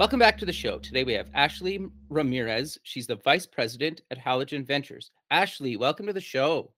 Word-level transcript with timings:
Welcome 0.00 0.18
back 0.18 0.38
to 0.38 0.46
the 0.46 0.52
show. 0.54 0.78
Today 0.78 1.04
we 1.04 1.12
have 1.12 1.28
Ashley 1.34 1.78
Ramirez. 2.08 2.78
She's 2.84 3.06
the 3.06 3.16
vice 3.16 3.44
president 3.44 4.00
at 4.10 4.18
Halogen 4.18 4.66
Ventures. 4.66 5.10
Ashley, 5.30 5.76
welcome 5.76 6.06
to 6.06 6.14
the 6.14 6.22
show. 6.22 6.70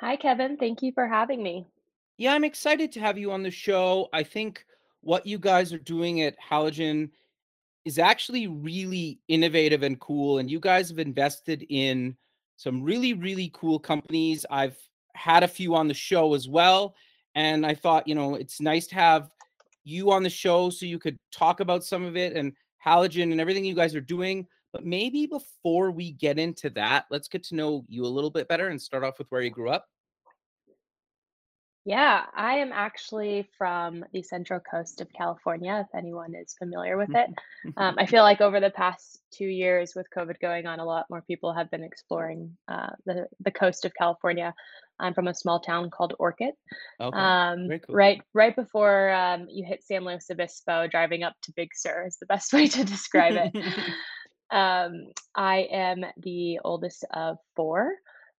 Hi, 0.00 0.16
Kevin. 0.16 0.56
Thank 0.56 0.82
you 0.82 0.90
for 0.90 1.06
having 1.06 1.44
me. 1.44 1.64
Yeah, 2.18 2.34
I'm 2.34 2.42
excited 2.42 2.90
to 2.90 2.98
have 2.98 3.16
you 3.16 3.30
on 3.30 3.44
the 3.44 3.52
show. 3.52 4.08
I 4.12 4.24
think 4.24 4.66
what 5.02 5.24
you 5.24 5.38
guys 5.38 5.72
are 5.72 5.78
doing 5.78 6.22
at 6.22 6.34
Halogen 6.40 7.10
is 7.84 8.00
actually 8.00 8.48
really 8.48 9.20
innovative 9.28 9.84
and 9.84 10.00
cool. 10.00 10.38
And 10.38 10.50
you 10.50 10.58
guys 10.58 10.88
have 10.88 10.98
invested 10.98 11.64
in 11.68 12.16
some 12.56 12.82
really, 12.82 13.12
really 13.12 13.48
cool 13.54 13.78
companies. 13.78 14.44
I've 14.50 14.76
had 15.14 15.44
a 15.44 15.48
few 15.48 15.76
on 15.76 15.86
the 15.86 15.94
show 15.94 16.34
as 16.34 16.48
well. 16.48 16.96
And 17.36 17.64
I 17.64 17.74
thought, 17.74 18.08
you 18.08 18.16
know, 18.16 18.34
it's 18.34 18.60
nice 18.60 18.88
to 18.88 18.96
have 18.96 19.30
you 19.84 20.10
on 20.10 20.22
the 20.22 20.30
show 20.30 20.70
so 20.70 20.86
you 20.86 20.98
could 20.98 21.18
talk 21.32 21.60
about 21.60 21.84
some 21.84 22.04
of 22.04 22.16
it 22.16 22.36
and 22.36 22.52
halogen 22.84 23.30
and 23.32 23.40
everything 23.40 23.64
you 23.64 23.74
guys 23.74 23.94
are 23.94 24.00
doing. 24.00 24.46
But 24.72 24.84
maybe 24.84 25.26
before 25.26 25.92
we 25.92 26.12
get 26.12 26.38
into 26.38 26.68
that, 26.70 27.04
let's 27.10 27.28
get 27.28 27.44
to 27.44 27.54
know 27.54 27.84
you 27.88 28.04
a 28.04 28.06
little 28.06 28.30
bit 28.30 28.48
better 28.48 28.68
and 28.68 28.80
start 28.80 29.04
off 29.04 29.18
with 29.18 29.28
where 29.30 29.42
you 29.42 29.50
grew 29.50 29.70
up. 29.70 29.86
Yeah, 31.86 32.24
I 32.34 32.54
am 32.54 32.72
actually 32.72 33.46
from 33.58 34.06
the 34.14 34.22
Central 34.22 34.58
Coast 34.58 35.02
of 35.02 35.12
California, 35.12 35.86
if 35.86 35.94
anyone 35.94 36.34
is 36.34 36.54
familiar 36.58 36.96
with 36.96 37.14
it. 37.14 37.28
Um, 37.76 37.96
I 37.98 38.06
feel 38.06 38.22
like 38.22 38.40
over 38.40 38.58
the 38.58 38.70
past 38.70 39.20
two 39.30 39.46
years, 39.46 39.94
with 39.94 40.06
COVID 40.16 40.40
going 40.40 40.66
on, 40.66 40.80
a 40.80 40.84
lot 40.84 41.06
more 41.10 41.22
people 41.22 41.52
have 41.52 41.70
been 41.70 41.82
exploring 41.82 42.56
uh, 42.68 42.90
the 43.04 43.26
the 43.40 43.50
coast 43.50 43.84
of 43.84 43.92
California. 43.94 44.54
I'm 45.00 45.14
from 45.14 45.28
a 45.28 45.34
small 45.34 45.60
town 45.60 45.90
called 45.90 46.14
Orcutt. 46.18 46.54
Okay, 47.00 47.18
Um, 47.18 47.68
cool. 47.86 47.96
right, 47.96 48.22
right 48.32 48.54
before 48.54 49.10
um, 49.12 49.46
you 49.50 49.64
hit 49.64 49.82
San 49.84 50.04
Luis 50.04 50.26
Obispo, 50.30 50.86
driving 50.86 51.22
up 51.22 51.34
to 51.42 51.52
Big 51.56 51.70
Sur 51.74 52.06
is 52.06 52.16
the 52.18 52.26
best 52.26 52.52
way 52.54 52.66
to 52.68 52.84
describe 52.84 53.34
it. 53.36 53.64
Um, 54.50 55.06
I 55.34 55.66
am 55.72 56.04
the 56.18 56.60
oldest 56.64 57.04
of 57.12 57.38
four. 57.56 57.94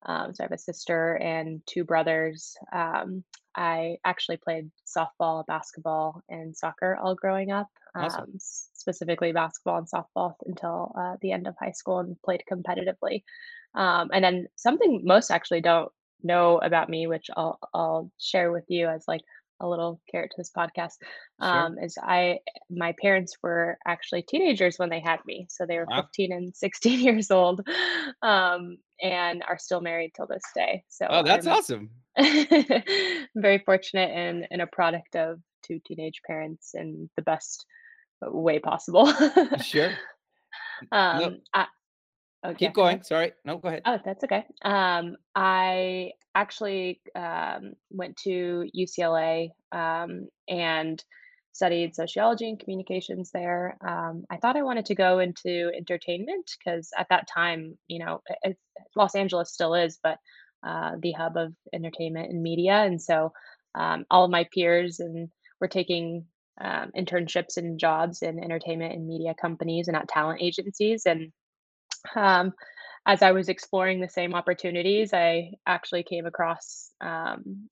Um, 0.05 0.33
so 0.33 0.43
I 0.43 0.45
have 0.45 0.51
a 0.51 0.57
sister 0.57 1.15
and 1.15 1.61
two 1.65 1.83
brothers. 1.83 2.55
Um, 2.71 3.23
I 3.57 3.97
actually 4.05 4.37
played 4.37 4.69
softball, 4.85 5.45
basketball, 5.47 6.21
and 6.29 6.55
soccer 6.55 6.95
all 7.01 7.15
growing 7.15 7.51
up, 7.51 7.67
awesome. 7.95 8.21
um, 8.21 8.27
specifically 8.37 9.31
basketball 9.31 9.79
and 9.79 9.87
softball 9.89 10.35
until 10.45 10.93
uh, 10.97 11.15
the 11.21 11.31
end 11.31 11.47
of 11.47 11.55
high 11.59 11.71
school 11.71 11.99
and 11.99 12.21
played 12.23 12.43
competitively. 12.49 13.23
Um, 13.73 14.09
and 14.13 14.23
then 14.23 14.47
something 14.55 15.01
most 15.03 15.31
actually 15.31 15.61
don't 15.61 15.91
know 16.23 16.57
about 16.59 16.89
me, 16.89 17.07
which 17.07 17.27
I'll, 17.35 17.59
I'll 17.73 18.11
share 18.19 18.51
with 18.51 18.65
you 18.69 18.87
as 18.87 19.05
like 19.07 19.21
a 19.61 19.67
little 19.67 20.01
carrot 20.11 20.31
to 20.31 20.37
this 20.37 20.51
podcast, 20.55 20.95
Sure. 21.41 21.49
um, 21.51 21.77
is 21.79 21.97
I 22.01 22.39
my 22.69 22.93
parents 23.01 23.37
were 23.41 23.77
actually 23.87 24.21
teenagers 24.23 24.77
when 24.77 24.89
they 24.89 24.99
had 24.99 25.19
me, 25.25 25.47
so 25.49 25.65
they 25.65 25.77
were 25.77 25.85
Wow. 25.89 26.01
15 26.01 26.31
and 26.33 26.55
16 26.55 26.99
years 27.07 27.31
old, 27.31 27.61
um, 28.21 28.77
and 29.01 29.43
are 29.47 29.57
still 29.57 29.79
married 29.81 30.11
till 30.15 30.27
this 30.27 30.43
day. 30.53 30.83
So 30.89 31.07
Oh, 31.09 31.23
that's 31.23 31.47
I'm 31.47 31.53
awesome. 31.53 31.89
very 33.35 33.59
fortunate 33.65 34.11
and 34.11 34.47
and 34.51 34.61
a 34.61 34.67
product 34.67 35.15
of 35.15 35.39
two 35.63 35.79
teenage 35.85 36.21
parents 36.27 36.71
in 36.73 37.09
the 37.15 37.21
best 37.21 37.65
way 38.21 38.59
possible. 38.59 39.11
Sure. 39.61 39.91
No, 40.91 40.97
um, 40.97 41.37
I, 41.53 41.67
oh 42.49 42.53
keep 42.53 42.73
go 42.73 42.83
going. 42.83 43.03
Sorry. 43.03 43.33
No, 43.43 43.57
go 43.57 43.69
ahead. 43.69 43.81
Oh, 43.85 43.99
that's 44.03 44.23
okay. 44.23 44.45
Um, 44.63 45.17
I 45.35 46.11
actually 46.33 47.01
um, 47.15 47.73
went 47.89 48.17
to 48.17 48.69
UCLA 48.75 49.49
um, 49.71 50.27
and 50.47 51.03
studied 51.53 51.95
sociology 51.95 52.49
and 52.49 52.59
communications 52.59 53.31
there. 53.31 53.77
Um, 53.85 54.25
I 54.29 54.37
thought 54.37 54.57
I 54.57 54.63
wanted 54.63 54.85
to 54.87 54.95
go 54.95 55.19
into 55.19 55.71
entertainment 55.75 56.51
because 56.57 56.89
at 56.97 57.07
that 57.09 57.27
time, 57.33 57.77
you 57.87 57.99
know, 58.03 58.21
it- 58.43 58.57
Los 58.95 59.15
Angeles 59.15 59.53
still 59.53 59.73
is, 59.73 59.97
but 60.03 60.17
uh, 60.65 60.93
the 61.01 61.13
hub 61.13 61.37
of 61.37 61.53
entertainment 61.73 62.29
and 62.31 62.41
media. 62.43 62.73
And 62.83 63.01
so 63.01 63.31
um, 63.73 64.05
all 64.09 64.25
of 64.25 64.31
my 64.31 64.47
peers 64.53 64.99
and 64.99 65.29
were 65.61 65.67
taking 65.67 66.25
um, 66.59 66.91
internships 66.97 67.57
and 67.57 67.79
jobs 67.79 68.21
in 68.21 68.43
entertainment 68.43 68.93
and 68.93 69.07
media 69.07 69.33
companies 69.39 69.87
and 69.87 69.95
at 69.95 70.07
talent 70.07 70.41
agencies. 70.41 71.03
And 71.05 71.31
um, 72.15 72.53
as 73.05 73.21
I 73.21 73.31
was 73.31 73.49
exploring 73.49 73.99
the 73.99 74.09
same 74.09 74.33
opportunities, 74.33 75.13
I 75.13 75.51
actually 75.65 76.03
came 76.03 76.25
across 76.25 76.91
um, 77.01 77.69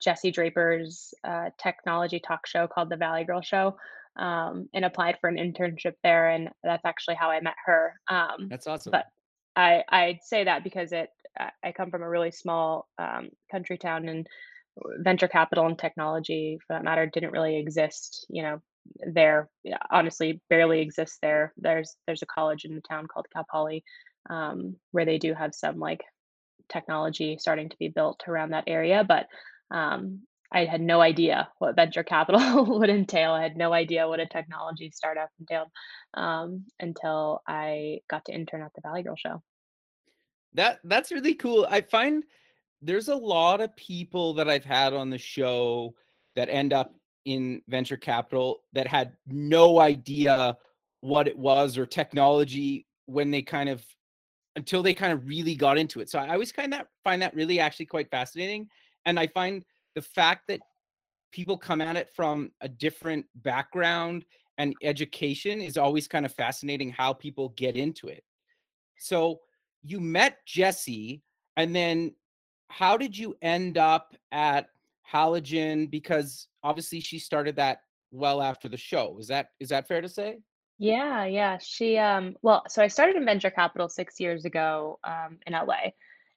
Jesse 0.00 0.32
Draper's 0.32 1.14
uh, 1.24 1.50
technology 1.62 2.20
talk 2.20 2.46
show 2.46 2.66
called 2.66 2.90
The 2.90 2.96
Valley 2.96 3.24
Girl 3.24 3.40
Show 3.40 3.76
um, 4.16 4.68
and 4.74 4.84
applied 4.84 5.18
for 5.20 5.28
an 5.28 5.36
internship 5.36 5.94
there. 6.02 6.28
And 6.28 6.50
that's 6.64 6.84
actually 6.84 7.14
how 7.14 7.30
I 7.30 7.40
met 7.40 7.54
her. 7.66 8.00
Um, 8.08 8.48
That's 8.50 8.66
awesome. 8.66 8.90
but 8.90 9.06
I, 9.54 9.84
I'd 9.88 10.22
say 10.22 10.44
that 10.44 10.64
because 10.64 10.92
it, 10.92 11.10
I 11.38 11.50
I 11.62 11.72
come 11.72 11.90
from 11.90 12.02
a 12.02 12.08
really 12.08 12.32
small 12.32 12.88
um, 12.98 13.30
country 13.50 13.78
town 13.78 14.08
and 14.08 14.26
venture 14.98 15.28
capital 15.28 15.66
and 15.66 15.78
technology, 15.78 16.58
for 16.66 16.74
that 16.74 16.84
matter, 16.84 17.06
didn't 17.06 17.32
really 17.32 17.56
exist. 17.56 18.26
You 18.28 18.42
know, 18.42 18.62
there 19.00 19.48
honestly 19.90 20.40
barely 20.50 20.80
exists 20.80 21.18
there. 21.22 21.52
There's 21.56 21.96
there's 22.06 22.22
a 22.22 22.26
college 22.26 22.64
in 22.64 22.74
the 22.74 22.80
town 22.80 23.06
called 23.06 23.26
Cal 23.32 23.46
Poly 23.50 23.84
um, 24.30 24.76
where 24.92 25.04
they 25.04 25.18
do 25.18 25.34
have 25.34 25.54
some 25.54 25.78
like 25.78 26.02
technology 26.68 27.36
starting 27.38 27.68
to 27.68 27.76
be 27.78 27.88
built 27.88 28.22
around 28.28 28.50
that 28.50 28.64
area, 28.66 29.04
but 29.06 29.26
um, 29.70 30.20
I 30.50 30.64
had 30.64 30.80
no 30.80 31.00
idea 31.00 31.48
what 31.58 31.76
venture 31.76 32.02
capital 32.02 32.64
would 32.78 32.88
entail. 32.88 33.32
I 33.32 33.42
had 33.42 33.56
no 33.56 33.72
idea 33.72 34.08
what 34.08 34.20
a 34.20 34.26
technology 34.26 34.90
startup 34.94 35.30
entailed 35.40 35.68
um, 36.14 36.64
until 36.80 37.42
I 37.46 38.00
got 38.08 38.24
to 38.26 38.34
intern 38.34 38.62
at 38.62 38.72
the 38.74 38.80
Valley 38.80 39.02
Girl 39.02 39.16
Show. 39.16 39.42
That 40.54 40.78
that's 40.84 41.12
really 41.12 41.34
cool. 41.34 41.66
I 41.68 41.82
find 41.82 42.24
there's 42.80 43.08
a 43.08 43.14
lot 43.14 43.60
of 43.60 43.76
people 43.76 44.34
that 44.34 44.48
I've 44.48 44.64
had 44.64 44.94
on 44.94 45.10
the 45.10 45.18
show 45.18 45.94
that 46.36 46.48
end 46.48 46.72
up 46.72 46.94
in 47.24 47.62
venture 47.68 47.96
capital 47.96 48.60
that 48.72 48.86
had 48.86 49.12
no 49.26 49.80
idea 49.80 50.56
what 51.00 51.28
it 51.28 51.38
was 51.38 51.78
or 51.78 51.86
technology 51.86 52.86
when 53.06 53.30
they 53.30 53.42
kind 53.42 53.68
of 53.68 53.84
until 54.56 54.82
they 54.82 54.94
kind 54.94 55.12
of 55.12 55.26
really 55.26 55.54
got 55.54 55.78
into 55.78 56.00
it. 56.00 56.10
So 56.10 56.18
I 56.18 56.30
always 56.30 56.50
kind 56.50 56.74
of 56.74 56.80
find 57.04 57.22
that 57.22 57.34
really 57.34 57.60
actually 57.60 57.86
quite 57.86 58.10
fascinating. 58.10 58.68
And 59.06 59.18
I 59.18 59.28
find 59.28 59.64
the 59.94 60.02
fact 60.02 60.48
that 60.48 60.60
people 61.30 61.56
come 61.56 61.80
at 61.80 61.96
it 61.96 62.08
from 62.14 62.50
a 62.60 62.68
different 62.68 63.24
background 63.36 64.24
and 64.58 64.74
education 64.82 65.60
is 65.60 65.76
always 65.76 66.08
kind 66.08 66.26
of 66.26 66.34
fascinating 66.34 66.90
how 66.90 67.12
people 67.12 67.50
get 67.50 67.76
into 67.76 68.08
it. 68.08 68.24
So 68.98 69.40
you 69.84 70.00
met 70.00 70.44
Jesse, 70.44 71.22
and 71.56 71.74
then 71.74 72.14
how 72.68 72.96
did 72.96 73.16
you 73.16 73.36
end 73.40 73.78
up 73.78 74.16
at 74.32 74.70
Halogen? 75.12 75.90
Because 75.90 76.48
obviously 76.62 77.00
she 77.00 77.18
started 77.18 77.56
that 77.56 77.78
well 78.10 78.42
after 78.42 78.68
the 78.68 78.76
show. 78.76 79.16
Is 79.18 79.28
that 79.28 79.48
is 79.60 79.70
that 79.70 79.88
fair 79.88 80.00
to 80.00 80.08
say? 80.08 80.38
Yeah, 80.78 81.24
yeah. 81.24 81.58
She 81.60 81.98
um 81.98 82.36
well, 82.42 82.62
so 82.68 82.82
I 82.82 82.88
started 82.88 83.16
in 83.16 83.24
venture 83.24 83.50
capital 83.50 83.88
6 83.88 84.20
years 84.20 84.44
ago 84.44 84.98
um 85.04 85.38
in 85.46 85.52
LA. 85.52 85.90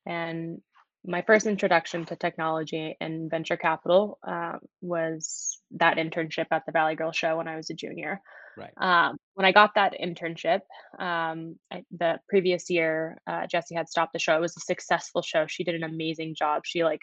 And 0.06 0.62
my 1.06 1.22
first 1.24 1.48
introduction 1.48 2.06
to 2.06 2.16
technology 2.16 2.96
and 3.02 3.30
venture 3.30 3.58
capital 3.58 4.20
uh, 4.28 4.58
was 4.82 5.60
that 5.72 5.98
internship 5.98 6.46
at 6.52 6.66
the 6.66 6.72
Valley 6.72 6.96
Girl 6.96 7.12
Show 7.12 7.38
when 7.38 7.48
I 7.48 7.56
was 7.56 7.70
a 7.70 7.74
junior. 7.74 8.22
Right. 8.58 8.72
Um, 8.78 9.18
when 9.34 9.46
I 9.46 9.52
got 9.52 9.76
that 9.76 9.96
internship, 10.00 10.60
um, 11.00 11.56
I, 11.72 11.84
the 11.98 12.20
previous 12.30 12.70
year, 12.70 13.18
uh, 13.26 13.48
Jesse 13.48 13.76
had 13.76 13.90
stopped 13.90 14.14
the 14.14 14.20
show. 14.20 14.36
It 14.36 14.42
was 14.42 14.58
a 14.58 14.62
successful 14.62 15.22
show. 15.22 15.48
She 15.48 15.64
did 15.64 15.76
an 15.76 15.84
amazing 15.84 16.36
job. 16.36 16.64
She 16.66 16.84
like 16.84 17.02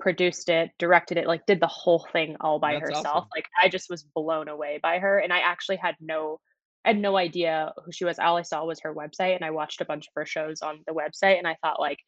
produced 0.00 0.48
it, 0.48 0.70
directed 0.78 1.18
it, 1.18 1.26
like 1.26 1.46
did 1.46 1.60
the 1.60 1.66
whole 1.66 2.06
thing 2.12 2.36
all 2.40 2.58
by 2.58 2.74
That's 2.74 2.90
herself. 2.90 3.06
awesome. 3.06 3.28
Like 3.34 3.46
I 3.62 3.68
just 3.68 3.90
was 3.90 4.04
blown 4.14 4.48
away 4.48 4.78
by 4.82 4.98
her, 4.98 5.18
and 5.18 5.32
I 5.32 5.40
actually 5.40 5.76
had 5.76 5.96
no, 6.00 6.40
I 6.84 6.90
had 6.90 6.98
no 6.98 7.16
idea 7.16 7.72
who 7.84 7.92
she 7.92 8.04
was. 8.04 8.18
All 8.18 8.36
I 8.36 8.42
saw 8.42 8.64
was 8.64 8.80
her 8.80 8.94
website, 8.94 9.34
and 9.34 9.44
I 9.44 9.50
watched 9.50 9.80
a 9.80 9.84
bunch 9.86 10.06
of 10.06 10.12
her 10.14 10.26
shows 10.26 10.62
on 10.62 10.80
the 10.86 10.92
website, 10.94 11.38
and 11.38 11.46
I 11.46 11.56
thought 11.62 11.80
like, 11.80 11.98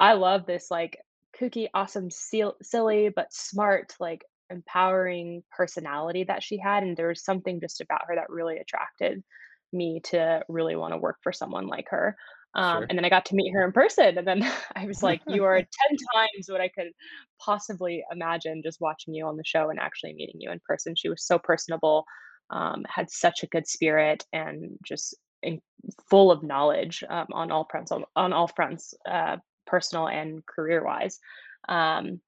I 0.00 0.14
love 0.14 0.46
this 0.46 0.70
like 0.70 0.98
kooky, 1.40 1.68
awesome, 1.74 2.10
seal, 2.10 2.54
silly 2.62 3.10
but 3.14 3.32
smart, 3.32 3.94
like 4.00 4.22
empowering 4.50 5.42
personality 5.56 6.24
that 6.24 6.42
she 6.42 6.58
had, 6.58 6.82
and 6.82 6.96
there 6.96 7.08
was 7.08 7.24
something 7.24 7.60
just 7.60 7.80
about 7.80 8.02
her 8.08 8.16
that 8.16 8.30
really 8.30 8.58
attracted 8.58 9.22
me 9.72 10.00
to 10.04 10.42
really 10.48 10.76
want 10.76 10.94
to 10.94 10.98
work 10.98 11.16
for 11.22 11.32
someone 11.32 11.66
like 11.66 11.86
her. 11.90 12.16
Um, 12.56 12.78
Sure. 12.78 12.86
and 12.88 12.98
then 12.98 13.04
I 13.04 13.10
got 13.10 13.26
to 13.26 13.34
meet 13.34 13.52
her 13.52 13.64
in 13.64 13.72
person, 13.72 14.16
and 14.18 14.26
then 14.26 14.40
I 14.74 14.86
was 14.86 15.02
like, 15.02 15.20
"You 15.28 15.44
are 15.44 15.58
10 15.88 15.96
times 16.14 16.48
what 16.48 16.60
I 16.62 16.68
could 16.68 16.90
possibly 17.38 18.02
imagine 18.10 18.62
just 18.64 18.80
watching 18.80 19.14
you 19.14 19.26
on 19.26 19.36
the 19.36 19.44
show 19.44 19.68
and 19.68 19.78
actually 19.78 20.14
meeting 20.14 20.40
you 20.40 20.50
in 20.50 20.60
person." 20.66 20.96
She 20.96 21.10
was 21.10 21.24
so 21.24 21.38
personable, 21.38 22.04
um, 22.50 22.84
had 22.88 23.10
such 23.10 23.42
a 23.42 23.46
good 23.48 23.68
spirit, 23.68 24.24
and 24.32 24.78
just 24.82 25.14
in, 25.42 25.60
full 26.08 26.30
of 26.32 26.42
knowledge 26.42 27.04
um, 27.10 27.26
on 27.32 27.52
all 27.52 27.68
fronts, 27.70 27.92
on, 27.92 28.04
on 28.16 28.32
all 28.32 28.48
fronts, 28.48 28.94
uh, 29.08 29.36
personal 29.66 30.08
and 30.08 30.44
career 30.46 30.82
wise. 30.82 31.18
Um, 31.68 32.20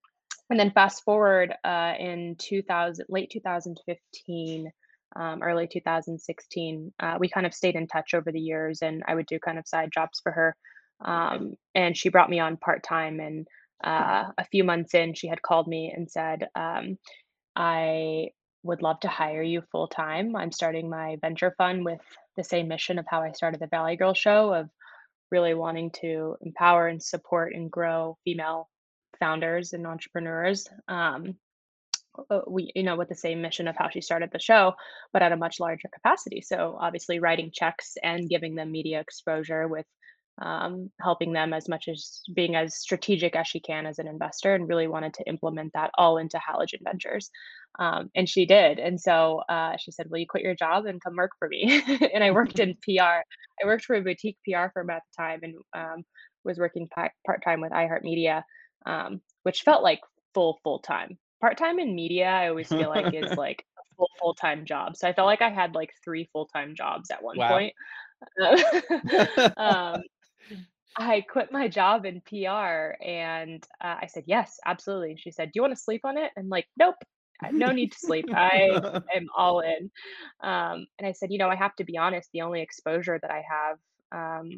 and 0.51 0.59
then 0.59 0.71
fast 0.71 1.05
forward 1.05 1.55
uh, 1.65 1.95
in 1.99 2.37
2000, 2.39 3.07
late 3.09 3.31
2015 3.31 4.71
um, 5.17 5.43
early 5.43 5.67
2016. 5.67 6.93
Uh, 7.01 7.17
we 7.19 7.29
kind 7.29 7.47
of 7.47 7.55
stayed 7.55 7.77
in 7.77 7.87
touch 7.87 8.15
over 8.15 8.33
the 8.33 8.41
years, 8.41 8.83
and 8.83 9.03
I 9.07 9.15
would 9.15 9.27
do 9.27 9.39
kind 9.39 9.59
of 9.59 9.67
side 9.67 9.91
jobs 9.93 10.21
for 10.23 10.33
her. 10.33 10.57
Um, 11.05 11.55
and 11.75 11.97
she 11.97 12.09
brought 12.09 12.31
me 12.31 12.41
on 12.41 12.57
part 12.57 12.83
time. 12.83 13.21
And 13.21 13.47
uh, 13.85 14.31
a 14.37 14.45
few 14.51 14.65
months 14.65 14.95
in, 14.95 15.15
she 15.15 15.29
had 15.29 15.43
called 15.43 15.67
me 15.67 15.93
and 15.95 16.11
said, 16.11 16.49
um, 16.55 16.99
I 17.55 18.29
would 18.63 18.83
love 18.83 19.01
to 19.01 19.09
hire 19.09 19.43
you 19.43 19.63
full 19.73 19.89
time. 19.89 20.35
I'm 20.37 20.53
starting 20.53 20.91
my 20.91 21.17
venture 21.21 21.55
fund 21.57 21.85
with 21.85 22.01
the 22.37 22.45
same 22.45 22.69
mission 22.69 22.99
of 22.99 23.07
how 23.09 23.23
I 23.23 23.33
started 23.33 23.61
the 23.61 23.67
Valley 23.69 23.97
Girl 23.97 24.15
show 24.15 24.53
of 24.53 24.69
really 25.31 25.55
wanting 25.55 25.91
to 26.01 26.37
empower 26.41 26.89
and 26.89 27.03
support 27.03 27.55
and 27.55 27.71
grow 27.71 28.17
female 28.25 28.69
founders 29.19 29.73
and 29.73 29.87
entrepreneurs. 29.87 30.69
Um, 30.87 31.37
uh, 32.31 32.41
we 32.47 32.71
you 32.75 32.83
know 32.83 32.97
with 32.97 33.09
the 33.09 33.15
same 33.15 33.43
mission 33.43 33.69
of 33.69 33.77
how 33.77 33.89
she 33.89 34.01
started 34.01 34.31
the 34.33 34.39
show 34.39 34.73
but 35.13 35.23
at 35.23 35.33
a 35.33 35.37
much 35.37 35.61
larger 35.61 35.89
capacity. 35.93 36.41
So 36.41 36.77
obviously 36.81 37.19
writing 37.19 37.51
checks 37.53 37.97
and 38.03 38.29
giving 38.29 38.55
them 38.55 38.73
media 38.73 39.01
exposure 39.01 39.69
with 39.69 39.87
um, 40.41 40.91
helping 41.01 41.33
them 41.33 41.53
as 41.53 41.69
much 41.69 41.89
as 41.89 42.21
being 42.33 42.55
as 42.55 42.77
strategic 42.77 43.35
as 43.35 43.49
she 43.49 43.61
can 43.61 43.87
as 43.87 43.99
an 43.99 44.07
investor 44.07 44.55
and 44.55 44.69
really 44.69 44.87
wanted 44.87 45.15
to 45.15 45.29
implement 45.29 45.73
that 45.73 45.91
all 45.99 46.19
into 46.19 46.39
halogen 46.39 46.83
ventures. 46.85 47.31
Um, 47.79 48.11
and 48.15 48.29
she 48.29 48.47
did. 48.47 48.79
And 48.79 49.01
so 49.01 49.43
uh, 49.49 49.77
she 49.79 49.91
said 49.91 50.07
will 50.11 50.19
you 50.19 50.27
quit 50.29 50.45
your 50.45 50.55
job 50.55 50.87
and 50.87 51.03
come 51.03 51.17
work 51.17 51.33
for 51.39 51.49
me? 51.49 51.83
And 52.15 52.23
i 52.23 52.31
worked 52.31 52.59
in 52.65 52.77
pr 52.83 53.01
i 53.01 53.65
worked 53.65 53.85
for 53.85 53.97
a 53.97 54.03
boutique 54.03 54.39
pr 54.45 54.69
firm 54.73 54.91
at 54.91 55.03
the 55.11 55.23
time 55.23 55.41
and 55.43 55.55
um, 55.75 56.05
was 56.45 56.59
working 56.59 56.89
part-time 57.27 57.61
with 57.61 57.73
iheartmedia 57.73 58.43
um, 58.87 59.21
which 59.43 59.63
felt 59.63 59.83
like 59.83 60.01
full 60.35 60.59
full 60.63 60.79
time 60.79 61.19
Part-time 61.41 61.79
in 61.79 61.95
media, 61.95 62.27
I 62.29 62.49
always 62.49 62.73
feel 62.73 62.89
like 62.89 63.09
is 63.13 63.35
like 63.37 63.65
a 63.79 63.83
full 63.97 64.11
full-time 64.21 64.65
job. 64.67 64.97
So 64.97 65.09
I 65.09 65.13
felt 65.13 65.27
like 65.27 65.43
I 65.43 65.51
had 65.51 65.75
like 65.75 65.93
3 66.05 66.29
full-time 66.33 66.75
jobs 66.75 67.11
at 67.11 67.23
one 67.23 67.41
Wow. 67.41 67.49
point. 67.49 67.75
Um, 69.57 70.03
I 70.97 71.21
quit 71.23 71.53
my 71.53 71.69
job 71.69 72.05
in 72.07 72.21
PR 72.23 72.97
and 73.03 73.65
uh, 73.81 73.97
I 74.03 74.07
said, 74.07 74.25
"Yes, 74.27 74.59
absolutely." 74.67 75.11
And 75.13 75.21
she 75.21 75.31
said, 75.31 75.47
"Do 75.53 75.53
you 75.57 75.63
want 75.63 75.73
to 75.77 75.81
sleep 75.83 76.03
on 76.05 76.19
it?" 76.19 76.33
And 76.37 76.49
like, 76.51 76.69
"Nope, 76.77 76.97
no 77.53 77.73
need 77.73 77.93
to 77.93 77.99
sleep. 77.99 78.27
I 78.35 78.81
am 79.15 79.29
all 79.37 79.61
in." 79.61 79.91
Um, 80.41 80.87
and 80.99 81.07
I 81.07 81.13
said, 81.13 81.31
"You 81.33 81.39
know, 81.39 81.49
I 81.51 81.57
have 81.57 81.77
to 81.77 81.85
be 81.85 81.97
honest. 81.97 82.31
The 82.33 82.43
only 82.43 82.63
exposure 82.63 83.19
that 83.23 83.31
I 83.31 83.43
have 83.49 83.79
um, 84.13 84.51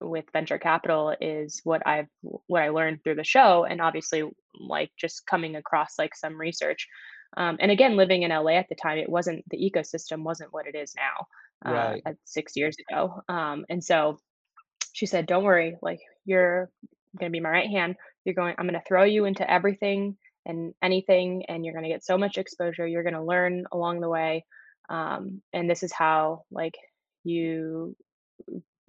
with 0.00 0.24
venture 0.32 0.58
capital 0.58 1.14
is 1.20 1.60
what 1.64 1.86
I've 1.86 2.08
what 2.22 2.62
I 2.62 2.70
learned 2.70 3.02
through 3.02 3.16
the 3.16 3.24
show, 3.24 3.64
and 3.64 3.80
obviously, 3.80 4.24
like 4.58 4.90
just 4.98 5.26
coming 5.26 5.56
across 5.56 5.98
like 5.98 6.14
some 6.16 6.38
research. 6.40 6.88
Um, 7.36 7.56
and 7.60 7.70
again, 7.70 7.96
living 7.96 8.22
in 8.22 8.30
LA 8.32 8.52
at 8.58 8.68
the 8.68 8.74
time, 8.74 8.98
it 8.98 9.08
wasn't 9.08 9.44
the 9.50 9.58
ecosystem 9.58 10.22
wasn't 10.24 10.52
what 10.52 10.66
it 10.66 10.74
is 10.74 10.94
now. 10.96 11.26
Uh, 11.64 11.94
Right. 11.94 12.04
six 12.24 12.56
years 12.56 12.76
ago, 12.88 13.22
um, 13.28 13.64
and 13.68 13.84
so 13.84 14.18
she 14.92 15.06
said, 15.06 15.26
"Don't 15.26 15.44
worry, 15.44 15.76
like 15.82 16.00
you're 16.24 16.70
gonna 17.18 17.30
be 17.30 17.40
my 17.40 17.50
right 17.50 17.70
hand. 17.70 17.96
You're 18.24 18.34
going. 18.34 18.54
I'm 18.58 18.66
gonna 18.66 18.82
throw 18.86 19.04
you 19.04 19.24
into 19.24 19.48
everything 19.50 20.16
and 20.46 20.74
anything, 20.82 21.44
and 21.48 21.64
you're 21.64 21.74
gonna 21.74 21.88
get 21.88 22.04
so 22.04 22.18
much 22.18 22.38
exposure. 22.38 22.86
You're 22.86 23.02
gonna 23.04 23.24
learn 23.24 23.66
along 23.72 24.00
the 24.00 24.08
way, 24.08 24.44
um, 24.88 25.42
and 25.52 25.68
this 25.70 25.82
is 25.82 25.92
how 25.92 26.44
like 26.50 26.74
you 27.24 27.96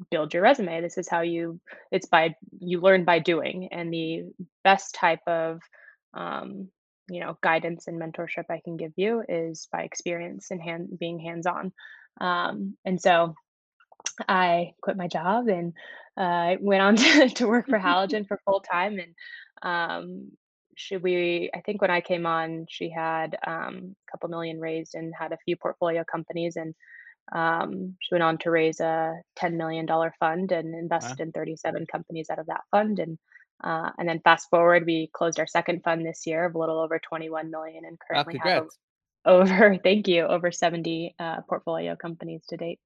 build 0.09 0.33
your 0.33 0.43
resume. 0.43 0.81
This 0.81 0.97
is 0.97 1.09
how 1.09 1.21
you 1.21 1.59
it's 1.91 2.07
by 2.07 2.35
you 2.59 2.81
learn 2.81 3.05
by 3.05 3.19
doing. 3.19 3.69
And 3.71 3.93
the 3.93 4.23
best 4.63 4.95
type 4.95 5.21
of 5.27 5.59
um, 6.13 6.69
you 7.09 7.19
know, 7.19 7.37
guidance 7.41 7.87
and 7.87 8.01
mentorship 8.01 8.45
I 8.49 8.61
can 8.63 8.77
give 8.77 8.93
you 8.95 9.23
is 9.27 9.67
by 9.71 9.81
experience 9.81 10.49
and 10.49 10.61
hand 10.61 10.97
being 10.97 11.19
hands-on. 11.19 11.73
Um, 12.19 12.77
and 12.85 13.01
so 13.01 13.35
I 14.27 14.73
quit 14.81 14.97
my 14.97 15.07
job 15.07 15.47
and 15.47 15.73
uh, 16.17 16.55
went 16.61 16.81
on 16.81 16.95
to, 16.97 17.29
to 17.29 17.47
work 17.47 17.67
for 17.67 17.79
Halogen 17.79 18.27
for 18.27 18.39
full 18.45 18.61
time. 18.61 18.99
And 18.99 19.13
um, 19.61 20.31
should 20.77 21.03
we, 21.03 21.49
I 21.53 21.59
think 21.61 21.81
when 21.81 21.91
I 21.91 21.99
came 21.99 22.25
on, 22.25 22.65
she 22.69 22.89
had 22.89 23.37
um, 23.45 23.95
a 24.07 24.11
couple 24.11 24.29
million 24.29 24.59
raised 24.59 24.95
and 24.95 25.13
had 25.17 25.33
a 25.33 25.37
few 25.43 25.57
portfolio 25.57 26.03
companies. 26.09 26.55
And 26.55 26.73
um, 27.31 27.95
she 27.99 28.13
went 28.13 28.23
on 28.23 28.37
to 28.39 28.51
raise 28.51 28.79
a 28.79 29.15
$10 29.39 29.53
million 29.53 29.87
fund 30.19 30.51
and 30.51 30.75
Wow. 30.99 31.15
invested 31.15 31.19
in 31.21 31.31
37 31.31 31.85
companies 31.87 32.29
out 32.29 32.39
of 32.39 32.47
that 32.47 32.61
fund. 32.71 32.99
And 32.99 33.17
uh, 33.63 33.91
and 33.99 34.09
then 34.09 34.19
fast 34.23 34.49
forward, 34.49 34.85
we 34.87 35.09
closed 35.13 35.39
our 35.39 35.45
second 35.45 35.83
fund 35.83 36.03
this 36.05 36.25
year 36.25 36.45
of 36.45 36.55
a 36.55 36.57
little 36.57 36.79
over 36.79 36.97
21 36.99 37.51
million 37.51 37.85
and 37.85 37.99
Wow, 38.13 38.25
currently 38.25 38.35
have 38.37 38.65
over, 39.25 39.77
thank 39.83 40.07
you, 40.07 40.23
over 40.25 40.51
70 40.51 41.15
uh, 41.19 41.41
portfolio 41.47 41.95
companies 41.95 42.43
to 42.49 42.57
date. 42.57 42.79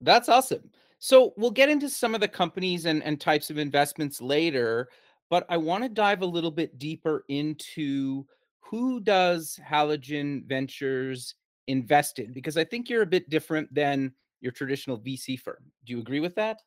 That's 0.00 0.28
awesome. 0.28 0.70
So 0.98 1.32
we'll 1.36 1.50
get 1.50 1.68
into 1.68 1.88
some 1.88 2.14
of 2.14 2.20
the 2.20 2.28
companies 2.28 2.86
and, 2.86 3.02
and 3.02 3.20
types 3.20 3.50
of 3.50 3.58
investments 3.58 4.20
later, 4.20 4.88
but 5.30 5.46
I 5.48 5.56
want 5.56 5.82
to 5.84 5.88
dive 5.88 6.22
a 6.22 6.26
little 6.26 6.50
bit 6.50 6.78
deeper 6.78 7.24
into 7.28 8.26
who 8.60 9.00
does 9.00 9.58
Halogen 9.68 10.44
Ventures 10.46 11.34
invest 11.66 12.18
in? 12.18 12.32
Because 12.32 12.56
I 12.56 12.64
think 12.64 12.88
you're 12.88 13.02
a 13.02 13.06
bit 13.06 13.28
different 13.30 13.72
than 13.74 14.12
your 14.40 14.52
traditional 14.52 14.98
VC 14.98 15.38
firm. 15.38 15.70
Do 15.84 15.92
you 15.92 16.00
agree 16.00 16.20
with 16.20 16.34
that? 16.34 16.60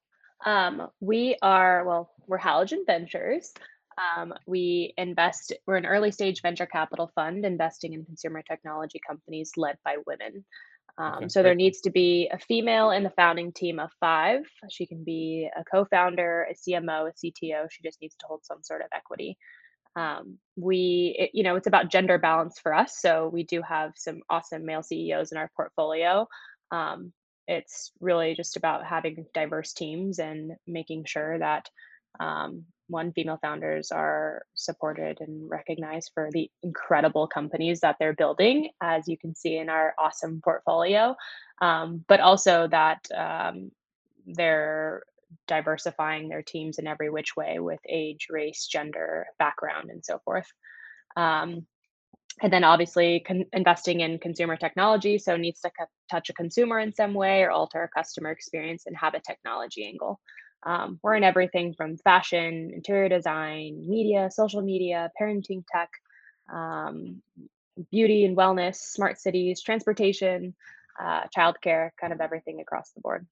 Um, 0.46 0.90
we 1.00 1.38
are, 1.42 1.84
well, 1.86 2.12
we're 2.28 2.40
Halogen 2.40 2.86
Ventures. 2.86 3.54
Um, 3.98 4.34
we 4.46 4.94
invest, 4.98 5.54
we're 5.66 5.78
an 5.78 5.86
early 5.86 6.12
stage 6.12 6.42
venture 6.42 6.66
capital 6.66 7.10
fund 7.16 7.46
investing 7.46 7.94
in 7.94 8.04
consumer 8.04 8.42
technology 8.42 9.00
companies 9.06 9.52
led 9.56 9.78
by 9.86 9.98
women. 10.06 10.44
Um, 10.98 11.14
Okay, 11.16 11.28
so 11.30 11.44
there 11.44 11.56
needs 11.56 11.82
to 11.82 11.90
be 11.90 12.30
a 12.32 12.40
female 12.40 12.92
in 12.92 13.04
the 13.04 13.10
founding 13.12 13.52
team 13.52 13.80
of 13.80 13.92
five. 14.00 14.42
She 14.70 14.86
can 14.86 15.04
be 15.04 15.50
a 15.56 15.64
co 15.64 15.86
founder, 15.86 16.48
a 16.50 16.54
CMO, 16.54 17.10
a 17.10 17.14
CTO. 17.14 17.70
She 17.70 17.84
just 17.84 18.02
needs 18.02 18.16
to 18.20 18.26
hold 18.28 18.46
some 18.46 18.64
sort 18.64 18.82
of 18.82 18.88
equity. 18.94 19.38
Um, 19.96 20.38
we, 20.56 21.16
it, 21.18 21.32
you 21.34 21.44
know, 21.44 21.56
it's 21.56 21.68
about 21.68 21.90
gender 21.90 22.18
balance 22.18 22.60
for 22.60 22.74
us. 22.74 22.98
So 22.98 23.30
we 23.32 23.44
do 23.44 23.62
have 23.62 23.94
some 23.96 24.22
awesome 24.30 24.66
male 24.66 24.84
CEOs 24.84 25.32
in 25.32 25.38
our 25.38 25.50
portfolio. 25.56 26.28
Um, 26.72 27.14
it's 27.48 27.92
really 28.00 28.36
just 28.36 28.58
about 28.58 28.86
having 28.86 29.26
diverse 29.34 29.74
teams 29.74 30.20
and 30.20 30.54
making 30.68 31.06
sure 31.06 31.38
that 31.40 31.70
um, 32.20 32.66
one 32.88 33.12
female 33.14 33.40
founders 33.42 33.92
are 33.92 34.44
supported 34.54 35.20
and 35.20 35.50
recognized 35.50 36.12
for 36.14 36.30
the 36.32 36.50
incredible 36.64 37.28
companies 37.28 37.80
that 37.82 37.96
they're 38.00 38.14
building, 38.14 38.70
as 38.82 39.08
you 39.08 39.18
can 39.18 39.36
see 39.36 39.58
in 39.58 39.70
our 39.70 39.94
awesome 40.00 40.42
portfolio, 40.44 41.16
um, 41.62 42.04
but 42.08 42.20
also 42.20 42.68
that 42.68 43.00
um, 43.16 43.72
they're 44.28 45.04
diversifying 45.48 46.30
their 46.30 46.42
teams 46.42 46.80
in 46.80 46.88
every 46.88 47.10
which 47.10 47.36
way 47.36 47.60
with 47.60 47.80
age, 47.88 48.28
race, 48.30 48.68
gender, 48.68 49.28
background, 49.40 49.90
and 49.90 50.04
so 50.04 50.20
forth. 50.26 50.48
Um, 51.16 51.66
and 52.42 52.52
then 52.52 52.64
obviously 52.64 53.22
con- 53.22 53.46
investing 53.54 54.02
in 54.02 54.20
consumer 54.20 54.58
technology, 54.58 55.18
so 55.18 55.38
needs 55.38 55.62
to 55.62 55.72
co- 55.78 55.86
touch 56.12 56.30
a 56.30 56.34
consumer 56.34 56.80
in 56.80 56.94
some 56.94 57.14
way 57.14 57.44
or 57.44 57.52
alter 57.52 57.84
a 57.84 57.90
customer 57.90 58.32
experience 58.32 58.84
and 58.86 58.98
have 58.98 59.14
a 59.14 59.22
technology 59.22 59.86
angle. 59.86 60.20
Um, 60.66 61.00
we're 61.04 61.16
in 61.16 61.24
everything 61.24 61.74
from 61.78 61.98
fashion, 61.98 62.72
interior 62.74 63.08
design, 63.08 63.86
media, 63.88 64.30
social 64.32 64.62
media, 64.62 65.12
parenting 65.20 65.64
tech, 65.72 65.90
um, 66.54 67.22
beauty 67.92 68.26
and 68.26 68.36
wellness, 68.36 68.76
smart 68.76 69.20
cities, 69.20 69.62
transportation, 69.62 70.56
uh, 71.02 71.24
childcare, 71.36 71.92
kind 72.00 72.14
of 72.14 72.22
everything 72.22 72.62
across 72.62 72.92
the 72.92 73.02
board. 73.02 73.28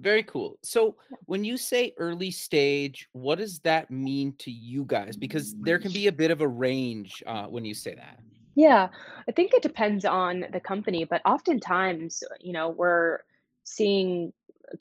Very 0.00 0.22
cool. 0.22 0.58
So 0.62 0.96
when 1.26 1.44
you 1.44 1.56
say 1.56 1.92
early 1.98 2.30
stage, 2.30 3.08
what 3.12 3.38
does 3.38 3.58
that 3.60 3.90
mean 3.90 4.34
to 4.38 4.50
you 4.50 4.84
guys? 4.84 5.16
Because 5.16 5.54
there 5.60 5.78
can 5.78 5.92
be 5.92 6.06
a 6.06 6.12
bit 6.12 6.30
of 6.30 6.40
a 6.40 6.48
range 6.48 7.22
uh, 7.26 7.46
when 7.46 7.64
you 7.64 7.74
say 7.74 7.94
that. 7.94 8.20
Yeah, 8.54 8.88
I 9.28 9.32
think 9.32 9.54
it 9.54 9.62
depends 9.62 10.04
on 10.04 10.44
the 10.52 10.60
company, 10.60 11.04
but 11.04 11.22
oftentimes, 11.24 12.22
you 12.40 12.52
know, 12.52 12.70
we're 12.70 13.20
seeing 13.64 14.32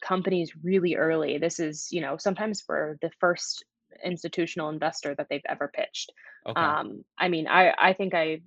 companies 0.02 0.54
really 0.64 0.96
early. 0.96 1.38
This 1.38 1.60
is, 1.60 1.92
you 1.92 2.02
know, 2.02 2.18
sometimes 2.18 2.64
we're 2.68 2.98
the 3.02 3.12
first 3.20 3.64
institutional 4.04 4.70
investor 4.70 5.16
that 5.16 5.28
they've 5.30 5.42
ever 5.48 5.68
pitched. 5.68 6.12
Okay. 6.48 6.60
Um, 6.60 7.04
I 7.18 7.30
mean, 7.30 7.48
I 7.48 7.74
I 7.78 7.94
think 7.94 8.14
I 8.14 8.42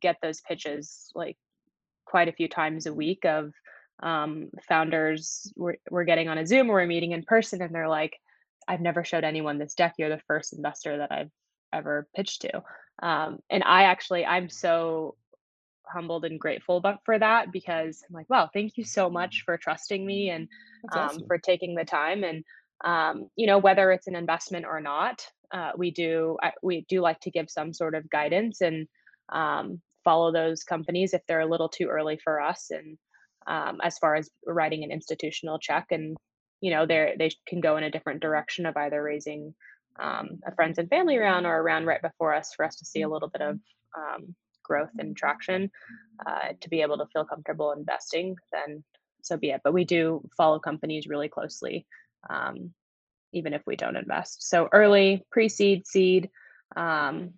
get 0.00 0.16
those 0.22 0.40
pitches 0.40 1.10
like 1.14 1.36
quite 2.04 2.28
a 2.28 2.32
few 2.32 2.48
times 2.48 2.86
a 2.86 2.94
week 2.94 3.24
of 3.24 3.52
um, 4.02 4.50
founders 4.68 5.52
we're, 5.56 5.76
we're 5.90 6.04
getting 6.04 6.28
on 6.28 6.38
a 6.38 6.46
Zoom 6.46 6.70
or 6.70 6.74
we're 6.74 6.86
meeting 6.86 7.12
in 7.12 7.22
person, 7.22 7.62
and 7.62 7.74
they're 7.74 7.88
like, 7.88 8.16
"I've 8.68 8.80
never 8.80 9.04
showed 9.04 9.24
anyone 9.24 9.58
this 9.58 9.74
deck. 9.74 9.94
You're 9.98 10.08
the 10.08 10.22
first 10.26 10.52
investor 10.52 10.98
that 10.98 11.12
I've 11.12 11.30
ever 11.72 12.08
pitched 12.14 12.42
to." 12.42 12.62
Um, 13.02 13.38
and 13.50 13.62
I 13.64 13.84
actually, 13.84 14.24
I'm 14.24 14.48
so 14.48 15.16
humbled 15.92 16.24
and 16.24 16.40
grateful 16.40 16.80
but 16.80 16.98
for 17.04 17.18
that 17.18 17.52
because 17.52 18.02
I'm 18.08 18.14
like, 18.14 18.30
wow, 18.30 18.48
thank 18.52 18.76
you 18.76 18.84
so 18.84 19.10
much 19.10 19.42
for 19.44 19.56
trusting 19.56 20.04
me 20.04 20.30
and 20.30 20.48
um, 20.92 21.00
awesome. 21.00 21.26
for 21.26 21.38
taking 21.38 21.74
the 21.74 21.84
time. 21.84 22.24
And 22.24 22.44
um, 22.84 23.28
you 23.36 23.46
know, 23.46 23.58
whether 23.58 23.92
it's 23.92 24.08
an 24.08 24.16
investment 24.16 24.66
or 24.66 24.80
not, 24.80 25.24
uh, 25.52 25.72
we 25.76 25.90
do 25.90 26.36
I, 26.42 26.52
we 26.62 26.84
do 26.88 27.00
like 27.00 27.20
to 27.20 27.30
give 27.30 27.50
some 27.50 27.72
sort 27.72 27.94
of 27.94 28.08
guidance 28.10 28.60
and 28.60 28.88
um, 29.32 29.80
follow 30.04 30.32
those 30.32 30.64
companies 30.64 31.14
if 31.14 31.22
they're 31.26 31.40
a 31.40 31.50
little 31.50 31.68
too 31.68 31.86
early 31.88 32.18
for 32.22 32.40
us. 32.40 32.70
And 32.70 32.98
um, 33.46 33.80
as 33.82 33.98
far 33.98 34.14
as 34.14 34.30
writing 34.46 34.84
an 34.84 34.90
institutional 34.90 35.58
check, 35.58 35.86
and 35.90 36.16
you 36.60 36.70
know, 36.70 36.86
they 36.86 37.14
they 37.18 37.30
can 37.46 37.60
go 37.60 37.76
in 37.76 37.84
a 37.84 37.90
different 37.90 38.20
direction 38.20 38.66
of 38.66 38.76
either 38.76 39.02
raising 39.02 39.54
um, 39.98 40.40
a 40.46 40.54
friends 40.54 40.78
and 40.78 40.88
family 40.88 41.18
round 41.18 41.46
or 41.46 41.58
a 41.58 41.62
round 41.62 41.86
right 41.86 42.02
before 42.02 42.34
us 42.34 42.52
for 42.54 42.64
us 42.64 42.76
to 42.76 42.84
see 42.84 43.02
a 43.02 43.08
little 43.08 43.28
bit 43.28 43.42
of 43.42 43.58
um, 43.96 44.34
growth 44.62 44.90
and 44.98 45.16
traction 45.16 45.70
uh, 46.26 46.48
to 46.60 46.68
be 46.68 46.82
able 46.82 46.98
to 46.98 47.06
feel 47.12 47.24
comfortable 47.24 47.72
investing, 47.72 48.36
then 48.52 48.82
so 49.22 49.36
be 49.36 49.50
it. 49.50 49.60
But 49.64 49.74
we 49.74 49.84
do 49.84 50.28
follow 50.36 50.58
companies 50.58 51.06
really 51.06 51.28
closely, 51.28 51.86
um, 52.30 52.72
even 53.32 53.52
if 53.52 53.62
we 53.66 53.76
don't 53.76 53.96
invest. 53.96 54.48
So 54.48 54.68
early, 54.72 55.24
pre 55.30 55.48
seed, 55.48 55.86
seed. 55.86 56.30
Um, 56.76 57.34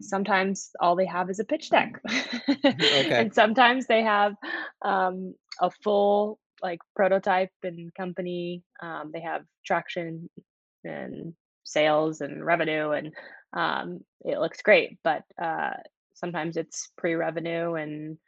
sometimes 0.00 0.70
all 0.80 0.96
they 0.96 1.06
have 1.06 1.30
is 1.30 1.38
a 1.40 1.44
pitch 1.44 1.70
deck, 1.70 2.00
Okay. 2.92 3.18
and 3.18 3.34
sometimes 3.34 3.86
they 3.86 4.02
have 4.02 4.34
um, 4.84 5.34
a 5.60 5.70
full 5.70 6.38
like 6.62 6.80
prototype 6.96 7.50
and 7.62 7.94
company. 7.94 8.62
Um, 8.82 9.10
they 9.12 9.20
have 9.20 9.42
traction 9.64 10.28
and 10.84 11.34
sales 11.64 12.20
and 12.20 12.44
revenue, 12.44 12.90
and 12.90 13.12
um, 13.52 14.00
it 14.24 14.38
looks 14.38 14.62
great. 14.62 14.98
But 15.04 15.22
uh, 15.42 15.70
sometimes 16.14 16.56
it's 16.56 16.90
pre-revenue 16.96 17.74
and 17.74 18.18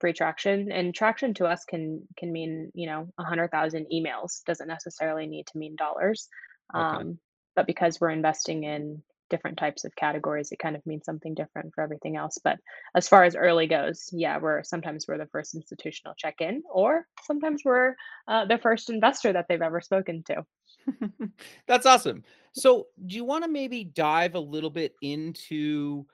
pre-traction 0.00 0.70
and 0.70 0.94
traction 0.94 1.34
to 1.34 1.44
us 1.46 1.64
can 1.64 2.02
can 2.16 2.30
mean 2.32 2.70
you 2.74 2.86
know 2.86 3.08
a 3.18 3.24
hundred 3.24 3.50
thousand 3.50 3.86
emails 3.92 4.44
doesn't 4.46 4.68
necessarily 4.68 5.26
need 5.26 5.46
to 5.46 5.58
mean 5.58 5.74
dollars 5.76 6.28
Okay. 6.76 7.02
um, 7.02 7.18
but 7.56 7.66
because 7.66 8.00
we're 8.00 8.10
investing 8.10 8.62
in 8.64 9.02
different 9.28 9.58
types 9.58 9.84
of 9.84 9.94
categories 9.96 10.52
it 10.52 10.58
kind 10.58 10.76
of 10.76 10.84
means 10.86 11.04
something 11.04 11.34
different 11.34 11.74
for 11.74 11.82
everything 11.82 12.16
else 12.16 12.38
but 12.42 12.58
as 12.94 13.08
far 13.08 13.24
as 13.24 13.34
early 13.34 13.66
goes 13.66 14.08
yeah 14.12 14.38
we're 14.38 14.62
sometimes 14.62 15.06
we're 15.06 15.18
the 15.18 15.26
first 15.26 15.54
institutional 15.54 16.14
check-in 16.16 16.62
or 16.70 17.06
sometimes 17.24 17.62
we're 17.64 17.94
uh, 18.28 18.44
the 18.44 18.58
first 18.58 18.90
investor 18.90 19.32
that 19.32 19.46
they've 19.48 19.62
ever 19.62 19.80
spoken 19.80 20.22
to 20.22 20.44
That's 21.66 21.86
awesome. 21.86 22.22
So, 22.52 22.86
do 23.06 23.16
you 23.16 23.24
want 23.24 23.44
to 23.44 23.50
maybe 23.50 23.84
dive 23.84 24.34
a 24.34 24.40
little 24.40 24.70
bit 24.70 24.94
into 25.02 26.06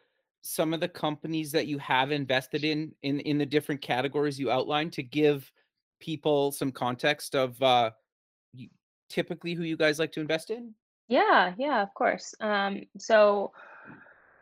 some 0.42 0.74
of 0.74 0.80
the 0.80 0.88
companies 0.88 1.50
that 1.52 1.66
you 1.66 1.78
have 1.78 2.12
invested 2.12 2.64
in 2.64 2.92
in 3.02 3.20
in 3.20 3.38
the 3.38 3.46
different 3.46 3.80
categories 3.80 4.38
you 4.38 4.50
outlined 4.50 4.92
to 4.92 5.02
give 5.02 5.50
people 6.00 6.52
some 6.52 6.70
context 6.70 7.34
of 7.34 7.60
uh 7.62 7.90
typically 9.08 9.54
who 9.54 9.62
you 9.62 9.76
guys 9.76 9.98
like 9.98 10.12
to 10.12 10.20
invest 10.20 10.50
in? 10.50 10.74
Yeah 11.08 11.52
yeah 11.58 11.82
of 11.82 11.92
course 11.94 12.34
um, 12.40 12.82
so 12.98 13.52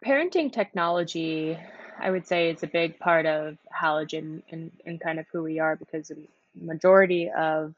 parenting 0.04 0.52
technology, 0.52 1.59
I 2.00 2.11
would 2.11 2.26
say, 2.26 2.50
is 2.50 2.62
a 2.62 2.66
big 2.66 2.99
part 2.99 3.26
of 3.26 3.57
Halogen 3.75 4.42
and, 4.50 4.71
and 4.85 5.00
kind 5.00 5.19
of 5.19 5.26
who 5.33 5.42
we 5.42 5.61
are 5.61 5.76
because 5.76 6.09
the 6.09 6.28
majority 6.61 7.31
of 7.31 7.75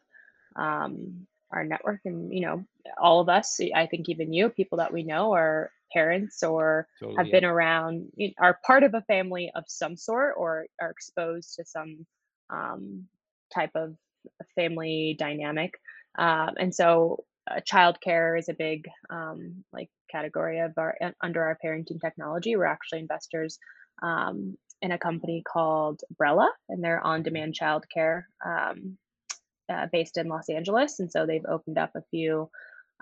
um, 0.56 1.26
our 1.50 1.64
network 1.64 2.00
and 2.04 2.32
you 2.32 2.40
know 2.40 2.64
all 2.98 3.20
of 3.20 3.28
us, 3.28 3.60
I 3.74 3.86
think 3.86 4.08
even 4.08 4.32
you, 4.32 4.48
people 4.48 4.78
that 4.78 4.92
we 4.92 5.02
know 5.02 5.32
are 5.34 5.70
parents 5.92 6.42
or 6.42 6.88
have 7.16 7.26
Totally, 7.26 7.30
been 7.30 7.44
around, 7.44 8.12
are 8.38 8.58
part 8.66 8.82
of 8.82 8.94
a 8.94 9.02
family 9.02 9.50
of 9.54 9.64
some 9.68 9.96
sort 9.96 10.34
or 10.36 10.66
are 10.80 10.90
exposed 10.90 11.54
to 11.56 11.64
some 11.64 12.06
um, 12.50 13.04
type 13.54 13.70
of 13.74 13.96
family 14.54 15.16
dynamic. 15.18 15.74
Um, 16.18 16.54
and 16.58 16.74
so 16.74 17.24
uh, 17.50 17.60
childcare 17.60 18.38
is 18.38 18.48
a 18.48 18.54
big 18.54 18.86
um, 19.10 19.64
like 19.72 19.90
category 20.10 20.60
of 20.60 20.72
our 20.76 20.96
under 21.20 21.42
our 21.42 21.58
parenting 21.64 22.00
technology. 22.00 22.56
We're 22.56 22.64
actually 22.64 23.00
investors 23.00 23.58
um, 24.02 24.56
in 24.82 24.92
a 24.92 24.98
company 24.98 25.42
called 25.46 26.00
Brella, 26.20 26.48
and 26.68 26.82
they're 26.82 27.04
on-demand 27.04 27.56
childcare 27.60 28.24
um, 28.44 28.98
uh, 29.72 29.86
based 29.92 30.18
in 30.18 30.28
Los 30.28 30.48
Angeles. 30.48 31.00
And 31.00 31.10
so 31.10 31.26
they've 31.26 31.46
opened 31.48 31.78
up 31.78 31.92
a 31.94 32.02
few 32.10 32.50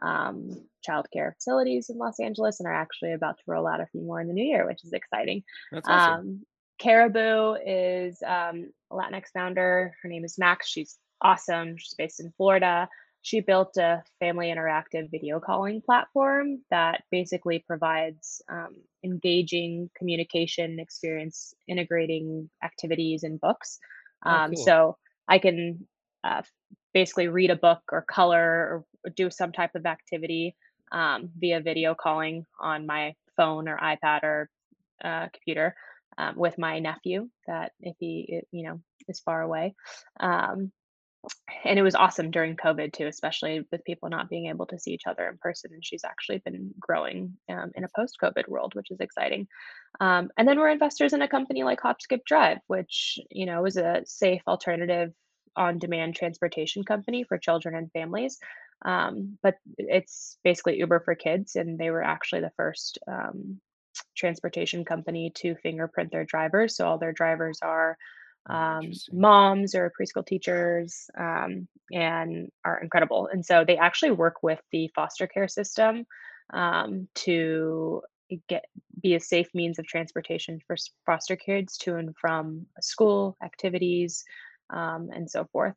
um, 0.01 0.51
childcare 0.89 1.35
facilities 1.35 1.91
in 1.91 1.99
Los 1.99 2.19
Angeles, 2.21 2.61
and 2.61 2.67
are 2.67 2.75
actually 2.75 3.13
about 3.13 3.39
to 3.39 3.45
roll 3.47 3.67
out 3.67 3.81
a 3.81 3.87
few 3.87 4.03
more 4.03 4.21
in 4.21 4.29
the 4.29 4.35
new 4.35 4.45
year, 4.45 4.67
which 4.67 4.85
is 4.85 4.93
exciting. 4.93 5.43
That's 5.71 5.89
awesome. 5.89 6.21
Um, 6.21 6.47
Caribu 6.83 7.59
is 7.65 8.23
um, 8.27 8.73
a 8.91 8.95
Latinx 8.95 9.27
founder. 9.33 9.95
Her 10.03 10.09
name 10.09 10.25
is 10.25 10.39
Max. 10.39 10.69
She's 10.69 10.99
awesome. 11.21 11.77
She's 11.79 11.95
based 11.95 12.19
in 12.19 12.33
Florida. 12.37 12.89
She 13.23 13.41
built 13.41 13.77
a 13.77 14.03
family 14.19 14.49
interactive 14.49 15.11
video 15.11 15.39
calling 15.39 15.81
platform 15.81 16.63
that 16.71 17.05
basically 17.11 17.65
provides 17.67 18.43
um, 18.51 18.75
engaging 19.05 19.91
communication 19.97 20.79
experience, 20.81 21.55
integrating 21.69 22.51
activities 22.63 23.23
and 23.23 23.41
books. 23.41 23.79
Oh, 24.27 24.31
Um, 24.31 24.55
cool. 24.55 24.65
so 24.65 24.97
I 25.29 25.39
can 25.39 25.87
uh, 26.25 26.43
basically 26.93 27.29
read 27.29 27.51
a 27.51 27.57
book 27.57 27.83
or 27.91 28.03
color 28.03 28.85
or 29.05 29.11
do 29.17 29.31
some 29.31 29.53
type 29.53 29.75
of 29.75 29.87
activity 29.87 30.57
um, 30.91 31.31
via 31.39 31.61
video 31.61 31.95
calling 31.95 32.45
on 32.61 32.87
my 32.87 33.15
phone 33.37 33.69
or 33.69 33.79
iPad 33.79 34.23
or 34.25 34.51
uh, 35.05 35.29
computer 35.33 35.75
um, 36.19 36.37
with 36.37 36.59
my 36.59 36.79
nephew 36.79 37.29
that 37.47 37.73
if 37.81 37.97
he 37.99 38.41
you 38.51 38.65
know 38.69 38.81
is 39.09 39.21
far 39.21 39.43
away 39.43 39.75
um, 40.21 40.71
and 41.65 41.79
it 41.79 41.83
was 41.83 41.95
awesome 41.95 42.31
during 42.31 42.57
covid 42.57 42.93
too 42.93 43.07
especially 43.07 43.65
with 43.71 43.85
people 43.85 44.09
not 44.09 44.29
being 44.29 44.47
able 44.47 44.67
to 44.67 44.79
see 44.79 44.93
each 44.93 45.07
other 45.07 45.29
in 45.29 45.39
person 45.39 45.71
and 45.73 45.85
she's 45.85 46.05
actually 46.05 46.39
been 46.39 46.73
growing 46.81 47.37
um, 47.49 47.71
in 47.75 47.85
a 47.85 47.89
post 47.95 48.17
covid 48.23 48.49
world 48.49 48.75
which 48.75 48.91
is 48.91 49.01
exciting 49.01 49.47
um, 50.01 50.31
and 50.37 50.49
then 50.49 50.59
we're 50.59 50.69
investors 50.69 51.13
in 51.13 51.23
a 51.23 51.29
company 51.29 51.63
like 51.63 51.81
HopSkipDrive 51.81 52.59
which 52.67 53.19
you 53.31 53.47
know 53.47 53.65
is 53.67 53.77
a 53.77 54.03
safe 54.05 54.43
alternative 54.49 55.13
on 55.55 55.79
demand 55.79 56.17
transportation 56.17 56.83
company 56.83 57.25
for 57.25 57.39
children 57.39 57.75
and 57.75 57.93
families 57.93 58.39
um, 58.85 59.39
but 59.43 59.57
it's 59.79 60.39
basically 60.43 60.79
uber 60.79 61.01
for 61.01 61.15
kids 61.15 61.55
and 61.57 61.79
they 61.79 61.91
were 61.91 62.03
actually 62.03 62.41
the 62.41 62.53
first 62.57 62.99
um, 63.07 63.61
transportation 64.17 64.85
company 64.85 65.31
to 65.37 65.55
fingerprint 65.57 66.11
their 66.11 66.25
drivers. 66.25 66.77
So 66.77 66.87
all 66.87 66.99
their 66.99 67.13
drivers 67.13 67.59
are 67.63 67.97
um, 68.49 68.93
moms 69.13 69.75
or 69.75 69.93
preschool 69.99 70.27
teachers 70.27 71.11
um, 71.19 71.69
and 71.93 72.51
are 72.65 72.81
incredible. 72.83 73.29
And 73.33 73.45
so 73.45 73.65
they 73.65 73.77
actually 73.77 74.13
work 74.13 74.43
with 74.43 74.61
the 74.73 74.91
foster 74.95 75.27
care 75.27 75.49
system 75.49 76.07
um, 76.53 77.09
to 77.17 78.03
get 78.49 78.65
be 79.03 79.15
a 79.15 79.21
safe 79.21 79.49
means 79.55 79.79
of 79.79 79.87
transportation 79.87 80.59
for 80.67 80.75
s- 80.75 80.91
foster 81.05 81.37
kids 81.37 81.77
to 81.79 81.97
and 81.97 82.15
from 82.21 82.67
school 82.81 83.37
activities 83.43 84.25
um, 84.71 85.11
and 85.15 85.31
so 85.31 85.47
forth 85.53 85.75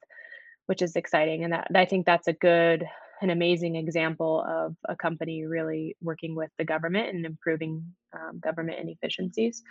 which 0.67 0.81
is 0.81 0.95
exciting. 0.95 1.43
And 1.43 1.53
that, 1.53 1.67
I 1.75 1.85
think 1.85 2.05
that's 2.05 2.27
a 2.27 2.33
good, 2.33 2.85
an 3.21 3.29
amazing 3.29 3.75
example 3.75 4.45
of 4.47 4.75
a 4.87 4.95
company 4.95 5.45
really 5.45 5.95
working 6.01 6.35
with 6.35 6.49
the 6.57 6.65
government 6.65 7.09
and 7.09 7.25
improving 7.25 7.83
um, 8.13 8.39
government 8.39 8.79
inefficiencies. 8.79 9.63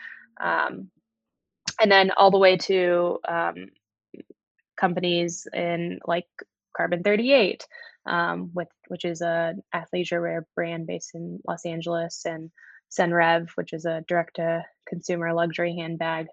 And 1.80 1.90
then 1.90 2.10
all 2.16 2.30
the 2.30 2.38
way 2.38 2.56
to 2.56 3.18
um, 3.28 3.68
companies 4.78 5.46
in 5.52 6.00
like 6.06 6.26
Carbon 6.76 7.02
38, 7.02 7.66
um, 8.06 8.50
with 8.54 8.68
which 8.88 9.04
is 9.04 9.20
a 9.20 9.54
athleisure 9.74 10.20
wear 10.20 10.46
brand 10.54 10.86
based 10.86 11.14
in 11.14 11.40
Los 11.46 11.64
Angeles, 11.64 12.22
and 12.24 12.50
Senreve, 12.90 13.48
which 13.54 13.72
is 13.72 13.84
a 13.84 14.04
direct 14.06 14.36
to 14.36 14.64
consumer 14.88 15.32
luxury 15.32 15.74
handbag 15.76 16.26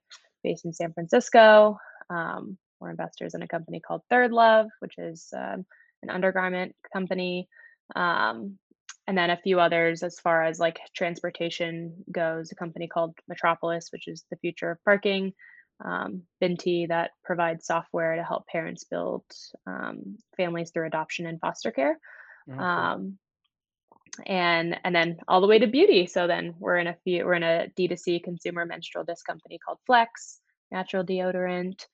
based 0.44 0.66
in 0.66 0.74
San 0.74 0.94
Francisco. 0.94 1.78
Um, 2.10 2.58
we're 2.80 2.90
investors 2.90 3.36
in 3.36 3.44
a 3.44 3.48
company 3.48 3.80
called 3.80 4.02
ThirdLove, 4.12 4.68
which 4.80 4.98
is 4.98 5.30
um, 5.36 5.66
an 6.04 6.10
undergarment 6.10 6.76
company. 6.92 7.48
Um, 7.96 8.58
and 9.12 9.18
then 9.18 9.30
a 9.30 9.36
few 9.36 9.60
others 9.60 10.04
as 10.04 10.22
far 10.22 10.42
as 10.42 10.58
like 10.58 10.80
transportation 10.96 11.94
goes, 12.10 12.50
a 12.54 12.56
company 12.56 12.88
called 12.88 13.14
Metropolis, 13.28 13.90
which 13.92 14.08
is 14.08 14.24
the 14.32 14.38
future 14.38 14.72
of 14.72 14.82
parking, 14.86 15.34
um, 15.84 16.22
Binti 16.40 16.86
that 16.86 17.12
provides 17.22 17.66
software 17.66 18.16
to 18.16 18.24
help 18.24 18.48
parents 18.48 18.86
build 18.86 19.26
um, 19.68 20.16
families 20.38 20.72
through 20.72 20.88
adoption 20.88 21.26
and 21.26 21.42
foster 21.42 21.72
care. 21.72 22.00
Cool. 22.50 22.58
Um, 22.58 23.18
and 24.26 24.80
and 24.86 24.96
then 24.96 25.18
all 25.28 25.42
the 25.42 25.48
way 25.48 25.60
to 25.60 25.68
beauty. 25.68 26.06
So 26.06 26.26
then 26.26 26.54
we're 26.58 26.78
in 26.78 26.88
a 26.88 26.96
few 27.04 27.26
we're 27.26 27.34
in 27.34 27.44
a 27.44 27.68
D2C 27.78 28.24
consumer 28.24 28.66
menstrual 28.66 29.04
disc 29.04 29.26
company 29.26 29.60
called 29.60 29.80
Flex 29.86 30.40
natural 30.72 31.04
deodorant. 31.04 31.86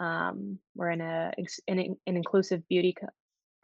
Um, 0.00 0.58
we're 0.74 0.90
in 0.90 1.00
a 1.00 1.32
an, 1.68 1.78
an 1.78 2.16
inclusive 2.16 2.66
beauty 2.66 2.96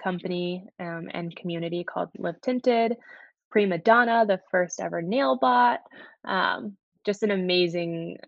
company 0.02 0.66
um, 0.78 1.08
and 1.12 1.34
community 1.36 1.84
called 1.84 2.08
Live 2.18 2.40
Tinted. 2.40 2.96
Prima 3.50 3.78
Donna, 3.78 4.24
the 4.26 4.40
first 4.50 4.80
ever 4.80 5.02
nail 5.02 5.36
bot. 5.36 5.80
Um, 6.24 6.76
just 7.04 7.22
an 7.22 7.30
amazing 7.30 8.18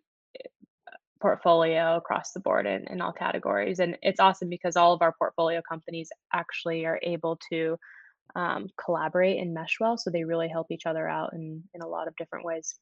portfolio 1.21 1.97
across 1.97 2.33
the 2.33 2.41
board 2.41 2.67
in, 2.67 2.87
in 2.89 3.01
all 3.01 3.13
categories. 3.13 3.79
And 3.79 3.97
it's 4.03 4.21
awesome 4.21 4.49
because 4.49 4.77
all 4.77 4.93
of 4.93 5.03
our 5.03 5.13
portfolio 5.13 5.63
companies 5.67 6.11
actually 6.33 6.85
are 6.85 6.99
able 7.03 7.39
to 7.51 7.77
um, 8.35 8.69
collaborate 8.83 9.41
and 9.41 9.55
mesh 9.55 9.79
well. 9.81 9.97
So 9.97 10.11
they 10.11 10.25
really 10.25 10.49
help 10.49 10.67
each 10.71 10.87
other 10.87 11.09
out 11.09 11.33
in, 11.33 11.63
in 11.75 11.81
a 11.81 11.87
lot 11.87 12.09
of 12.09 12.17
different 12.17 12.45
ways. 12.45 12.75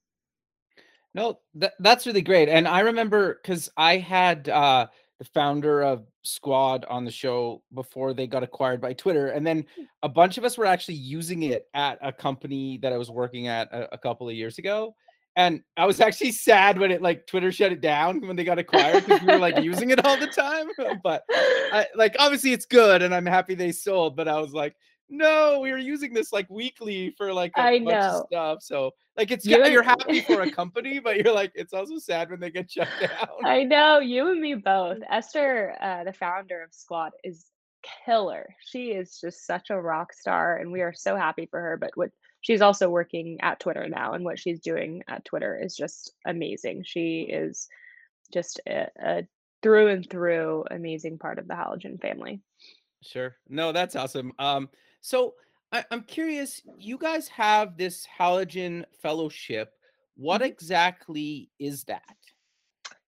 No, 1.15 1.41
that, 1.57 1.75
that's 1.81 2.07
really 2.07 2.23
great. 2.23 2.49
And 2.49 2.67
I 2.67 2.81
remember 2.81 3.39
because 3.43 3.69
I 3.77 3.99
had 3.99 4.49
uh, 4.49 4.87
the 5.21 5.25
founder 5.27 5.83
of 5.83 6.07
Squad 6.23 6.87
on 6.89 7.05
the 7.05 7.11
show 7.11 7.63
before 7.75 8.15
they 8.15 8.27
got 8.27 8.43
acquired 8.43 8.81
by 8.81 8.95
Twitter. 8.95 9.29
And 9.29 9.47
then 9.47 9.67
hmm. 9.77 9.83
a 10.03 10.09
bunch 10.09 10.39
of 10.39 10.45
us 10.45 10.57
were 10.57 10.65
actually 10.65 10.95
using 10.95 11.43
it 11.43 11.69
at 11.75 11.99
a 12.01 12.11
company 12.11 12.79
that 12.79 12.91
I 12.93 12.97
was 12.97 13.11
working 13.11 13.47
at 13.47 13.71
a, 13.71 13.95
a 13.95 13.99
couple 13.99 14.29
of 14.31 14.35
years 14.35 14.57
ago. 14.57 14.95
And 15.37 15.63
I 15.77 15.85
was 15.85 16.01
actually 16.01 16.33
sad 16.33 16.79
when 16.79 16.91
it 16.91 17.03
like 17.03 17.27
Twitter 17.27 17.53
shut 17.53 17.71
it 17.71 17.83
down 17.83 18.27
when 18.27 18.35
they 18.35 18.45
got 18.45 18.59
acquired 18.59 19.05
because 19.05 19.21
we 19.21 19.27
were 19.29 19.39
like 19.39 19.63
using 19.63 19.91
it 19.91 20.05
all 20.05 20.17
the 20.17 20.27
time. 20.27 20.69
But 21.03 21.23
I, 21.31 21.87
like 21.95 22.17
obviously 22.19 22.53
it's 22.55 22.67
good 22.67 23.03
and 23.03 23.15
I'm 23.15 23.27
happy 23.27 23.55
they 23.55 23.73
sold. 23.73 24.17
But 24.17 24.27
I 24.27 24.41
was 24.41 24.55
like, 24.55 24.75
no, 25.11 25.59
we 25.61 25.73
were 25.73 25.79
using 25.79 26.15
this 26.15 26.33
like 26.33 26.49
weekly 26.49 27.11
for 27.19 27.33
like 27.33 27.53
a 27.57 27.61
I 27.61 27.79
bunch 27.79 27.91
know. 27.91 28.21
of 28.21 28.27
stuff. 28.27 28.63
So 28.63 28.93
like 29.17 29.31
it's 29.31 29.45
You 29.45 29.65
you're 29.67 29.83
happy 29.83 30.21
for 30.21 30.43
a 30.43 30.51
company, 30.51 31.01
but 31.01 31.17
you're 31.17 31.35
like 31.35 31.53
it's 31.55 31.75
also 31.75 31.99
sad 31.99 32.31
when 32.31 32.41
they 32.41 32.51
get 32.51 32.71
shut 32.71 32.89
down. 33.01 33.29
I 33.45 33.65
know 33.65 33.99
you 33.99 34.31
and 34.31 34.41
me 34.41 34.55
both. 34.55 34.99
Esther, 35.11 35.77
uh, 35.81 36.05
the 36.05 36.13
founder 36.13 36.63
of 36.63 36.73
Squad, 36.73 37.13
is 37.25 37.47
killer. 38.07 38.55
She 38.65 38.91
is 38.93 39.19
just 39.21 39.47
such 39.47 39.71
a 39.71 39.81
rock 39.81 40.13
star, 40.13 40.59
and 40.59 40.71
we 40.71 40.81
are 40.81 40.95
so 40.95 41.17
happy 41.17 41.47
for 41.47 41.61
her. 41.61 41.77
But 41.77 41.91
what 41.97 42.11
she's 42.41 42.63
also 42.63 42.89
working 42.89 43.39
at 43.43 43.59
Twitter 43.61 43.89
now, 43.89 44.13
and 44.13 44.25
what 44.25 44.39
she's 44.39 44.61
doing 44.61 45.03
at 45.09 45.25
Twitter 45.25 45.61
is 45.61 45.77
just 45.77 46.13
amazing. 46.25 46.85
She 46.87 47.23
is 47.23 47.69
just 48.33 48.61
a, 48.69 48.87
a 49.03 49.27
through 49.63 49.89
and 49.89 50.09
through 50.09 50.65
amazing 50.71 51.19
part 51.19 51.39
of 51.39 51.49
the 51.49 51.55
Halogen 51.55 52.01
family. 52.01 52.41
Sure. 53.03 53.35
No, 53.49 53.73
that's 53.73 53.97
awesome. 53.97 54.33
Um, 54.39 54.69
so 55.01 55.35
I, 55.73 55.85
I'm 55.91 56.03
curious, 56.05 56.63
you 56.79 56.99
guys 56.99 57.29
have 57.29 57.77
this 57.77 58.07
halogen 58.19 58.85
fellowship. 59.03 59.75
What 60.17 60.41
Mhm. 60.41 60.43
exactly 60.43 61.51
is 61.59 61.85
that? 61.85 62.17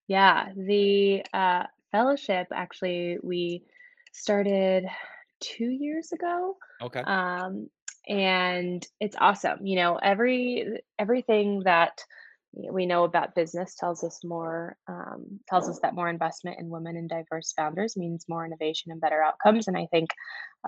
Yeah, 0.09 0.53
the 0.57 1.25
uh, 1.33 1.67
fellowship 1.91 2.49
actually 2.53 3.19
we 3.23 3.65
started 4.13 4.87
two 5.41 5.69
years 5.71 6.13
ago, 6.13 6.57
Okay. 6.81 7.05
um, 7.05 7.71
and 8.09 8.87
it's 9.01 9.17
awesome. 9.19 9.65
You 9.67 9.77
know, 9.77 9.97
every 9.97 10.83
everything 10.99 11.61
that 11.65 12.05
we 12.55 12.87
know 12.87 13.05
about 13.05 13.35
business 13.35 13.75
tells 13.75 14.05
us 14.05 14.23
more 14.25 14.77
um, 14.89 15.41
tells 15.49 15.69
us 15.69 15.79
that 15.81 15.95
more 15.95 16.09
investment 16.09 16.59
in 16.59 16.69
women 16.69 16.97
and 16.97 17.09
diverse 17.09 17.53
founders 17.53 17.97
means 17.97 18.27
more 18.29 18.45
innovation 18.45 18.93
and 18.93 19.01
better 19.01 19.23
outcomes 19.23 19.69
and 19.69 19.77
i 19.77 19.87
think 19.91 20.11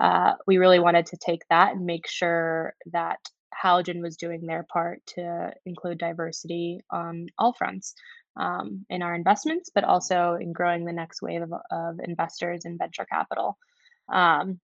uh, 0.01 0.33
we 0.45 0.57
really 0.57 0.79
wanted 0.79 1.05
to 1.05 1.17
take 1.17 1.43
that 1.49 1.73
and 1.73 1.85
make 1.85 2.07
sure 2.07 2.73
that 2.91 3.19
halogen 3.63 4.01
was 4.01 4.17
doing 4.17 4.45
their 4.45 4.63
part 4.63 5.01
to 5.05 5.53
include 5.65 5.97
diversity 5.97 6.81
on 6.91 7.27
all 7.37 7.53
fronts 7.53 7.93
um, 8.37 8.85
in 8.89 9.01
our 9.01 9.15
investments 9.15 9.69
but 9.73 9.83
also 9.83 10.37
in 10.39 10.51
growing 10.51 10.85
the 10.85 10.91
next 10.91 11.21
wave 11.21 11.41
of, 11.41 11.53
of 11.71 11.99
investors 12.03 12.65
in 12.65 12.77
venture 12.77 13.05
capital. 13.05 13.57
Um, 14.11 14.59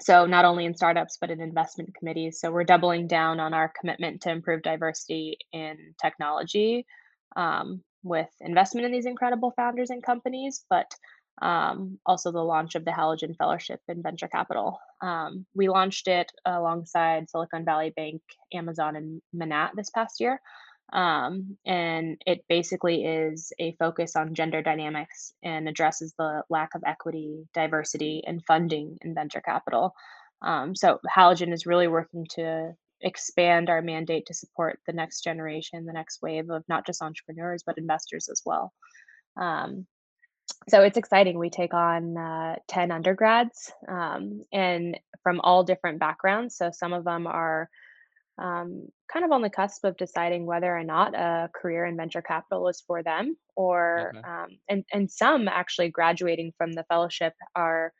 so 0.00 0.26
not 0.26 0.44
only 0.44 0.64
in 0.64 0.74
startups 0.74 1.18
but 1.20 1.30
in 1.30 1.40
investment 1.40 1.94
committees. 1.94 2.40
So 2.40 2.50
we're 2.50 2.64
doubling 2.64 3.06
down 3.06 3.40
on 3.40 3.54
our 3.54 3.72
commitment 3.78 4.22
to 4.22 4.30
improve 4.30 4.62
diversity 4.62 5.38
in 5.52 5.94
technology 6.00 6.86
um, 7.36 7.82
with 8.02 8.28
investment 8.40 8.86
in 8.86 8.92
these 8.92 9.06
incredible 9.06 9.52
founders 9.56 9.90
and 9.90 10.02
companies 10.02 10.64
but 10.68 10.90
um, 11.42 11.98
also 12.06 12.32
the 12.32 12.40
launch 12.42 12.76
of 12.76 12.84
the 12.84 12.90
halogen 12.90 13.36
fellowship 13.36 13.80
in 13.88 14.02
venture 14.02 14.28
capital. 14.28 14.78
Um, 15.02 15.44
we 15.54 15.68
launched 15.68 16.08
it 16.08 16.32
alongside 16.46 17.28
silicon 17.28 17.64
valley 17.64 17.92
bank 17.94 18.22
amazon 18.54 18.96
and 18.96 19.20
Manatt 19.34 19.72
this 19.76 19.90
past 19.90 20.20
year 20.20 20.40
um, 20.92 21.56
and 21.66 22.20
it 22.26 22.44
basically 22.48 23.04
is 23.04 23.52
a 23.58 23.72
focus 23.72 24.14
on 24.16 24.34
gender 24.34 24.62
dynamics 24.62 25.32
and 25.42 25.68
addresses 25.68 26.14
the 26.18 26.42
lack 26.48 26.74
of 26.74 26.82
equity, 26.86 27.48
diversity, 27.54 28.22
and 28.26 28.44
funding 28.44 28.98
in 29.02 29.14
venture 29.14 29.40
capital. 29.40 29.94
Um, 30.42 30.76
so 30.76 31.00
Halogen 31.14 31.52
is 31.52 31.66
really 31.66 31.88
working 31.88 32.26
to 32.34 32.74
expand 33.00 33.68
our 33.68 33.82
mandate 33.82 34.26
to 34.26 34.34
support 34.34 34.78
the 34.86 34.92
next 34.92 35.22
generation, 35.22 35.86
the 35.86 35.92
next 35.92 36.22
wave 36.22 36.50
of 36.50 36.64
not 36.68 36.86
just 36.86 37.02
entrepreneurs 37.02 37.62
but 37.66 37.78
investors 37.78 38.28
as 38.30 38.42
well. 38.46 38.72
Um, 39.36 39.86
so 40.68 40.82
it's 40.82 40.96
exciting. 40.96 41.38
We 41.38 41.50
take 41.50 41.74
on 41.74 42.16
uh, 42.16 42.56
10 42.68 42.90
undergrads 42.90 43.72
um, 43.88 44.44
and 44.52 44.98
from 45.22 45.40
all 45.40 45.64
different 45.64 45.98
backgrounds. 45.98 46.56
So 46.56 46.70
some 46.72 46.92
of 46.92 47.04
them 47.04 47.26
are 47.26 47.68
um, 48.38 48.88
kind 49.12 49.24
of 49.24 49.32
on 49.32 49.42
the 49.42 49.50
cusp 49.50 49.84
of 49.84 49.96
deciding 49.96 50.46
whether 50.46 50.76
or 50.76 50.84
not 50.84 51.14
a 51.14 51.50
career 51.54 51.84
in 51.86 51.96
venture 51.96 52.22
capital 52.22 52.68
is 52.68 52.82
for 52.86 53.02
them 53.02 53.36
or 53.56 54.14
Okay. 54.14 54.28
um, 54.28 54.48
and 54.68 54.84
and 54.92 55.10
some 55.10 55.48
actually 55.48 55.88
graduating 55.90 56.52
from 56.58 56.72
the 56.72 56.84
fellowship 56.84 57.34
are 57.54 57.92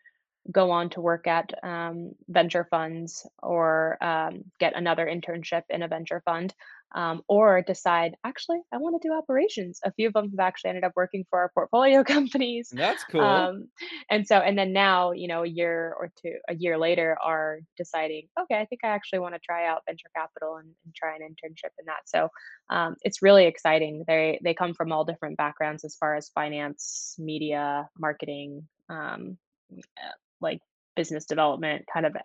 go 0.53 0.71
on 0.71 0.89
to 0.91 1.01
work 1.01 1.27
at 1.27 1.53
um, 1.65 2.13
venture 2.29 2.67
funds 2.71 3.27
or 3.43 3.97
um, 4.03 4.45
get 4.61 4.77
another 4.77 5.07
internship 5.07 5.63
in 5.71 5.83
a 5.83 5.89
venture 5.89 6.23
fund 6.25 6.55
um, 6.97 7.23
or 7.29 7.63
decide 7.63 8.17
actually 8.25 8.59
i 8.73 8.77
want 8.77 9.01
to 9.01 9.09
do 9.09 9.15
operations. 9.15 9.81
A 9.85 9.93
few 9.93 10.09
of 10.09 10.15
them 10.15 10.31
have 10.31 10.41
actually 10.41 10.71
ended 10.71 10.85
up 10.85 10.93
working 10.97 11.25
for 11.31 11.39
our 11.39 11.51
portfolio 11.55 12.03
companies 12.17 12.71
That's 12.73 13.05
cool. 13.05 13.21
um, 13.21 13.69
and 14.11 14.27
so 14.27 14.37
and 14.39 14.59
then 14.59 14.73
now 14.73 15.13
you 15.13 15.29
know 15.29 15.45
a 15.45 15.49
year 15.49 15.95
or 15.99 16.11
two 16.21 16.35
a 16.49 16.55
year 16.55 16.77
later 16.79 17.17
are 17.23 17.61
deciding 17.77 18.29
okay 18.41 18.59
i 18.61 18.65
think 18.65 18.81
i 18.83 18.89
actually 18.89 19.21
want 19.21 19.35
to 19.35 19.41
try 19.41 19.67
out 19.67 19.83
venture 19.87 20.11
capital 20.17 20.57
and, 20.57 20.69
and 20.85 20.95
try 20.95 21.15
an 21.15 21.23
internship 21.23 21.71
in 21.79 21.87
that. 21.87 22.07
So 22.07 22.29
um, 22.71 22.97
it's 23.03 23.23
really 23.23 23.47
exciting. 23.47 24.05
They 24.07 24.41
they 24.43 24.55
come 24.55 24.75
from 24.75 24.93
all 24.93 25.05
different 25.05 25.37
backgrounds 25.37 25.85
as 25.85 25.97
far 25.97 26.17
as 26.17 26.31
finance 26.31 27.15
media 27.19 27.89
marketing 27.99 28.67
um, 28.89 29.37
uh, 29.73 30.17
like 30.41 30.61
business 30.95 31.27
development 31.27 31.85
kind 31.93 32.07
of 32.07 32.17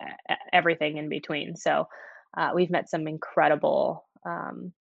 everything 0.52 0.96
in 0.96 1.08
between. 1.08 1.56
So 1.56 1.88
uh, 2.36 2.50
we've 2.54 2.70
met 2.70 2.88
some 2.88 3.06
incredible 3.06 4.04
um, 4.24 4.72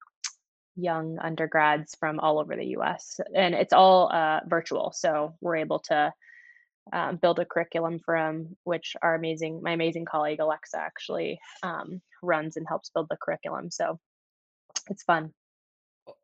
young 0.77 1.19
undergrads 1.19 1.95
from 1.99 2.21
all 2.21 2.39
over 2.39 2.57
the 2.57 2.77
US, 2.79 3.21
and 3.35 3.55
it's 3.55 3.73
all 3.73 4.11
uh, 4.13 4.41
virtual. 4.47 4.93
So 4.93 5.37
we're 5.41 5.57
able 5.57 5.81
to 5.81 6.13
um, 6.93 7.17
build 7.17 7.39
a 7.39 7.45
curriculum 7.45 8.01
for 8.05 8.19
them, 8.19 8.57
which 8.65 8.97
our 9.03 9.15
amazing, 9.15 9.63
my 9.63 9.73
amazing 9.73 10.05
colleague 10.05 10.41
Alexa 10.41 10.79
actually 10.79 11.39
um, 11.63 12.01
runs 12.23 12.57
and 12.57 12.67
helps 12.67 12.91
build 12.91 13.09
the 13.11 13.17
curriculum. 13.21 13.71
So 13.71 13.99
it's 14.89 15.03
fun. 15.03 15.33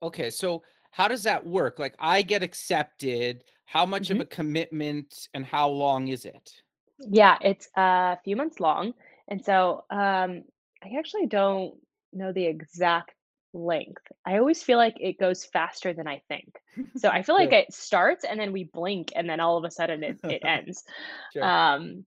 Okay, 0.02 0.30
so 0.30 0.62
how 0.90 1.08
does 1.08 1.22
that 1.24 1.46
work? 1.46 1.78
Like 1.78 1.94
I 1.98 2.22
get 2.22 2.42
accepted, 2.42 3.44
how 3.66 3.84
much 3.86 4.10
of 4.10 4.18
Mhm. 4.18 4.22
a 4.22 4.26
commitment 4.26 5.28
and 5.34 5.44
how 5.44 5.68
long 5.68 6.08
is 6.08 6.24
it? 6.24 6.50
Yeah, 6.98 7.36
it's 7.40 7.68
a 7.76 8.18
few 8.24 8.36
months 8.36 8.58
long. 8.60 8.94
And 9.28 9.44
so 9.44 9.84
um, 9.90 10.44
I 10.82 10.98
actually 10.98 11.26
don't 11.26 11.74
know 12.16 12.32
the 12.32 12.46
exact 12.46 13.12
length. 13.52 14.02
I 14.26 14.38
always 14.38 14.62
feel 14.62 14.78
like 14.78 14.96
it 15.00 15.18
goes 15.18 15.44
faster 15.44 15.92
than 15.92 16.06
I 16.06 16.22
think. 16.28 16.52
So 16.96 17.08
I 17.08 17.22
feel 17.24 17.34
like 17.34 17.50
Sure. 17.50 17.60
it 17.60 17.72
starts 17.72 18.24
and 18.24 18.38
then 18.38 18.52
we 18.52 18.64
blink 18.64 19.12
and 19.16 19.28
then 19.28 19.40
all 19.40 19.56
of 19.56 19.64
a 19.64 19.70
sudden 19.70 20.02
it, 20.04 20.18
it 20.24 20.42
ends. 20.44 20.84
Sure. 21.32 21.44
Um, 21.44 22.04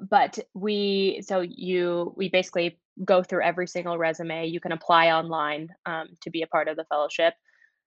but 0.00 0.38
we, 0.54 1.22
so 1.26 1.40
you, 1.40 2.12
we 2.16 2.28
basically 2.28 2.78
go 3.04 3.22
through 3.22 3.44
every 3.44 3.68
single 3.68 3.96
resume. 3.96 4.48
You 4.48 4.60
can 4.60 4.72
apply 4.72 5.12
online 5.12 5.68
um, 5.86 6.08
to 6.22 6.30
be 6.30 6.42
a 6.42 6.48
part 6.48 6.68
of 6.68 6.76
the 6.76 6.84
fellowship. 6.84 7.34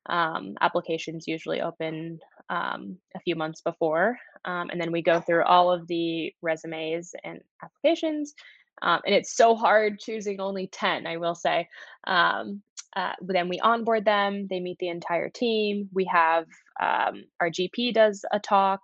Um, 0.08 0.56
applications 0.62 1.28
usually 1.28 1.62
open 1.62 2.20
um, 2.50 2.98
a 3.16 3.20
few 3.20 3.36
months 3.36 3.62
before. 3.62 4.18
Um, 4.46 4.70
and 4.72 4.82
then 4.82 4.92
we 4.92 5.02
go 5.02 5.20
through 5.20 5.44
all 5.44 5.72
of 5.72 5.86
the 5.88 6.34
resumes 6.42 7.14
and 7.24 7.42
applications. 7.64 8.34
Um, 8.82 9.02
and 9.06 9.14
it's 9.14 9.36
so 9.36 9.56
hard 9.56 10.00
choosing 10.00 10.40
only 10.40 10.68
10, 10.68 11.06
I 11.08 11.18
will 11.18 11.36
say. 11.36 11.68
Um, 12.06 12.62
uh, 12.96 13.14
then 13.22 13.48
we 13.48 13.60
onboard 13.60 14.06
them, 14.06 14.48
they 14.48 14.60
meet 14.60 14.80
the 14.80 14.90
entire 14.90 15.30
team. 15.30 15.90
We 15.94 16.06
have 16.06 16.46
um, 16.82 17.24
our 17.40 17.50
GP 17.50 17.94
does 17.94 18.26
a 18.32 18.40
talk, 18.40 18.82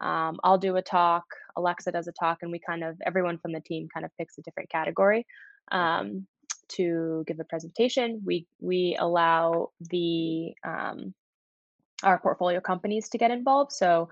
um, 0.00 0.38
I'll 0.44 0.58
do 0.58 0.76
a 0.76 0.82
talk, 0.82 1.24
Alexa 1.56 1.90
does 1.90 2.06
a 2.06 2.12
talk, 2.12 2.38
and 2.42 2.52
we 2.52 2.60
kind 2.60 2.84
of, 2.84 2.96
everyone 3.04 3.38
from 3.38 3.52
the 3.52 3.60
team 3.60 3.88
kind 3.92 4.06
of 4.06 4.12
picks 4.16 4.38
a 4.38 4.42
different 4.42 4.70
category. 4.70 5.26
Um, 5.72 6.26
to 6.68 7.24
give 7.26 7.40
a 7.40 7.44
presentation. 7.44 8.20
We 8.24 8.46
we 8.60 8.96
allow 8.98 9.70
the 9.80 10.54
um, 10.64 11.14
our 12.02 12.18
portfolio 12.18 12.60
companies 12.60 13.08
to 13.10 13.18
get 13.18 13.30
involved. 13.30 13.72
So 13.72 14.08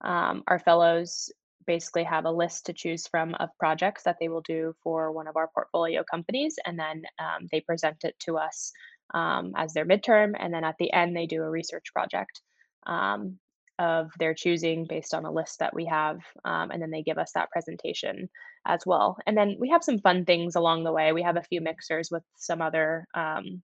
um, 0.00 0.42
our 0.46 0.58
fellows 0.58 1.30
basically 1.68 2.02
have 2.02 2.24
a 2.24 2.30
list 2.30 2.66
to 2.66 2.72
choose 2.72 3.06
from 3.06 3.34
of 3.36 3.50
projects 3.60 4.02
that 4.02 4.16
they 4.18 4.28
will 4.28 4.40
do 4.40 4.74
for 4.82 5.12
one 5.12 5.28
of 5.28 5.36
our 5.36 5.48
portfolio 5.54 6.02
companies, 6.02 6.56
and 6.64 6.76
then 6.76 7.02
um, 7.20 7.46
they 7.52 7.60
present 7.60 7.98
it 8.02 8.18
to 8.18 8.38
us 8.38 8.72
um, 9.14 9.52
as 9.56 9.72
their 9.72 9.84
midterm, 9.84 10.34
and 10.36 10.52
then 10.52 10.64
at 10.64 10.76
the 10.78 10.92
end 10.92 11.14
they 11.14 11.26
do 11.26 11.42
a 11.42 11.50
research 11.50 11.92
project 11.92 12.40
um, 12.86 13.38
of 13.78 14.10
their 14.18 14.34
choosing 14.34 14.86
based 14.88 15.14
on 15.14 15.26
a 15.26 15.30
list 15.30 15.58
that 15.60 15.74
we 15.74 15.84
have, 15.84 16.18
um, 16.44 16.70
and 16.70 16.82
then 16.82 16.90
they 16.90 17.02
give 17.02 17.18
us 17.18 17.32
that 17.34 17.50
presentation 17.50 18.28
as 18.66 18.80
well. 18.86 19.18
And 19.26 19.36
then 19.36 19.56
we 19.60 19.68
have 19.68 19.84
some 19.84 19.98
fun 19.98 20.24
things 20.24 20.56
along 20.56 20.84
the 20.84 20.92
way. 20.92 21.12
We 21.12 21.22
have 21.22 21.36
a 21.36 21.42
few 21.42 21.60
mixers 21.60 22.10
with 22.10 22.24
some 22.36 22.62
other 22.62 23.06
um, 23.14 23.62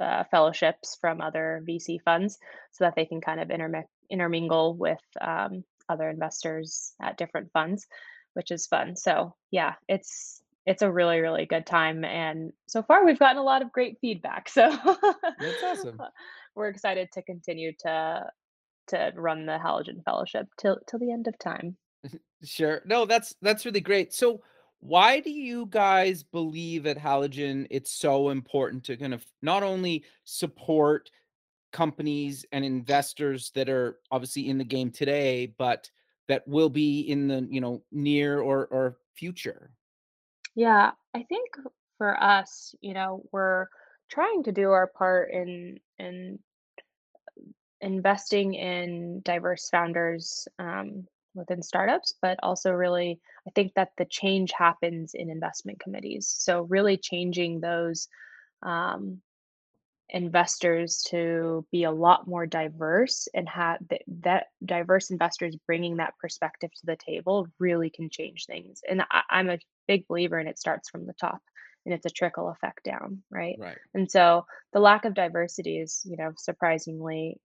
uh, 0.00 0.24
fellowships 0.30 0.96
from 1.00 1.20
other 1.20 1.62
VC 1.68 2.00
funds 2.02 2.38
so 2.72 2.84
that 2.84 2.94
they 2.96 3.04
can 3.04 3.20
kind 3.20 3.40
of 3.40 3.48
intermi- 3.48 3.84
intermingle 4.10 4.74
with 4.74 5.02
um, 5.20 5.64
other 5.92 6.08
investors 6.08 6.94
at 7.00 7.18
different 7.18 7.52
funds, 7.52 7.86
which 8.34 8.50
is 8.50 8.66
fun. 8.66 8.96
So 8.96 9.34
yeah, 9.50 9.74
it's 9.88 10.42
it's 10.64 10.82
a 10.82 10.90
really 10.90 11.20
really 11.20 11.46
good 11.46 11.66
time, 11.66 12.04
and 12.04 12.52
so 12.66 12.82
far 12.82 13.04
we've 13.04 13.18
gotten 13.18 13.38
a 13.38 13.44
lot 13.44 13.62
of 13.62 13.72
great 13.72 13.98
feedback. 14.00 14.48
So 14.52 14.70
that's 15.38 15.62
awesome. 15.62 16.00
We're 16.54 16.68
excited 16.68 17.08
to 17.12 17.22
continue 17.22 17.72
to 17.80 18.26
to 18.88 19.12
run 19.16 19.46
the 19.46 19.58
Halogen 19.58 20.04
Fellowship 20.04 20.48
till 20.58 20.78
till 20.88 20.98
the 20.98 21.12
end 21.12 21.28
of 21.28 21.38
time. 21.38 21.76
Sure. 22.44 22.82
No, 22.84 23.06
that's 23.06 23.36
that's 23.40 23.64
really 23.64 23.80
great. 23.80 24.12
So 24.12 24.42
why 24.80 25.20
do 25.20 25.30
you 25.30 25.66
guys 25.70 26.24
believe 26.24 26.88
at 26.88 26.98
Halogen 26.98 27.68
it's 27.70 27.92
so 27.92 28.30
important 28.30 28.82
to 28.84 28.96
kind 28.96 29.14
of 29.14 29.24
not 29.40 29.62
only 29.62 30.02
support 30.24 31.08
companies 31.72 32.44
and 32.52 32.64
investors 32.64 33.50
that 33.54 33.68
are 33.68 33.98
obviously 34.10 34.48
in 34.48 34.58
the 34.58 34.64
game 34.64 34.90
today, 34.90 35.54
but 35.58 35.90
that 36.28 36.46
will 36.46 36.70
be 36.70 37.00
in 37.00 37.28
the 37.28 37.46
you 37.50 37.60
know 37.60 37.82
near 37.90 38.40
or 38.40 38.66
or 38.66 38.98
future? 39.14 39.70
Yeah, 40.54 40.92
I 41.14 41.22
think 41.22 41.50
for 41.98 42.22
us, 42.22 42.74
you 42.80 42.94
know, 42.94 43.22
we're 43.32 43.66
trying 44.10 44.42
to 44.44 44.52
do 44.52 44.70
our 44.70 44.86
part 44.86 45.30
in 45.32 45.80
in 45.98 46.38
investing 47.80 48.54
in 48.54 49.20
diverse 49.24 49.68
founders 49.68 50.46
um, 50.58 51.06
within 51.34 51.62
startups, 51.62 52.14
but 52.22 52.38
also 52.42 52.70
really, 52.70 53.20
I 53.46 53.50
think 53.50 53.72
that 53.74 53.90
the 53.98 54.04
change 54.04 54.52
happens 54.52 55.14
in 55.14 55.30
investment 55.30 55.80
committees. 55.80 56.28
So, 56.28 56.62
really 56.62 56.96
changing 56.96 57.60
those 57.60 58.08
um, 58.62 59.20
investors 60.12 61.02
to 61.08 61.66
be 61.72 61.84
a 61.84 61.90
lot 61.90 62.28
more 62.28 62.46
diverse 62.46 63.28
and 63.34 63.48
have 63.48 63.78
th- 63.88 64.02
that 64.20 64.48
diverse 64.64 65.10
investors 65.10 65.56
bringing 65.66 65.96
that 65.96 66.14
perspective 66.20 66.70
to 66.70 66.86
the 66.86 66.96
table 66.96 67.48
really 67.58 67.88
can 67.88 68.10
change 68.10 68.44
things. 68.44 68.82
And 68.88 69.02
I, 69.10 69.22
I'm 69.30 69.48
a 69.48 69.58
big 69.88 70.06
believer 70.06 70.38
in 70.38 70.46
it 70.46 70.58
starts 70.58 70.90
from 70.90 71.06
the 71.06 71.14
top 71.14 71.40
and 71.86 71.94
it's 71.94 72.06
a 72.06 72.10
trickle 72.10 72.50
effect 72.50 72.84
down, 72.84 73.22
right? 73.30 73.56
Right. 73.58 73.78
And 73.94 74.10
so 74.10 74.44
the 74.74 74.80
lack 74.80 75.06
of 75.06 75.14
diversity 75.14 75.78
is, 75.78 76.02
you 76.04 76.18
know, 76.18 76.32
surprisingly 76.36 77.40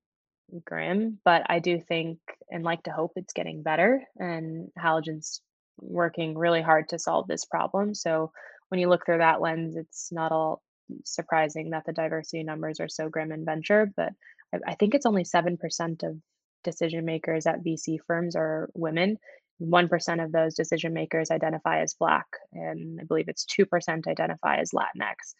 grim, 0.65 1.19
but 1.23 1.43
I 1.49 1.60
do 1.60 1.80
think 1.80 2.19
and 2.51 2.63
like 2.63 2.84
to 2.84 2.91
hope 2.91 3.13
it's 3.15 3.34
getting 3.34 3.63
better. 3.63 4.03
And 4.17 4.69
Halogen's 4.77 5.41
working 5.80 6.38
really 6.38 6.62
hard 6.62 6.89
to 6.89 6.99
solve 6.99 7.27
this 7.27 7.45
problem. 7.45 7.95
So 7.95 8.32
when 8.69 8.82
you 8.82 8.89
look 8.89 9.06
through 9.06 9.19
that 9.19 9.41
lens, 9.41 9.77
it's 9.77 10.12
not 10.12 10.34
all 10.34 10.62
surprising 11.04 11.71
that 11.71 11.84
the 11.86 11.93
diversity 11.93 12.43
numbers 12.43 12.80
are 12.80 12.89
so 12.89 13.10
grim 13.10 13.32
in 13.32 13.45
venture. 13.45 13.91
But 13.95 14.13
I, 14.54 14.71
I 14.71 14.76
think 14.76 14.95
it's 14.95 15.06
only 15.06 15.23
7% 15.23 16.04
of 16.04 16.17
decision 16.63 17.06
makers 17.06 17.45
at 17.45 17.63
VC 17.63 17.97
firms 18.06 18.36
are 18.36 18.69
women. 18.73 19.17
1% 19.62 20.23
of 20.23 20.32
those 20.32 20.54
decision 20.54 20.93
makers 20.93 21.32
identify 21.32 21.82
as 21.82 21.95
Black, 21.95 22.28
and 22.54 23.00
I 23.02 23.06
believe 23.06 23.28
it's 23.28 23.45
2% 23.45 24.08
identify 24.08 24.58
as 24.58 24.71
Latinx. 24.71 25.34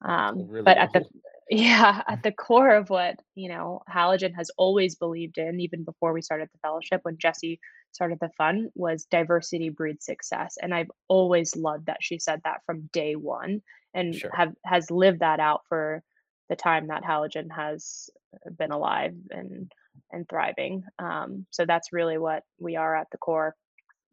Um, 0.00 0.46
really 0.48 0.62
but 0.62 0.78
at 0.78 0.92
the 0.92 1.04
yeah, 1.50 2.02
at 2.08 2.22
the 2.22 2.32
core 2.32 2.74
of 2.74 2.90
what, 2.90 3.16
you 3.34 3.48
know, 3.48 3.82
Halogen 3.90 4.34
has 4.34 4.50
always 4.56 4.96
believed 4.96 5.38
in, 5.38 5.60
even 5.60 5.84
before 5.84 6.12
we 6.12 6.22
started 6.22 6.48
the 6.52 6.58
fellowship, 6.60 7.00
when 7.02 7.18
Jesse 7.18 7.60
started 7.92 8.18
the 8.20 8.30
fund, 8.36 8.70
was 8.74 9.06
diversity 9.10 9.70
breeds 9.70 10.04
success. 10.04 10.56
And 10.60 10.74
I've 10.74 10.90
always 11.08 11.56
loved 11.56 11.86
that 11.86 11.98
she 12.00 12.18
said 12.18 12.40
that 12.44 12.60
from 12.66 12.88
day 12.92 13.16
one 13.16 13.62
and 13.94 14.14
sure. 14.14 14.30
have 14.34 14.52
has 14.64 14.90
lived 14.90 15.20
that 15.20 15.40
out 15.40 15.62
for 15.68 16.02
the 16.48 16.56
time 16.56 16.88
that 16.88 17.04
Halogen 17.04 17.50
has 17.54 18.10
been 18.58 18.70
alive 18.70 19.14
and 19.30 19.70
and 20.12 20.28
thriving. 20.28 20.84
Um, 20.98 21.46
so 21.50 21.66
that's 21.66 21.92
really 21.92 22.18
what 22.18 22.42
we 22.58 22.76
are 22.76 22.96
at 22.96 23.08
the 23.10 23.18
core 23.18 23.54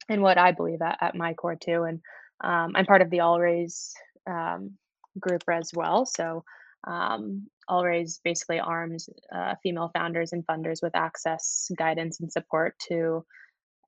and 0.10 0.22
what 0.22 0.38
I 0.38 0.52
believe 0.52 0.82
at, 0.82 0.98
at 1.02 1.16
my 1.16 1.34
core 1.34 1.56
too. 1.56 1.84
And 1.84 2.02
um, 2.44 2.74
I'm 2.76 2.86
part 2.86 3.02
of 3.02 3.10
the 3.10 3.22
All 3.22 3.40
Raise 3.40 3.94
um, 4.28 4.72
group 5.20 5.44
as 5.50 5.72
well. 5.74 6.06
So 6.06 6.44
um, 6.86 7.48
All 7.68 7.86
Raise 7.86 8.20
basically 8.24 8.60
arms 8.60 9.10
uh, 9.34 9.56
female 9.64 9.90
founders 9.94 10.34
and 10.34 10.46
funders 10.46 10.82
with 10.82 10.96
access, 10.96 11.72
guidance, 11.78 12.20
and 12.20 12.32
support 12.32 12.76
to 12.90 13.26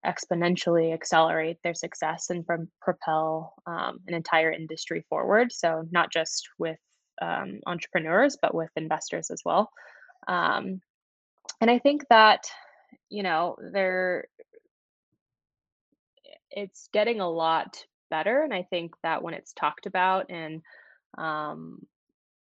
exponentially 0.05 0.93
accelerate 0.93 1.57
their 1.63 1.73
success 1.73 2.29
and 2.29 2.45
from 2.45 2.69
propel 2.81 3.53
um, 3.65 3.99
an 4.07 4.13
entire 4.13 4.51
industry 4.51 5.05
forward. 5.09 5.51
So 5.51 5.87
not 5.91 6.11
just 6.11 6.49
with 6.57 6.77
um, 7.21 7.59
entrepreneurs, 7.65 8.37
but 8.41 8.53
with 8.53 8.69
investors 8.75 9.31
as 9.31 9.41
well. 9.43 9.69
Um, 10.27 10.81
and 11.61 11.71
I 11.71 11.79
think 11.79 12.03
that 12.09 12.45
you 13.09 13.23
know 13.23 13.55
they're 13.73 14.27
it's 16.51 16.89
getting 16.93 17.19
a 17.19 17.29
lot 17.29 17.83
better, 18.09 18.43
and 18.43 18.53
I 18.53 18.63
think 18.63 18.93
that 19.03 19.23
when 19.23 19.33
it's 19.33 19.53
talked 19.53 19.85
about 19.85 20.29
and 20.29 20.61
um, 21.17 21.85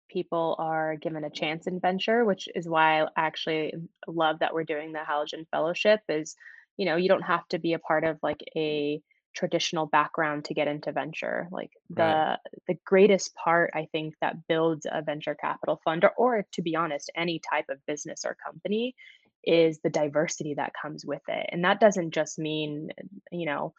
people 0.09 0.57
are 0.59 0.97
given 0.97 1.25
a 1.25 1.31
chance 1.31 1.67
in 1.67 1.81
venture, 1.81 2.25
which 2.25 2.49
is 2.55 2.69
why 2.69 3.03
I 3.03 3.09
actually 3.17 3.75
love 4.07 4.39
that 4.41 4.55
we're 4.55 4.65
doing 4.65 4.93
the 4.93 5.01
Halogen 5.01 5.47
Fellowship. 5.51 6.01
Is 6.09 6.37
you 6.77 6.87
know 6.87 6.97
you 6.97 7.09
don't 7.09 7.23
have 7.23 7.47
to 7.49 7.59
be 7.59 7.73
a 7.73 7.79
part 7.79 8.05
of 8.05 8.19
like 8.23 8.43
a 8.57 9.01
traditional 9.35 9.87
background 9.87 10.45
to 10.47 10.55
get 10.55 10.69
into 10.69 10.93
venture. 10.93 11.49
Like 11.51 11.73
the 11.91 12.03
right. 12.03 12.39
the 12.69 12.79
greatest 12.85 13.35
part 13.35 13.73
I 13.75 13.89
think 13.93 14.15
that 14.21 14.47
builds 14.49 14.87
a 14.91 15.03
venture 15.03 15.35
capital 15.35 15.81
fund, 15.85 16.05
or, 16.05 16.13
or 16.17 16.47
to 16.53 16.63
be 16.63 16.77
honest, 16.77 17.11
any 17.15 17.41
type 17.41 17.67
of 17.69 17.85
business 17.87 18.25
or 18.25 18.37
company, 18.45 18.95
is 19.43 19.81
the 19.81 19.91
diversity 19.91 20.55
that 20.55 20.73
comes 20.81 21.05
with 21.05 21.23
it, 21.29 21.51
and 21.51 21.65
that 21.65 21.81
doesn't 21.81 22.13
just 22.13 22.39
mean 22.39 22.91
you 23.31 23.47
know 23.47 23.75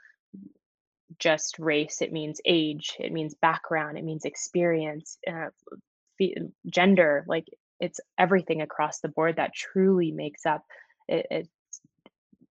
just 1.19 1.59
race 1.59 2.01
it 2.01 2.11
means 2.11 2.41
age 2.45 2.95
it 2.99 3.13
means 3.13 3.35
background 3.35 3.95
it 3.95 4.03
means 4.03 4.25
experience 4.25 5.19
uh, 5.31 5.49
gender 6.67 7.23
like 7.27 7.45
it's 7.79 7.99
everything 8.17 8.61
across 8.61 8.99
the 8.99 9.07
board 9.07 9.35
that 9.35 9.53
truly 9.53 10.11
makes 10.11 10.47
up 10.47 10.65
it, 11.07 11.27
it's 11.29 11.49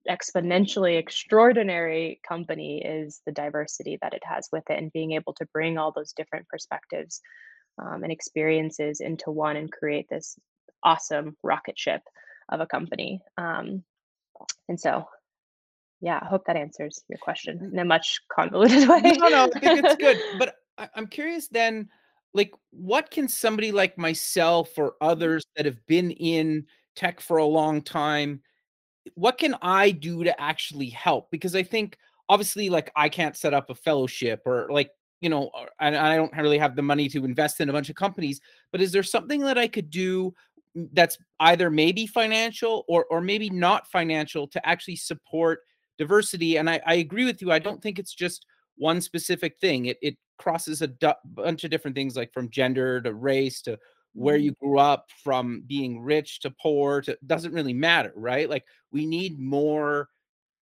exponentially 0.08 0.98
extraordinary 0.98 2.20
company 2.26 2.82
is 2.84 3.20
the 3.26 3.32
diversity 3.32 3.98
that 4.02 4.14
it 4.14 4.22
has 4.24 4.48
with 4.52 4.64
it 4.70 4.78
and 4.78 4.92
being 4.92 5.12
able 5.12 5.32
to 5.34 5.46
bring 5.46 5.78
all 5.78 5.92
those 5.92 6.12
different 6.12 6.46
perspectives 6.48 7.20
um, 7.78 8.02
and 8.02 8.12
experiences 8.12 9.00
into 9.00 9.30
one 9.30 9.56
and 9.56 9.72
create 9.72 10.06
this 10.08 10.36
awesome 10.82 11.36
rocket 11.42 11.78
ship 11.78 12.02
of 12.50 12.60
a 12.60 12.66
company. 12.66 13.20
Um, 13.38 13.82
and 14.68 14.78
so 14.78 15.06
yeah 16.00 16.18
i 16.22 16.26
hope 16.26 16.44
that 16.46 16.56
answers 16.56 17.02
your 17.08 17.18
question 17.18 17.70
in 17.72 17.78
a 17.78 17.84
much 17.84 18.20
convoluted 18.30 18.88
way. 18.88 19.00
No 19.02 19.28
no 19.28 19.48
it's 19.54 19.96
good. 19.96 20.20
But 20.38 20.56
I, 20.78 20.88
i'm 20.94 21.06
curious 21.06 21.48
then 21.48 21.88
like 22.34 22.52
what 22.70 23.10
can 23.10 23.28
somebody 23.28 23.72
like 23.72 23.96
myself 23.96 24.70
or 24.76 24.94
others 25.00 25.44
that 25.56 25.66
have 25.66 25.84
been 25.86 26.10
in 26.12 26.66
tech 26.96 27.20
for 27.20 27.38
a 27.38 27.44
long 27.44 27.80
time 27.80 28.40
what 29.14 29.38
can 29.38 29.54
i 29.62 29.90
do 29.90 30.24
to 30.24 30.40
actually 30.40 30.88
help? 30.88 31.30
Because 31.30 31.54
i 31.54 31.62
think 31.62 31.96
obviously 32.28 32.70
like 32.70 32.90
i 32.96 33.08
can't 33.08 33.36
set 33.36 33.54
up 33.54 33.70
a 33.70 33.74
fellowship 33.74 34.42
or 34.46 34.66
like 34.70 34.90
you 35.20 35.28
know 35.28 35.50
uh, 35.58 35.66
and 35.80 35.96
i 35.96 36.16
don't 36.16 36.34
really 36.36 36.58
have 36.58 36.76
the 36.76 36.82
money 36.82 37.08
to 37.08 37.24
invest 37.24 37.60
in 37.60 37.68
a 37.68 37.72
bunch 37.72 37.90
of 37.90 37.96
companies 37.96 38.40
but 38.72 38.80
is 38.80 38.92
there 38.92 39.02
something 39.02 39.40
that 39.40 39.58
i 39.58 39.68
could 39.68 39.90
do 39.90 40.32
that's 40.92 41.18
either 41.40 41.70
maybe 41.70 42.06
financial 42.06 42.84
or 42.88 43.06
or 43.10 43.20
maybe 43.20 43.48
not 43.50 43.86
financial 43.88 44.48
to 44.48 44.66
actually 44.66 44.96
support 44.96 45.60
diversity? 45.98 46.56
And 46.56 46.68
i, 46.68 46.80
I 46.86 46.94
agree 46.94 47.24
with 47.24 47.40
you 47.40 47.52
i 47.52 47.58
don't 47.58 47.82
think 47.82 47.98
it's 47.98 48.14
just 48.14 48.46
one 48.76 49.00
specific 49.00 49.56
thing 49.60 49.86
it, 49.86 49.98
it 50.02 50.16
crosses 50.38 50.82
a 50.82 50.88
du- 50.88 51.16
bunch 51.24 51.62
of 51.62 51.70
different 51.70 51.94
things 51.94 52.16
like 52.16 52.32
from 52.32 52.50
gender 52.50 53.00
to 53.00 53.14
race 53.14 53.62
to 53.62 53.78
where 54.14 54.36
you 54.36 54.52
mm-hmm. 54.52 54.66
grew 54.66 54.78
up 54.78 55.06
from 55.22 55.62
being 55.66 56.00
rich 56.00 56.40
to 56.40 56.50
poor 56.50 57.00
to 57.00 57.16
doesn't 57.26 57.52
really 57.52 57.74
matter 57.74 58.12
right 58.16 58.48
like 58.48 58.64
we 58.90 59.06
need 59.06 59.38
more 59.38 60.08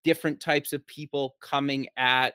different 0.03 0.39
types 0.39 0.73
of 0.73 0.85
people 0.87 1.35
coming 1.41 1.87
at 1.97 2.33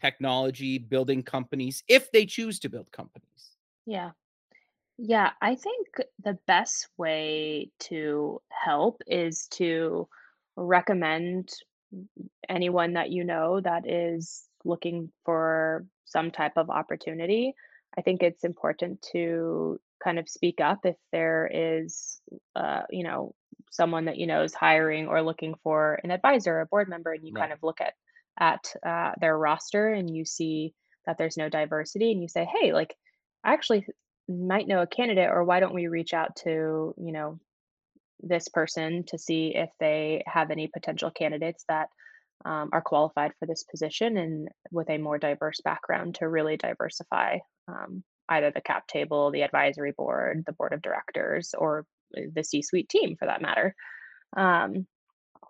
technology 0.00 0.78
building 0.78 1.22
companies 1.22 1.82
if 1.88 2.10
they 2.12 2.26
choose 2.26 2.58
to 2.58 2.68
build 2.68 2.90
companies 2.92 3.56
Yeah. 3.86 4.10
Yeah, 4.98 5.32
I 5.42 5.54
think 5.54 5.88
the 6.24 6.38
best 6.46 6.88
way 6.96 7.70
to 7.80 8.40
help 8.50 9.02
is 9.06 9.46
to 9.52 10.08
recommend 10.56 11.50
anyone 12.48 12.94
that 12.94 13.10
you 13.10 13.24
know 13.24 13.60
that 13.60 13.88
is 13.88 14.48
looking 14.64 15.10
for 15.24 15.84
some 16.06 16.30
type 16.30 16.54
of 16.56 16.70
opportunity. 16.70 17.54
I 17.98 18.02
think 18.02 18.22
it's 18.22 18.44
important 18.44 19.02
to 19.12 19.78
kind 20.02 20.18
of 20.18 20.28
speak 20.28 20.60
up 20.60 20.80
if 20.84 20.96
there 21.12 21.50
is, 21.52 22.20
uh, 22.54 22.82
you 22.90 23.04
know, 23.04 23.34
someone 23.70 24.06
that 24.06 24.16
you 24.16 24.26
know 24.26 24.42
is 24.42 24.54
hiring 24.54 25.06
or 25.08 25.22
looking 25.22 25.54
for 25.62 25.98
an 26.04 26.10
advisor, 26.10 26.60
a 26.60 26.66
board 26.66 26.88
member, 26.88 27.12
and 27.12 27.26
you 27.26 27.32
kind 27.34 27.52
of 27.52 27.58
look 27.62 27.80
at 27.80 27.94
at 28.38 28.64
uh, 28.86 29.12
their 29.20 29.36
roster 29.36 29.88
and 29.88 30.14
you 30.14 30.24
see 30.24 30.74
that 31.06 31.16
there's 31.18 31.36
no 31.36 31.48
diversity, 31.48 32.12
and 32.12 32.22
you 32.22 32.28
say, 32.28 32.46
"Hey, 32.60 32.72
like, 32.72 32.94
I 33.44 33.52
actually 33.52 33.86
might 34.28 34.66
know 34.68 34.82
a 34.82 34.86
candidate, 34.86 35.30
or 35.30 35.44
why 35.44 35.60
don't 35.60 35.74
we 35.74 35.86
reach 35.88 36.14
out 36.14 36.36
to 36.44 36.94
you 36.98 37.12
know 37.12 37.38
this 38.20 38.48
person 38.48 39.04
to 39.04 39.18
see 39.18 39.54
if 39.54 39.70
they 39.78 40.22
have 40.26 40.50
any 40.50 40.68
potential 40.68 41.10
candidates 41.10 41.64
that 41.68 41.88
um, 42.44 42.70
are 42.72 42.82
qualified 42.82 43.32
for 43.38 43.46
this 43.46 43.64
position 43.64 44.16
and 44.16 44.48
with 44.70 44.88
a 44.90 44.98
more 44.98 45.18
diverse 45.18 45.60
background 45.64 46.16
to 46.16 46.28
really 46.28 46.56
diversify 46.56 47.38
um, 47.68 48.02
either 48.28 48.50
the 48.50 48.60
cap 48.60 48.86
table, 48.86 49.30
the 49.30 49.42
advisory 49.42 49.92
board, 49.92 50.44
the 50.46 50.52
board 50.52 50.72
of 50.72 50.82
directors, 50.82 51.54
or 51.56 51.86
uh, 52.16 52.22
the 52.34 52.44
C-suite 52.44 52.88
team 52.88 53.16
for 53.16 53.26
that 53.26 53.42
matter. 53.42 53.74
Um, 54.36 54.86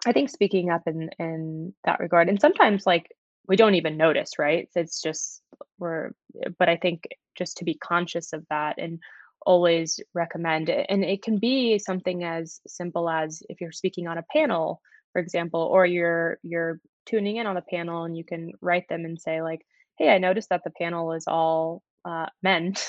I 0.07 0.13
think 0.13 0.31
speaking 0.31 0.71
up 0.71 0.83
in 0.87 1.11
in 1.19 1.75
that 1.85 2.01
regard, 2.01 2.29
and 2.29 2.41
sometimes 2.41 2.87
like 2.87 3.11
we 3.49 3.57
don't 3.57 3.75
even 3.75 3.97
notice, 3.97 4.39
right? 4.39 4.69
It's 4.75 5.01
just 5.03 5.43
we're, 5.79 6.11
but 6.59 6.69
I 6.69 6.77
think 6.77 7.09
just 7.37 7.59
to 7.59 7.65
be 7.65 7.75
conscious 7.75 8.33
of 8.33 8.45
that 8.51 8.79
and 8.79 8.99
always 9.45 10.01
recommend 10.15 10.69
it. 10.69 10.87
And 10.89 11.05
it 11.05 11.23
can 11.23 11.39
be 11.39 11.79
something 11.79 12.25
as 12.25 12.61
simple 12.67 13.09
as 13.09 13.43
if 13.49 13.61
you're 13.61 13.73
speaking 13.73 14.09
on 14.09 14.19
a 14.19 14.25
panel, 14.33 14.81
for 15.13 15.21
example, 15.21 15.61
or 15.61 15.87
you're 15.87 16.39
you're 16.43 16.81
tuning 17.07 17.37
in 17.37 17.47
on 17.47 17.57
a 17.57 17.63
panel 17.63 18.05
and 18.05 18.17
you 18.17 18.25
can 18.25 18.53
write 18.61 18.89
them 18.89 19.05
and 19.05 19.21
say 19.21 19.43
like, 19.43 19.65
"Hey, 19.99 20.11
I 20.11 20.19
noticed 20.19 20.51
that 20.51 20.65
the 20.65 20.71
panel 20.71 21.13
is 21.13 21.27
all 21.29 21.83
uh, 22.07 22.27
men. 22.43 22.75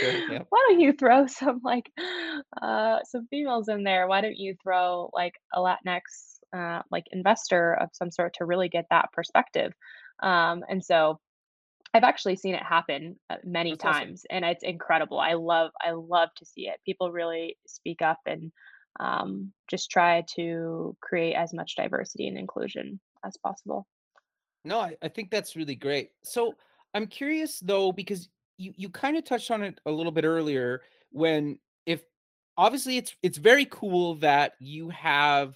Sure. 0.00 0.12
Yep. 0.30 0.46
Why 0.48 0.66
don't 0.68 0.80
you 0.80 0.92
throw 0.92 1.26
some 1.26 1.60
like 1.64 1.90
uh, 2.60 2.98
some 3.04 3.26
females 3.28 3.68
in 3.68 3.84
there? 3.84 4.06
Why 4.06 4.20
don't 4.20 4.36
you 4.36 4.54
throw 4.62 5.10
like 5.12 5.34
a 5.52 5.58
Latinx 5.58 6.00
uh, 6.56 6.82
like 6.90 7.04
investor 7.12 7.74
of 7.74 7.90
some 7.92 8.10
sort 8.10 8.34
to 8.38 8.44
really 8.44 8.68
get 8.68 8.86
that 8.90 9.12
perspective?" 9.12 9.72
Um, 10.22 10.64
and 10.68 10.84
so 10.84 11.20
I've 11.92 12.04
actually 12.04 12.36
seen 12.36 12.54
it 12.54 12.62
happen 12.62 13.16
uh, 13.30 13.36
many 13.44 13.72
That's 13.72 13.84
awesome. 13.84 14.02
times, 14.08 14.26
and 14.30 14.44
it's 14.44 14.64
incredible. 14.64 15.18
I 15.18 15.34
love 15.34 15.70
I 15.82 15.90
love 15.90 16.30
to 16.36 16.44
see 16.44 16.62
it. 16.68 16.80
People 16.84 17.12
really 17.12 17.56
speak 17.66 18.02
up 18.02 18.18
and 18.26 18.52
um, 19.00 19.52
just 19.68 19.90
try 19.90 20.24
to 20.36 20.96
create 21.00 21.34
as 21.34 21.52
much 21.52 21.76
diversity 21.76 22.28
and 22.28 22.38
inclusion 22.38 23.00
as 23.24 23.36
possible. 23.36 23.86
No, 24.64 24.80
I, 24.80 24.96
I 25.02 25.08
think 25.08 25.30
that's 25.30 25.56
really 25.56 25.74
great. 25.74 26.10
So 26.22 26.54
I'm 26.94 27.06
curious 27.06 27.60
though, 27.60 27.92
because 27.92 28.28
you 28.58 28.72
you 28.76 28.88
kind 28.90 29.16
of 29.16 29.24
touched 29.24 29.50
on 29.50 29.62
it 29.62 29.80
a 29.86 29.90
little 29.90 30.12
bit 30.12 30.24
earlier 30.24 30.82
when 31.10 31.58
if 31.86 32.04
obviously 32.56 32.96
it's 32.96 33.14
it's 33.22 33.38
very 33.38 33.66
cool 33.66 34.14
that 34.16 34.52
you 34.60 34.88
have 34.90 35.54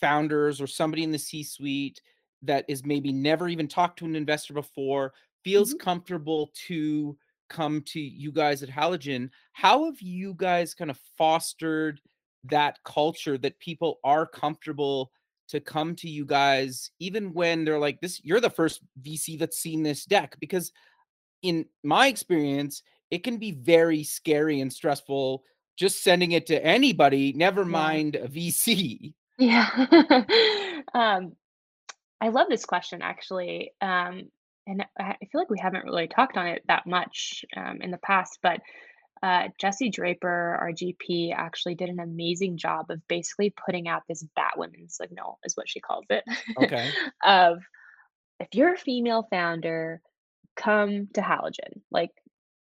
founders 0.00 0.60
or 0.60 0.66
somebody 0.66 1.02
in 1.04 1.10
the 1.10 1.18
C-suite 1.18 2.00
that 2.42 2.64
is 2.68 2.84
maybe 2.84 3.12
never 3.12 3.48
even 3.48 3.68
talked 3.68 3.98
to 3.98 4.06
an 4.06 4.16
investor 4.16 4.54
before, 4.54 5.12
feels 5.44 5.74
Mhm. 5.74 5.78
comfortable 5.78 6.50
to 6.66 7.18
come 7.48 7.82
to 7.82 8.00
you 8.00 8.32
guys 8.32 8.62
at 8.62 8.68
Halogen. 8.70 9.30
How 9.52 9.84
have 9.84 10.00
you 10.00 10.34
guys 10.34 10.74
kind 10.74 10.90
of 10.90 10.98
fostered 11.18 12.00
that 12.44 12.78
culture 12.84 13.36
that 13.38 13.58
people 13.58 14.00
are 14.04 14.26
comfortable 14.26 15.12
to 15.48 15.60
come 15.60 15.94
to 15.96 16.08
you 16.08 16.24
guys 16.24 16.90
even 17.00 17.34
when 17.34 17.64
they're 17.64 17.78
like 17.78 18.00
this 18.00 18.20
you're 18.24 18.40
the 18.40 18.48
first 18.48 18.82
VC 19.02 19.36
that's 19.36 19.58
seen 19.58 19.82
this 19.82 20.04
deck 20.04 20.36
because 20.40 20.72
in 21.42 21.66
my 21.82 22.06
experience 22.08 22.82
it 23.10 23.24
can 23.24 23.38
be 23.38 23.52
very 23.52 24.02
scary 24.04 24.60
and 24.60 24.72
stressful 24.72 25.42
just 25.76 26.02
sending 26.02 26.32
it 26.32 26.46
to 26.46 26.64
anybody 26.64 27.32
never 27.32 27.64
mind 27.64 28.16
a 28.16 28.28
VC. 28.28 29.14
Yeah. 29.38 29.70
um, 30.92 31.32
I 32.20 32.28
love 32.28 32.48
this 32.50 32.66
question 32.66 33.00
actually. 33.00 33.72
Um, 33.80 34.30
and 34.66 34.84
I 34.98 35.16
I 35.22 35.26
feel 35.32 35.40
like 35.40 35.48
we 35.48 35.58
haven't 35.58 35.86
really 35.86 36.08
talked 36.08 36.36
on 36.36 36.46
it 36.46 36.62
that 36.68 36.86
much 36.86 37.44
um, 37.56 37.78
in 37.80 37.90
the 37.90 37.96
past, 37.98 38.38
but 38.42 38.60
uh, 39.22 39.48
Jesse 39.58 39.90
Draper, 39.90 40.56
our 40.60 40.72
GP, 40.72 41.34
actually 41.34 41.74
did 41.74 41.88
an 41.90 42.00
amazing 42.00 42.56
job 42.56 42.90
of 42.90 43.06
basically 43.08 43.54
putting 43.64 43.88
out 43.88 44.02
this 44.08 44.24
Batwoman 44.38 44.90
signal, 44.90 45.38
is 45.44 45.56
what 45.56 45.68
she 45.68 45.80
calls 45.80 46.04
it, 46.10 46.24
Okay. 46.62 46.90
of 47.24 47.58
if 48.40 48.48
you're 48.54 48.74
a 48.74 48.78
female 48.78 49.26
founder, 49.30 50.00
come 50.56 51.08
to 51.14 51.20
Halogen. 51.20 51.80
Like, 51.90 52.10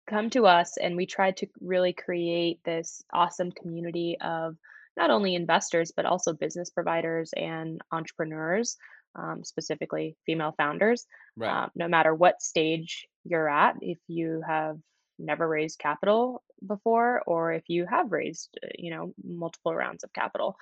come 0.07 0.29
to 0.31 0.45
us. 0.45 0.77
And 0.77 0.95
we 0.95 1.05
tried 1.05 1.37
to 1.37 1.47
really 1.61 1.93
create 1.93 2.59
this 2.63 3.03
awesome 3.13 3.51
community 3.51 4.17
of 4.21 4.55
not 4.97 5.09
only 5.09 5.35
investors, 5.35 5.91
but 5.95 6.05
also 6.05 6.33
business 6.33 6.69
providers 6.69 7.31
and 7.35 7.81
entrepreneurs, 7.91 8.77
um, 9.15 9.43
specifically 9.43 10.15
female 10.25 10.53
founders. 10.57 11.05
Right. 11.35 11.49
Uh, 11.49 11.69
no 11.75 11.87
matter 11.87 12.13
what 12.13 12.41
stage 12.41 13.07
you're 13.23 13.49
at, 13.49 13.75
if 13.81 13.97
you 14.07 14.41
have 14.47 14.77
never 15.17 15.47
raised 15.47 15.79
capital 15.79 16.43
before, 16.65 17.21
or 17.25 17.53
if 17.53 17.63
you 17.67 17.85
have 17.85 18.11
raised, 18.11 18.57
uh, 18.63 18.67
you 18.77 18.91
know, 18.91 19.13
multiple 19.23 19.75
rounds 19.75 20.03
of 20.03 20.13
capital, 20.13 20.55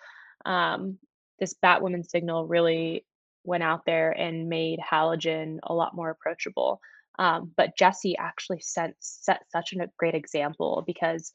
um, 0.46 0.98
this 1.40 1.56
Batwoman 1.64 2.06
signal 2.06 2.48
really 2.48 3.06
went 3.44 3.64
out 3.64 3.86
there 3.86 4.12
and 4.12 4.50
made 4.50 4.80
halogen 4.80 5.60
a 5.64 5.74
lot 5.74 5.96
more 5.96 6.10
approachable. 6.10 6.80
Um, 7.19 7.52
but 7.56 7.78
Jesse 7.78 8.17
actually 8.17 8.60
set, 8.62 8.95
set 8.99 9.41
such 9.52 9.73
a 9.73 9.88
great 9.97 10.15
example 10.15 10.84
because 10.86 11.32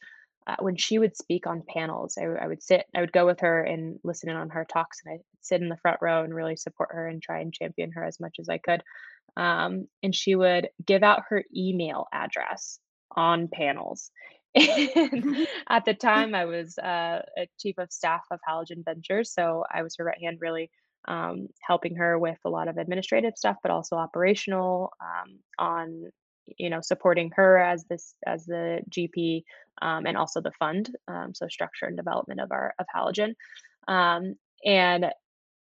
uh, 0.49 0.57
when 0.61 0.77
she 0.77 0.99
would 0.99 1.17
speak 1.17 1.47
on 1.47 1.63
panels, 1.69 2.17
I 2.19 2.47
would 2.47 2.63
sit, 2.63 2.87
I 2.97 3.01
would 3.01 3.13
go 3.13 3.27
with 3.27 3.41
her 3.41 3.63
and 3.63 3.99
listen 4.03 4.31
in 4.31 4.37
on 4.37 4.49
her 4.51 4.65
talks, 4.65 4.99
and 5.05 5.15
I'd 5.15 5.25
sit 5.43 5.61
in 5.61 5.69
the 5.69 5.77
front 5.77 5.99
row 6.01 6.25
and 6.25 6.35
really 6.35 6.57
support 6.57 6.89
her 6.93 7.07
and 7.07 7.23
try 7.23 7.41
and 7.41 7.53
champion 7.53 7.93
her 7.93 8.03
as 8.03 8.19
much 8.19 8.37
as 8.41 8.49
I 8.49 8.57
could. 8.57 8.83
Um, 9.37 9.89
and 10.03 10.15
she 10.15 10.35
would 10.35 10.71
give 10.85 11.03
out 11.03 11.25
her 11.29 11.45
email 11.55 12.07
address 12.13 12.79
on 13.15 13.49
panels. 13.49 14.11
And 14.55 15.47
at 15.69 15.85
the 15.85 15.93
time, 15.93 16.35
I 16.35 16.47
was 16.47 16.79
uh, 16.79 17.21
a 17.37 17.47
chief 17.61 17.77
of 17.77 17.93
staff 17.93 18.23
of 18.31 18.41
Halogen 18.49 18.83
Ventures, 18.85 19.33
so 19.33 19.65
I 19.73 19.83
was 19.83 19.97
her 19.99 20.05
right 20.05 20.19
hand, 20.21 20.39
really 20.41 20.71
um, 21.07 21.49
helping 21.63 21.97
her 21.97 22.19
with 22.19 22.39
a 22.45 22.51
lot 22.51 22.69
of 22.69 22.77
administrative 22.77 23.35
stuff, 23.37 23.57
but 23.63 23.73
also 23.73 23.97
operational 23.97 24.93
um, 25.01 25.39
on 25.59 26.05
you 26.57 26.71
know 26.71 26.81
supporting 26.81 27.31
her 27.37 27.59
as 27.59 27.85
this 27.85 28.15
as 28.27 28.47
the 28.47 28.81
GP 28.91 29.45
um, 29.83 30.07
and 30.07 30.17
also 30.17 30.41
the 30.41 30.53
fund, 30.59 30.91
um, 31.07 31.35
so 31.35 31.47
structure 31.49 31.87
and 31.87 31.97
development 31.97 32.41
of 32.41 32.51
our 32.53 32.75
of 32.79 32.87
Halogen. 32.95 33.35
Um, 33.87 34.35
and 34.65 35.07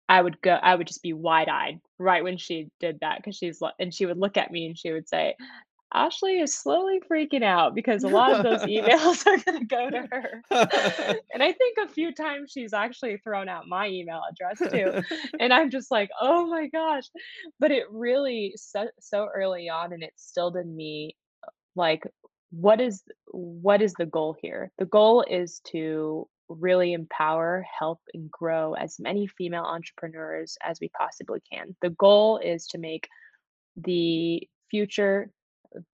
I 0.10 0.22
would 0.22 0.42
go, 0.42 0.52
I 0.52 0.76
would 0.76 0.88
just 0.88 1.02
be 1.02 1.14
wide 1.14 1.48
eyed 1.48 1.80
right 1.98 2.24
when 2.24 2.38
she 2.38 2.70
did 2.82 3.00
that 3.00 3.18
because 3.18 3.38
she's 3.38 3.62
and 3.80 3.94
she 3.94 4.06
would 4.06 4.18
look 4.18 4.36
at 4.36 4.52
me 4.52 4.66
and 4.66 4.78
she 4.78 4.92
would 4.92 5.08
say, 5.08 5.36
Ashley 5.94 6.40
is 6.40 6.54
slowly 6.54 7.02
freaking 7.10 7.44
out 7.44 7.76
because 7.76 8.04
a 8.04 8.08
lot 8.08 8.34
of 8.34 8.44
those 8.44 8.62
emails 8.70 9.26
are 9.28 9.38
going 9.38 9.60
to 9.60 9.66
go 9.66 9.90
to 9.90 10.08
her. 10.12 10.42
and 11.34 11.44
I 11.44 11.52
think 11.52 11.78
a 11.78 11.90
few 11.90 12.14
times 12.14 12.52
she's 12.52 12.74
actually 12.74 13.18
thrown 13.18 13.50
out 13.50 13.68
my 13.68 13.88
email 13.88 14.22
address 14.30 14.60
too. 14.72 15.02
And 15.40 15.54
I'm 15.54 15.70
just 15.70 15.92
like, 15.92 16.10
oh 16.20 16.48
my 16.48 16.68
gosh. 16.68 17.04
But 17.60 17.72
it 17.72 17.84
really, 17.92 18.54
so, 18.56 18.88
so 19.00 19.28
early 19.34 19.70
on, 19.70 19.94
and 19.94 20.04
it 20.04 20.14
instilled 20.14 20.56
in 20.56 20.76
me 20.76 21.16
uh, 21.46 21.52
like 21.76 22.04
what 22.52 22.82
is 22.82 23.02
what 23.28 23.82
is 23.82 23.94
the 23.94 24.06
goal 24.06 24.36
here 24.42 24.72
the 24.78 24.86
goal 24.86 25.24
is 25.30 25.62
to 25.66 26.28
really 26.50 26.92
empower 26.92 27.66
help 27.80 28.00
and 28.14 28.30
grow 28.30 28.74
as 28.74 29.00
many 29.00 29.26
female 29.26 29.64
entrepreneurs 29.64 30.58
as 30.62 30.78
we 30.82 30.90
possibly 30.90 31.40
can 31.50 31.74
the 31.82 31.92
goal 31.92 32.40
is 32.40 32.68
to 32.68 32.78
make 32.78 33.08
the 33.78 34.46
future 34.70 35.32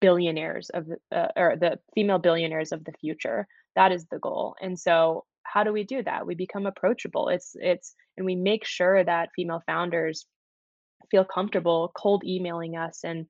billionaires 0.01 0.69
of 0.69 0.87
uh, 1.11 1.27
or 1.35 1.55
the 1.59 1.79
female 1.95 2.19
billionaires 2.19 2.71
of 2.71 2.83
the 2.85 2.93
future. 2.93 3.47
That 3.75 3.91
is 3.91 4.05
the 4.11 4.19
goal. 4.19 4.55
And 4.61 4.79
so 4.79 5.25
how 5.43 5.63
do 5.63 5.73
we 5.73 5.83
do 5.83 6.03
that? 6.03 6.25
We 6.25 6.35
become 6.35 6.65
approachable. 6.65 7.29
It's 7.29 7.55
it's 7.55 7.95
and 8.17 8.25
we 8.25 8.35
make 8.35 8.65
sure 8.65 9.03
that 9.03 9.29
female 9.35 9.63
founders 9.65 10.25
feel 11.11 11.25
comfortable 11.25 11.91
cold 11.95 12.23
emailing 12.25 12.75
us 12.77 13.01
and 13.03 13.25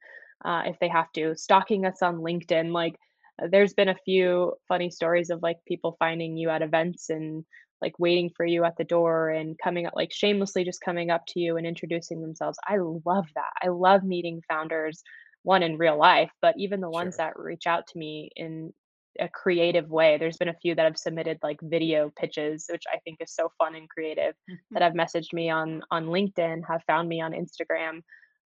uh, 0.46 0.64
if 0.66 0.78
they 0.80 0.88
have 0.90 1.12
to 1.14 1.36
stalking 1.36 1.86
us 1.86 2.02
on 2.02 2.18
linkedin. 2.18 2.72
Like 2.72 2.96
uh, 3.42 3.48
there's 3.52 3.74
been 3.74 3.90
a 3.90 3.98
few 4.06 4.54
funny 4.68 4.90
stories 4.90 5.30
of 5.30 5.42
like 5.42 5.58
people 5.68 5.96
finding 6.00 6.38
you 6.38 6.50
at 6.50 6.62
events 6.62 7.10
and 7.10 7.46
like 7.82 8.00
waiting 8.00 8.32
for 8.36 8.46
you 8.46 8.64
at 8.64 8.78
the 8.78 8.84
door 8.86 9.30
and 9.30 9.58
coming 9.62 9.86
up 9.86 9.94
like 9.96 10.12
shamelessly 10.14 10.64
just 10.64 10.82
coming 10.82 11.10
up 11.10 11.24
to 11.28 11.40
you 11.40 11.58
and 11.58 11.68
introducing 11.68 12.22
themselves. 12.22 12.58
I 12.66 12.78
love 12.78 13.28
that. 13.36 13.52
I 13.62 13.68
love 13.68 14.04
meeting 14.04 14.42
founders 14.48 15.04
one 15.44 15.64
in 15.64 15.78
real 15.78 15.98
life 15.98 16.32
but 16.42 16.56
even 16.58 16.82
the 16.82 16.90
ones 16.90 17.16
Sure. 17.16 17.26
that 17.26 17.40
reach 17.40 17.68
out 17.68 17.88
to 17.88 17.98
me 17.98 18.32
in 18.36 18.74
a 19.20 19.30
creative 19.30 19.90
way. 19.90 20.18
There's 20.18 20.38
been 20.38 20.50
a 20.50 20.56
few 20.56 20.76
that 20.76 20.86
have 20.86 20.98
submitted 20.98 21.38
like 21.44 21.60
video 21.62 22.12
pitches, 22.16 22.66
which 22.72 22.84
I 22.92 22.98
think 23.00 23.18
is 23.22 23.32
so 23.34 23.52
fun 23.58 23.76
and 23.76 23.90
creative. 23.90 24.34
Mm-hmm. 24.50 24.74
that 24.74 24.82
have 24.84 24.94
messaged 24.94 25.34
me 25.34 25.50
on 25.50 25.84
on 25.92 26.08
LinkedIn, 26.08 26.62
have 26.68 26.84
found 26.88 27.08
me 27.10 27.22
on 27.22 27.34
Instagram, 27.34 28.02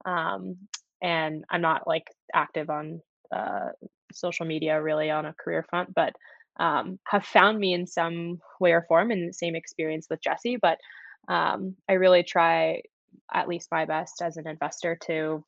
um, 0.06 0.58
and 1.02 1.46
I'm 1.50 1.62
not 1.62 1.88
like 1.88 2.08
active 2.34 2.70
on 2.70 3.02
uh, 3.34 3.70
social 4.12 4.46
media 4.46 4.82
really 4.82 5.10
on 5.10 5.26
a 5.26 5.34
career 5.34 5.66
front, 5.70 5.94
but 5.94 6.14
um, 6.60 7.00
have 7.06 7.26
found 7.26 7.60
me 7.60 7.74
in 7.74 7.86
some 7.88 8.40
way 8.60 8.72
or 8.74 8.86
form 8.88 9.12
in 9.12 9.28
the 9.28 9.34
same 9.34 9.56
experience 9.56 10.08
with 10.10 10.22
Jesse. 10.22 10.58
But 10.58 10.80
um, 11.30 11.76
I 11.88 11.94
really 11.94 12.24
try 12.24 12.82
at 13.34 13.48
least 13.48 13.70
my 13.72 13.86
best 13.86 14.22
as 14.22 14.38
an 14.38 14.48
investor 14.48 14.98
to 15.08 15.44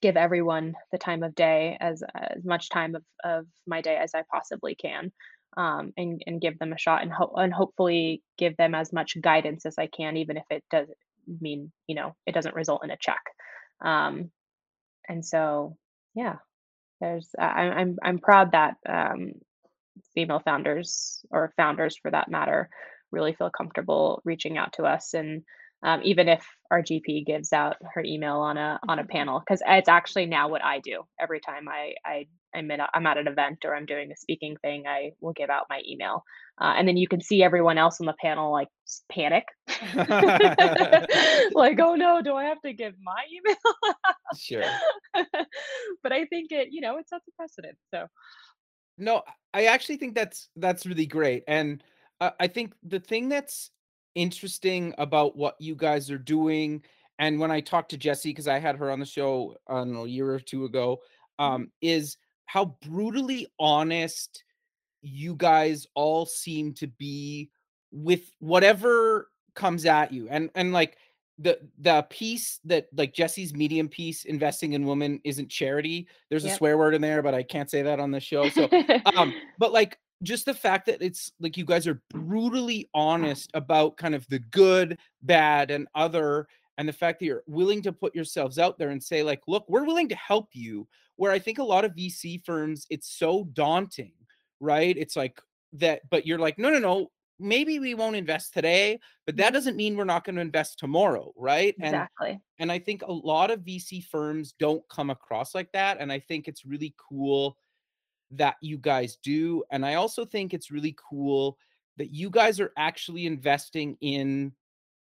give 0.00 0.16
everyone 0.16 0.74
the 0.92 0.98
time 0.98 1.22
of 1.22 1.34
day 1.34 1.76
as 1.80 2.02
as 2.14 2.44
much 2.44 2.68
time 2.68 2.94
of, 2.94 3.02
of 3.22 3.46
my 3.66 3.80
day 3.80 3.96
as 3.96 4.14
I 4.14 4.22
possibly 4.30 4.74
can. 4.74 5.12
Um, 5.56 5.92
and 5.96 6.20
and 6.26 6.40
give 6.40 6.58
them 6.58 6.72
a 6.72 6.78
shot 6.78 7.02
and 7.02 7.12
hope 7.12 7.34
and 7.36 7.54
hopefully 7.54 8.22
give 8.36 8.56
them 8.56 8.74
as 8.74 8.92
much 8.92 9.20
guidance 9.20 9.64
as 9.66 9.78
I 9.78 9.86
can, 9.86 10.16
even 10.16 10.36
if 10.36 10.44
it 10.50 10.64
does 10.68 10.88
mean 11.40 11.70
you 11.86 11.94
know 11.94 12.16
it 12.26 12.34
doesn't 12.34 12.56
result 12.56 12.84
in 12.84 12.90
a 12.90 12.96
check. 12.96 13.22
Um, 13.80 14.30
and 15.08 15.24
so 15.24 15.76
yeah, 16.14 16.36
there's 17.00 17.30
I, 17.38 17.44
I'm 17.44 17.98
I'm 18.02 18.18
proud 18.18 18.52
that 18.52 18.76
um, 18.88 19.34
female 20.14 20.40
founders 20.40 21.24
or 21.30 21.52
founders 21.56 21.96
for 21.96 22.10
that 22.10 22.30
matter 22.30 22.68
really 23.10 23.34
feel 23.34 23.50
comfortable 23.50 24.20
reaching 24.24 24.58
out 24.58 24.72
to 24.74 24.82
us 24.82 25.14
and 25.14 25.42
um, 25.84 26.00
even 26.02 26.28
if 26.28 26.44
our 26.70 26.82
GP 26.82 27.26
gives 27.26 27.52
out 27.52 27.76
her 27.94 28.02
email 28.02 28.38
on 28.38 28.56
a 28.56 28.80
on 28.88 28.98
a 28.98 29.04
panel 29.04 29.38
because 29.38 29.62
it's 29.66 29.88
actually 29.88 30.24
now 30.24 30.48
what 30.48 30.64
I 30.64 30.80
do. 30.80 31.02
Every 31.20 31.40
time 31.40 31.68
I 31.68 31.92
I 32.04 32.26
I'm 32.54 32.70
at 32.70 32.80
a, 32.80 32.88
I'm 32.94 33.06
at 33.06 33.18
an 33.18 33.28
event 33.28 33.64
or 33.64 33.76
I'm 33.76 33.84
doing 33.84 34.10
a 34.10 34.16
speaking 34.16 34.56
thing 34.62 34.86
I 34.86 35.12
will 35.20 35.34
give 35.34 35.50
out 35.50 35.66
my 35.68 35.82
email. 35.86 36.24
Uh, 36.58 36.72
and 36.76 36.88
then 36.88 36.96
you 36.96 37.06
can 37.06 37.20
see 37.20 37.42
everyone 37.42 37.76
else 37.76 38.00
on 38.00 38.06
the 38.06 38.14
panel 38.20 38.50
like 38.50 38.68
panic. 39.10 39.44
Like 41.54 41.78
oh 41.80 41.94
no 41.94 42.22
do 42.22 42.34
I 42.34 42.44
have 42.44 42.62
to 42.62 42.72
give 42.72 42.94
my 43.02 43.22
email? 43.30 43.94
Sure. 44.36 44.64
But 46.02 46.12
I 46.12 46.24
think 46.24 46.50
it 46.50 46.68
you 46.70 46.80
know 46.80 46.96
it 46.96 47.08
sets 47.08 47.28
a 47.28 47.32
precedent 47.36 47.76
so. 47.92 48.06
No 48.96 49.22
I 49.52 49.66
actually 49.66 49.98
think 49.98 50.14
that's 50.14 50.48
that's 50.56 50.86
really 50.86 51.06
great 51.06 51.44
and 51.46 51.84
uh, 52.20 52.30
I 52.40 52.46
think 52.46 52.72
the 52.82 53.00
thing 53.00 53.28
that's 53.28 53.70
interesting 54.14 54.94
about 54.98 55.36
what 55.36 55.56
you 55.58 55.74
guys 55.74 56.10
are 56.10 56.18
doing. 56.18 56.82
And 57.18 57.38
when 57.38 57.50
I 57.50 57.60
talked 57.60 57.90
to 57.90 57.96
Jesse, 57.96 58.30
because 58.30 58.48
I 58.48 58.58
had 58.58 58.76
her 58.76 58.90
on 58.90 58.98
the 59.00 59.06
show 59.06 59.56
I 59.68 59.74
don't 59.74 59.92
know, 59.92 60.04
a 60.04 60.08
year 60.08 60.30
or 60.30 60.40
two 60.40 60.64
ago, 60.64 61.00
Mm-hmm. 61.40 61.52
um, 61.52 61.70
is 61.80 62.16
how 62.46 62.76
brutally 62.82 63.46
honest 63.58 64.44
you 65.02 65.34
guys 65.34 65.86
all 65.94 66.26
seem 66.26 66.72
to 66.74 66.86
be 66.86 67.50
with 67.90 68.32
whatever 68.38 69.30
comes 69.54 69.84
at 69.86 70.12
you. 70.12 70.28
And 70.30 70.50
and 70.54 70.72
like 70.72 70.96
the 71.38 71.58
the 71.78 72.06
piece 72.08 72.60
that 72.64 72.86
like 72.96 73.12
Jesse's 73.12 73.52
medium 73.52 73.88
piece, 73.88 74.24
investing 74.24 74.74
in 74.74 74.86
women 74.86 75.20
isn't 75.24 75.50
charity. 75.50 76.06
There's 76.30 76.44
a 76.44 76.50
swear 76.50 76.78
word 76.78 76.94
in 76.94 77.02
there, 77.02 77.22
but 77.22 77.34
I 77.34 77.42
can't 77.42 77.70
say 77.70 77.82
that 77.82 77.98
on 77.98 78.10
the 78.10 78.20
show. 78.20 78.48
So 78.48 78.68
um, 79.16 79.34
but 79.58 79.72
like 79.72 79.98
just 80.22 80.46
the 80.46 80.54
fact 80.54 80.86
that 80.86 81.02
it's 81.02 81.32
like 81.40 81.56
you 81.56 81.64
guys 81.64 81.86
are 81.86 82.02
brutally 82.10 82.88
honest 82.94 83.50
about 83.54 83.96
kind 83.96 84.14
of 84.14 84.26
the 84.28 84.38
good, 84.38 84.98
bad, 85.22 85.70
and 85.70 85.86
other, 85.94 86.46
and 86.78 86.88
the 86.88 86.92
fact 86.92 87.18
that 87.20 87.26
you're 87.26 87.44
willing 87.46 87.82
to 87.82 87.92
put 87.92 88.14
yourselves 88.14 88.58
out 88.58 88.78
there 88.78 88.90
and 88.90 89.02
say, 89.02 89.22
like, 89.22 89.42
look, 89.46 89.64
we're 89.68 89.84
willing 89.84 90.08
to 90.08 90.16
help 90.16 90.48
you. 90.52 90.88
Where 91.16 91.32
I 91.32 91.38
think 91.38 91.58
a 91.58 91.64
lot 91.64 91.84
of 91.84 91.94
VC 91.94 92.38
firms, 92.44 92.86
it's 92.90 93.08
so 93.18 93.44
daunting, 93.52 94.14
right? 94.60 94.96
It's 94.96 95.16
like 95.16 95.40
that, 95.74 96.02
but 96.10 96.26
you're 96.26 96.38
like, 96.38 96.58
no, 96.58 96.70
no, 96.70 96.78
no. 96.78 97.10
Maybe 97.40 97.80
we 97.80 97.94
won't 97.94 98.14
invest 98.16 98.54
today, 98.54 99.00
but 99.26 99.36
that 99.36 99.52
Mhm. 99.52 99.52
doesn't 99.52 99.76
mean 99.76 99.96
we're 99.96 100.04
not 100.04 100.24
going 100.24 100.36
to 100.36 100.40
invest 100.42 100.78
tomorrow, 100.78 101.32
right? 101.36 101.74
And 101.80 102.06
exactly 102.08 102.40
and 102.58 102.70
I 102.70 102.78
think 102.78 103.02
a 103.02 103.12
lot 103.12 103.50
of 103.50 103.60
VC 103.64 104.00
firms 104.00 104.52
don't 104.52 104.86
come 104.88 105.10
across 105.10 105.54
like 105.54 105.72
that. 105.72 105.98
And 106.00 106.12
I 106.12 106.20
think 106.20 106.46
it's 106.46 106.64
really 106.64 106.94
cool 106.96 107.56
that 108.32 108.56
you 108.60 108.78
guys 108.78 109.16
do. 109.22 109.64
And 109.70 109.84
I 109.86 109.94
also 109.94 110.24
think 110.24 110.52
it's 110.54 110.70
really 110.70 110.96
cool 111.10 111.58
that 111.96 112.12
you 112.12 112.30
guys 112.30 112.58
are 112.60 112.72
actually 112.76 113.26
investing 113.26 113.96
in 114.00 114.52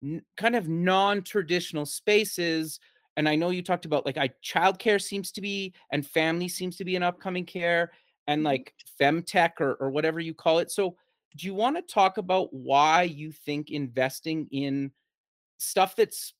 n- 0.03 0.23
kind 0.38 0.56
of 0.56 0.67
non-traditional 0.69 1.86
spaces. 1.86 2.80
And 3.17 3.27
I 3.27 3.36
know 3.36 3.49
you 3.49 3.63
talked 3.63 3.86
about 3.86 4.06
like 4.06 4.17
I 4.17 4.30
childcare 4.43 5.01
seems 5.01 5.32
to 5.34 5.41
be 5.41 5.73
and 5.91 6.06
family 6.06 6.47
seems 6.47 6.77
to 6.77 6.86
be 6.86 6.95
an 6.95 7.03
upcoming 7.03 7.45
care 7.45 7.91
and 8.27 8.41
Mhm. 8.41 8.45
like 8.45 8.73
femtech 8.99 9.60
or, 9.60 9.75
or 9.75 9.89
whatever 9.91 10.19
you 10.19 10.34
call 10.34 10.60
it. 10.60 10.71
So 10.71 10.95
do 11.38 11.45
you 11.47 11.53
want 11.53 11.75
to 11.77 11.82
talk 11.82 12.17
about 12.17 12.53
why 12.53 13.03
you 13.03 13.32
think 13.32 13.69
investing 13.71 14.47
in 14.51 14.91
stuff 15.58 15.95
that's 15.95 16.34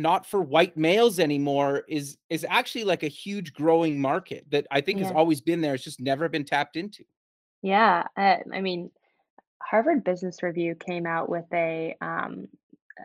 not 0.00 0.26
for 0.26 0.40
white 0.40 0.76
males 0.76 1.18
anymore 1.18 1.84
is 1.88 2.16
is 2.30 2.46
actually 2.48 2.84
like 2.84 3.02
a 3.02 3.08
huge 3.08 3.52
growing 3.52 4.00
market 4.00 4.46
that 4.50 4.66
I 4.70 4.80
think 4.80 5.00
has 5.00 5.10
always 5.10 5.40
been 5.40 5.60
there. 5.60 5.74
It's 5.74 5.84
just 5.84 6.00
never 6.00 6.28
been 6.28 6.44
tapped 6.44 6.76
into. 6.76 7.04
yeah 7.62 8.04
uh, 8.16 8.36
I 8.52 8.60
mean 8.60 8.90
Harvard 9.62 10.04
Business 10.04 10.42
Review 10.42 10.74
came 10.74 11.06
out 11.06 11.28
with 11.28 11.44
a 11.52 11.94
um, 12.00 12.48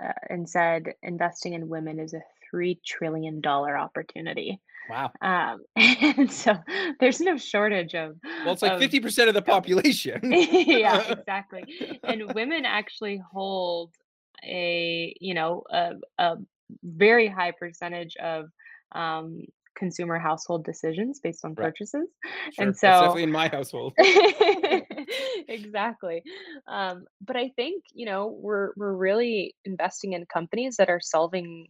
uh, 0.01 0.13
and 0.29 0.49
said 0.49 0.93
investing 1.03 1.53
in 1.53 1.67
women 1.67 1.99
is 1.99 2.13
a 2.13 2.21
three 2.49 2.79
trillion 2.85 3.41
dollar 3.41 3.77
opportunity. 3.77 4.59
Wow. 4.89 5.11
Um, 5.21 5.63
and 5.75 6.31
so 6.31 6.55
there's 6.99 7.19
no 7.19 7.37
shortage 7.37 7.95
of 7.95 8.15
Well, 8.43 8.53
it's 8.53 8.61
like 8.61 8.73
of 8.73 8.81
50% 8.81 9.27
of 9.27 9.33
the 9.33 9.41
population. 9.41 10.19
yeah, 10.31 11.01
exactly. 11.11 11.99
And 12.03 12.33
women 12.33 12.65
actually 12.65 13.21
hold 13.31 13.91
a 14.45 15.15
you 15.21 15.33
know 15.33 15.63
a, 15.71 15.93
a 16.17 16.35
very 16.83 17.27
high 17.27 17.51
percentage 17.51 18.15
of 18.17 18.45
um, 18.93 19.41
consumer 19.75 20.19
household 20.19 20.63
decisions 20.65 21.19
based 21.21 21.43
on 21.45 21.55
Right. 21.57 21.67
purchases, 21.67 22.07
Sure. 22.51 22.65
and 22.65 22.75
That's 22.81 22.81
so 22.81 22.89
definitely 22.99 23.23
in 23.23 23.31
my 23.31 23.47
household. 23.47 23.93
exactly 25.47 26.23
um, 26.67 27.05
but 27.21 27.35
i 27.35 27.49
think 27.55 27.83
you 27.93 28.05
know 28.05 28.27
we're 28.27 28.71
we're 28.75 28.93
really 28.93 29.55
investing 29.65 30.13
in 30.13 30.25
companies 30.25 30.77
that 30.77 30.89
are 30.89 30.99
solving 31.01 31.67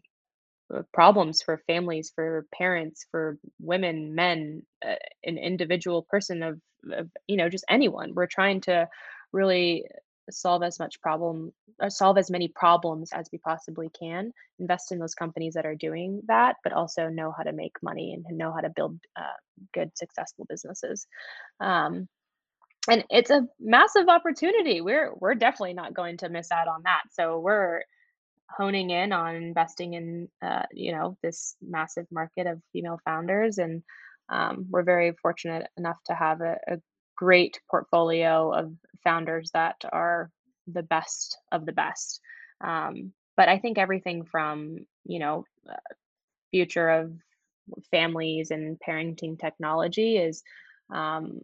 uh, 0.73 0.81
problems 0.93 1.41
for 1.41 1.61
families 1.67 2.11
for 2.15 2.45
parents 2.57 3.05
for 3.11 3.37
women 3.59 4.15
men 4.15 4.61
uh, 4.85 4.95
an 5.25 5.37
individual 5.37 6.05
person 6.09 6.43
of, 6.43 6.59
of 6.91 7.09
you 7.27 7.37
know 7.37 7.49
just 7.49 7.65
anyone 7.69 8.13
we're 8.15 8.27
trying 8.27 8.61
to 8.61 8.87
really 9.33 9.85
solve 10.31 10.63
as 10.63 10.79
much 10.79 11.01
problem 11.01 11.51
or 11.81 11.89
solve 11.89 12.17
as 12.17 12.31
many 12.31 12.47
problems 12.47 13.11
as 13.13 13.27
we 13.31 13.37
possibly 13.39 13.89
can 13.97 14.31
invest 14.59 14.91
in 14.91 14.99
those 14.99 15.15
companies 15.15 15.53
that 15.53 15.65
are 15.65 15.75
doing 15.75 16.21
that 16.27 16.55
but 16.63 16.73
also 16.73 17.09
know 17.09 17.33
how 17.35 17.43
to 17.43 17.53
make 17.53 17.73
money 17.81 18.13
and 18.13 18.37
know 18.37 18.53
how 18.53 18.61
to 18.61 18.69
build 18.69 18.97
uh, 19.15 19.37
good 19.73 19.91
successful 19.97 20.45
businesses 20.49 21.07
um, 21.59 22.07
and 22.89 23.05
it's 23.09 23.29
a 23.29 23.47
massive 23.59 24.09
opportunity. 24.09 24.81
We're 24.81 25.13
we're 25.15 25.35
definitely 25.35 25.73
not 25.73 25.93
going 25.93 26.17
to 26.17 26.29
miss 26.29 26.51
out 26.51 26.67
on 26.67 26.81
that. 26.83 27.03
So 27.11 27.39
we're 27.39 27.81
honing 28.49 28.89
in 28.89 29.11
on 29.11 29.35
investing 29.35 29.93
in 29.93 30.27
uh, 30.41 30.63
you 30.71 30.91
know 30.91 31.17
this 31.23 31.55
massive 31.61 32.05
market 32.11 32.45
of 32.47 32.61
female 32.73 32.99
founders, 33.05 33.57
and 33.57 33.83
um, 34.29 34.67
we're 34.69 34.83
very 34.83 35.13
fortunate 35.21 35.67
enough 35.77 35.97
to 36.07 36.13
have 36.13 36.41
a, 36.41 36.57
a 36.67 36.77
great 37.15 37.59
portfolio 37.69 38.51
of 38.53 38.73
founders 39.03 39.51
that 39.53 39.77
are 39.91 40.31
the 40.67 40.83
best 40.83 41.37
of 41.51 41.65
the 41.65 41.73
best. 41.73 42.19
Um, 42.63 43.13
but 43.37 43.49
I 43.49 43.59
think 43.59 43.77
everything 43.77 44.25
from 44.25 44.85
you 45.05 45.19
know 45.19 45.45
uh, 45.69 45.75
future 46.51 46.89
of 46.89 47.13
families 47.91 48.51
and 48.51 48.77
parenting 48.87 49.39
technology 49.39 50.17
is 50.17 50.43
um, 50.93 51.41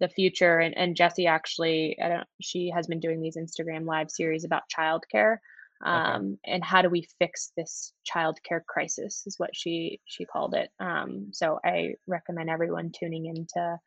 the 0.00 0.08
future 0.08 0.58
and, 0.58 0.76
and 0.76 0.96
Jesse 0.96 1.26
actually 1.26 1.96
I 2.02 2.08
don't 2.08 2.28
she 2.40 2.70
has 2.74 2.86
been 2.86 3.00
doing 3.00 3.20
these 3.20 3.36
Instagram 3.36 3.86
live 3.86 4.10
series 4.10 4.44
about 4.44 4.62
childcare 4.76 5.38
Okay. 5.94 6.16
um, 6.16 6.38
and 6.44 6.64
how 6.64 6.82
do 6.82 6.88
we 6.88 7.06
fix 7.18 7.52
this 7.56 7.92
childcare 8.10 8.64
crisis 8.66 9.24
is 9.26 9.38
what 9.38 9.50
she 9.54 10.00
she 10.06 10.24
called 10.24 10.54
it 10.54 10.70
um, 10.80 11.28
so 11.32 11.60
I 11.64 11.94
recommend 12.06 12.50
everyone 12.50 12.92
tuning 12.98 13.26
into 13.26 13.78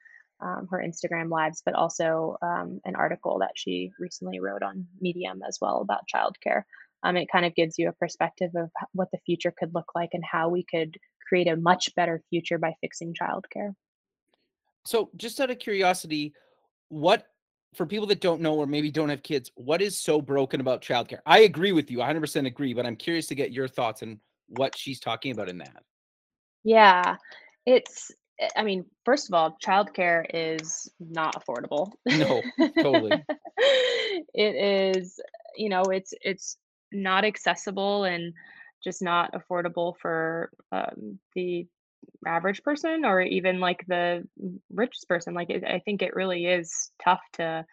um, 0.42 0.68
her 0.70 0.84
Instagram 0.86 1.30
lives 1.30 1.62
but 1.66 1.76
also 1.76 2.38
um, 2.42 2.80
an 2.86 2.96
article 2.96 3.40
that 3.40 3.52
she 3.56 3.92
recently 4.00 4.40
wrote 4.40 4.64
on 4.64 4.86
Medium 5.00 5.42
as 5.48 5.58
well 5.62 5.82
about 5.82 6.08
childcare 6.14 6.64
um, 7.04 7.16
it 7.16 7.32
kind 7.32 7.46
of 7.46 7.56
gives 7.56 7.78
you 7.78 7.88
a 7.90 7.94
perspective 7.94 8.52
of 8.56 8.70
what 8.94 9.10
the 9.12 9.20
future 9.26 9.54
could 9.58 9.74
look 9.74 9.92
like 9.96 10.10
and 10.14 10.24
how 10.30 10.50
we 10.50 10.66
could 10.70 10.98
create 11.28 11.48
a 11.48 11.56
much 11.56 11.94
better 11.96 12.22
future 12.30 12.58
by 12.58 12.74
fixing 12.82 13.14
childcare 13.14 13.74
So, 14.86 15.10
just 15.16 15.40
out 15.40 15.52
of 15.52 15.60
curiosity, 15.60 16.34
what 16.90 17.28
for 17.76 17.86
people 17.86 18.08
that 18.08 18.22
don't 18.22 18.42
know 18.42 18.56
or 18.56 18.66
maybe 18.66 18.92
don't 18.92 19.10
have 19.10 19.24
kids, 19.24 19.52
what 19.56 19.82
is 19.82 19.96
so 19.96 20.22
broken 20.22 20.60
about 20.60 20.82
childcare? 20.82 21.20
I 21.26 21.40
agree 21.40 21.72
with 21.72 21.92
you, 21.92 22.00
100% 22.00 22.48
agree, 22.48 22.74
but 22.74 22.86
I'm 22.86 22.96
curious 22.96 23.28
to 23.28 23.36
get 23.36 23.52
your 23.52 23.68
thoughts 23.68 24.02
on 24.02 24.20
what 24.48 24.76
she's 24.76 25.00
talking 25.00 25.32
about 25.32 25.50
in 25.50 25.60
that. 25.60 25.84
Yeah, 26.64 27.16
it's 27.66 28.12
I 28.56 28.64
mean, 28.64 28.86
first 29.06 29.30
of 29.30 29.34
all, 29.34 29.58
childcare 29.64 30.26
is 30.34 30.90
not 31.00 31.44
affordable. 31.44 31.92
No, 32.06 32.42
totally. 32.82 33.24
it 34.34 34.96
is, 34.96 35.20
you 35.56 35.70
know, 35.70 35.84
it's 35.84 36.14
it's 36.22 36.58
not 36.92 37.26
accessible 37.26 38.06
and 38.06 38.34
just 38.84 39.02
not 39.02 39.34
affordable 39.34 39.96
for 40.02 40.52
um, 40.72 41.20
the 41.36 41.68
average 42.26 42.64
person 42.64 43.04
or 43.04 43.22
even 43.22 43.60
like 43.60 43.86
the 43.88 44.26
richest 44.74 45.08
person. 45.08 45.34
Like, 45.34 45.50
it, 45.50 45.64
I 45.66 45.80
think 45.80 46.02
it 46.02 46.16
really 46.16 46.46
is 46.46 46.92
tough 47.04 47.22
to 47.34 47.66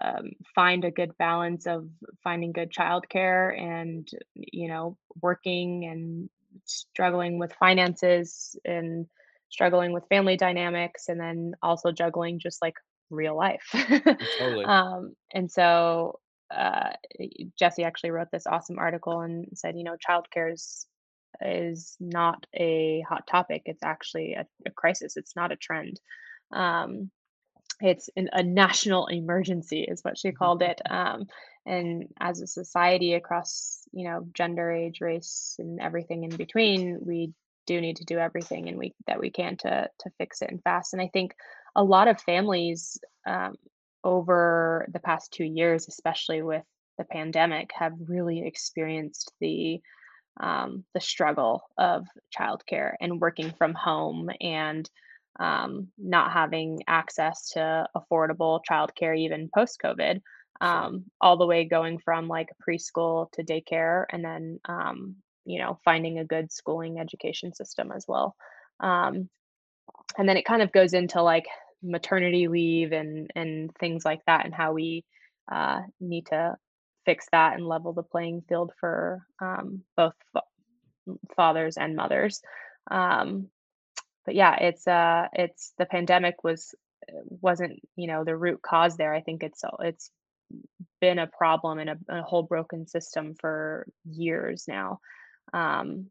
um, 0.00 0.32
find 0.54 0.84
a 0.84 0.90
good 0.90 1.16
balance 1.16 1.66
of 1.66 1.88
finding 2.24 2.52
good 2.52 2.72
childcare 2.72 3.56
and 3.58 4.08
you 4.34 4.68
know 4.68 4.96
working 5.22 5.84
and 5.84 6.28
struggling 6.64 7.38
with 7.38 7.52
finances 7.54 8.56
and 8.64 9.06
struggling 9.48 9.92
with 9.92 10.08
family 10.08 10.36
dynamics 10.36 11.08
and 11.08 11.20
then 11.20 11.54
also 11.62 11.92
juggling 11.92 12.38
just 12.38 12.60
like 12.62 12.74
real 13.10 13.36
life. 13.36 13.68
Totally. 14.38 14.64
um, 14.64 15.14
and 15.32 15.50
so 15.50 16.18
uh, 16.54 16.90
jesse 17.58 17.82
actually 17.82 18.12
wrote 18.12 18.28
this 18.30 18.46
awesome 18.46 18.78
article 18.78 19.20
and 19.20 19.46
said 19.54 19.76
you 19.76 19.82
know 19.82 19.96
childcare 20.08 20.52
is 20.52 20.86
is 21.40 21.96
not 22.00 22.46
a 22.54 23.04
hot 23.08 23.26
topic. 23.26 23.62
It's 23.66 23.82
actually 23.82 24.34
a, 24.34 24.46
a 24.66 24.70
crisis. 24.70 25.16
It's 25.16 25.36
not 25.36 25.52
a 25.52 25.56
trend. 25.56 26.00
Um, 26.52 27.10
it's 27.80 28.08
an, 28.16 28.30
a 28.32 28.42
national 28.42 29.06
emergency 29.10 29.82
is 29.82 30.02
what 30.02 30.18
she 30.18 30.32
called 30.32 30.62
it. 30.62 30.80
Um, 30.90 31.26
and 31.68 32.06
as 32.20 32.40
a 32.40 32.46
society 32.46 33.14
across 33.14 33.80
you 33.92 34.04
know 34.04 34.28
gender 34.32 34.70
age 34.70 35.00
race 35.00 35.56
and 35.58 35.80
everything 35.80 36.22
in 36.22 36.30
between 36.30 36.98
we 37.04 37.32
do 37.66 37.80
need 37.80 37.96
to 37.96 38.04
do 38.04 38.18
everything 38.18 38.68
and 38.68 38.78
we 38.78 38.94
that 39.06 39.20
we 39.20 39.30
can 39.30 39.56
to 39.56 39.88
to 39.98 40.10
fix 40.18 40.42
it 40.42 40.50
and 40.50 40.62
fast. 40.62 40.92
And 40.92 41.02
i 41.02 41.08
think 41.12 41.34
a 41.74 41.84
lot 41.84 42.08
of 42.08 42.20
families 42.20 42.98
um, 43.26 43.56
over 44.04 44.88
the 44.92 45.00
past 45.00 45.32
two 45.32 45.44
years 45.44 45.88
especially 45.88 46.42
with 46.42 46.64
the 46.98 47.04
pandemic 47.04 47.70
have 47.74 47.92
really 48.08 48.46
experienced 48.46 49.32
the 49.40 49.80
um, 50.38 50.84
the 50.94 51.00
struggle 51.00 51.62
of 51.78 52.06
childcare 52.36 52.92
and 53.00 53.20
working 53.20 53.52
from 53.58 53.74
home 53.74 54.30
and 54.40 54.88
um, 55.38 55.88
not 55.98 56.32
having 56.32 56.82
access 56.86 57.50
to 57.50 57.86
affordable 57.96 58.60
childcare 58.68 59.18
even 59.18 59.50
post 59.54 59.80
COVID, 59.82 60.20
um, 60.60 61.04
all 61.20 61.36
the 61.36 61.46
way 61.46 61.64
going 61.64 61.98
from 61.98 62.28
like 62.28 62.48
preschool 62.66 63.30
to 63.32 63.44
daycare, 63.44 64.04
and 64.10 64.24
then 64.24 64.60
um, 64.66 65.16
you 65.46 65.60
know 65.60 65.78
finding 65.84 66.18
a 66.18 66.24
good 66.26 66.52
schooling 66.52 67.00
education 67.00 67.54
system 67.54 67.92
as 67.92 68.06
well. 68.08 68.36
Um, 68.80 69.28
and 70.18 70.28
then 70.28 70.36
it 70.36 70.44
kind 70.46 70.62
of 70.62 70.72
goes 70.72 70.94
into 70.94 71.22
like 71.22 71.46
maternity 71.82 72.48
leave 72.48 72.92
and 72.92 73.30
and 73.34 73.74
things 73.76 74.04
like 74.04 74.20
that, 74.26 74.44
and 74.44 74.54
how 74.54 74.72
we 74.72 75.04
uh, 75.50 75.82
need 76.00 76.26
to 76.26 76.56
fix 77.06 77.26
that 77.32 77.54
and 77.54 77.66
level 77.66 77.92
the 77.92 78.02
playing 78.02 78.42
field 78.48 78.72
for 78.80 79.22
um, 79.40 79.82
both 79.96 80.14
fa- 80.32 80.42
fathers 81.36 81.76
and 81.76 81.96
mothers. 81.96 82.42
Um, 82.90 83.48
but 84.24 84.34
yeah, 84.34 84.56
it's 84.60 84.86
uh 84.86 85.28
it's 85.32 85.72
the 85.78 85.86
pandemic 85.86 86.44
was 86.44 86.74
uh, 87.08 87.20
wasn't, 87.28 87.80
you 87.96 88.08
know, 88.08 88.24
the 88.24 88.36
root 88.36 88.60
cause 88.62 88.96
there. 88.96 89.14
I 89.14 89.20
think 89.22 89.42
it's 89.42 89.62
it's 89.80 90.10
been 91.00 91.18
a 91.18 91.26
problem 91.26 91.78
and 91.78 91.90
a, 91.90 91.98
a 92.08 92.22
whole 92.22 92.42
broken 92.42 92.86
system 92.86 93.34
for 93.40 93.86
years 94.04 94.64
now. 94.68 95.00
Um, 95.52 96.10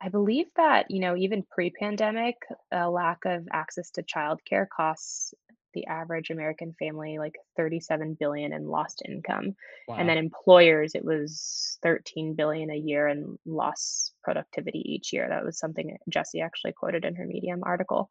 I 0.00 0.08
believe 0.08 0.46
that, 0.56 0.90
you 0.90 1.00
know, 1.00 1.16
even 1.16 1.42
pre-pandemic, 1.50 2.36
a 2.70 2.88
lack 2.88 3.24
of 3.24 3.48
access 3.52 3.90
to 3.92 4.02
childcare 4.02 4.66
costs 4.68 5.34
the 5.74 5.86
average 5.86 6.30
American 6.30 6.74
family 6.78 7.18
like 7.18 7.34
37 7.56 8.16
billion 8.18 8.52
in 8.52 8.66
lost 8.66 9.02
income. 9.06 9.54
And 9.88 10.08
then 10.08 10.18
employers, 10.18 10.94
it 10.94 11.04
was 11.04 11.78
13 11.82 12.34
billion 12.34 12.70
a 12.70 12.76
year 12.76 13.08
in 13.08 13.38
lost 13.46 14.12
productivity 14.22 14.82
each 14.84 15.12
year. 15.12 15.28
That 15.28 15.44
was 15.44 15.58
something 15.58 15.96
Jesse 16.08 16.40
actually 16.40 16.72
quoted 16.72 17.04
in 17.04 17.14
her 17.16 17.26
Medium 17.26 17.60
article. 17.64 18.08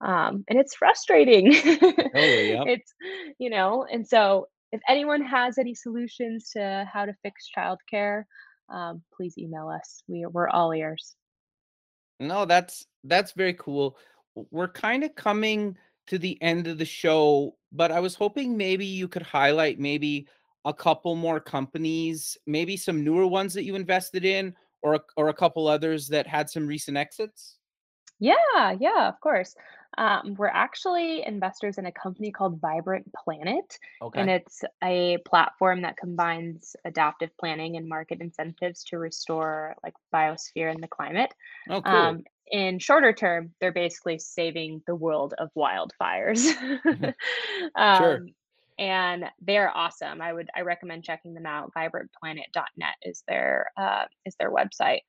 Um, 0.00 0.44
and 0.48 0.58
it's 0.58 0.74
frustrating. 0.74 1.52
Totally. 1.62 2.52
Yep. 2.52 2.64
it's, 2.66 2.94
you 3.38 3.50
know, 3.50 3.86
and 3.90 4.06
so 4.06 4.48
if 4.72 4.80
anyone 4.88 5.22
has 5.22 5.56
any 5.56 5.74
solutions 5.74 6.50
to 6.50 6.88
how 6.92 7.06
to 7.06 7.14
fix 7.22 7.48
childcare, 7.56 8.24
um, 8.74 9.02
please 9.16 9.38
email 9.38 9.68
us. 9.68 10.02
We, 10.08 10.26
we're 10.26 10.48
all 10.48 10.74
ears. 10.74 11.14
No, 12.18 12.44
that's 12.44 12.86
that's 13.04 13.32
very 13.32 13.54
cool. 13.54 13.96
We're 14.50 14.68
kind 14.68 15.04
of 15.04 15.14
coming 15.14 15.76
to 16.08 16.18
the 16.18 16.40
end 16.42 16.66
of 16.66 16.78
the 16.78 16.84
show, 16.84 17.56
but 17.72 17.92
I 17.92 18.00
was 18.00 18.14
hoping 18.14 18.56
maybe 18.56 18.84
you 18.84 19.08
could 19.08 19.22
highlight 19.22 19.78
maybe 19.78 20.26
a 20.64 20.74
couple 20.74 21.14
more 21.14 21.40
companies, 21.40 22.36
maybe 22.46 22.76
some 22.76 23.04
newer 23.04 23.26
ones 23.26 23.54
that 23.54 23.64
you 23.64 23.74
invested 23.76 24.24
in, 24.24 24.54
or 24.82 25.00
or 25.16 25.28
a 25.28 25.34
couple 25.34 25.68
others 25.68 26.08
that 26.08 26.26
had 26.26 26.50
some 26.50 26.66
recent 26.66 26.96
exits. 26.96 27.58
Yeah, 28.18 28.74
yeah, 28.78 29.08
of 29.08 29.20
course. 29.20 29.54
Um, 29.98 30.34
we're 30.36 30.48
actually 30.48 31.24
investors 31.26 31.78
in 31.78 31.86
a 31.86 31.92
company 31.92 32.32
called 32.32 32.60
Vibrant 32.60 33.10
Planet, 33.24 33.78
and 34.14 34.28
Okay. 34.28 34.30
it's 34.30 34.62
a 34.82 35.18
platform 35.26 35.82
that 35.82 35.96
combines 35.96 36.76
adaptive 36.84 37.30
planning 37.38 37.76
and 37.76 37.88
market 37.88 38.20
incentives 38.20 38.84
to 38.84 38.98
restore 38.98 39.74
like 39.82 39.94
biosphere 40.12 40.70
and 40.70 40.82
the 40.82 40.88
climate. 40.88 41.32
Oh, 41.68 41.82
cool. 41.82 42.18
Um, 42.18 42.24
in 42.46 42.78
shorter 42.78 43.12
term, 43.12 43.54
they're 43.60 43.72
basically 43.72 44.18
saving 44.18 44.82
the 44.86 44.94
world 44.94 45.34
of 45.38 45.50
wildfires. 45.56 46.46
Sure. 47.92 48.20
um, 48.20 48.28
and 48.78 49.24
they're 49.40 49.74
awesome. 49.74 50.20
I 50.20 50.32
would 50.32 50.50
I 50.56 50.62
recommend 50.62 51.04
checking 51.04 51.34
them 51.34 51.46
out. 51.46 51.72
Vibrantplanet.net 51.76 52.94
is 53.02 53.22
their 53.28 53.70
uh, 53.76 54.04
is 54.24 54.34
their 54.38 54.50
website. 54.50 55.00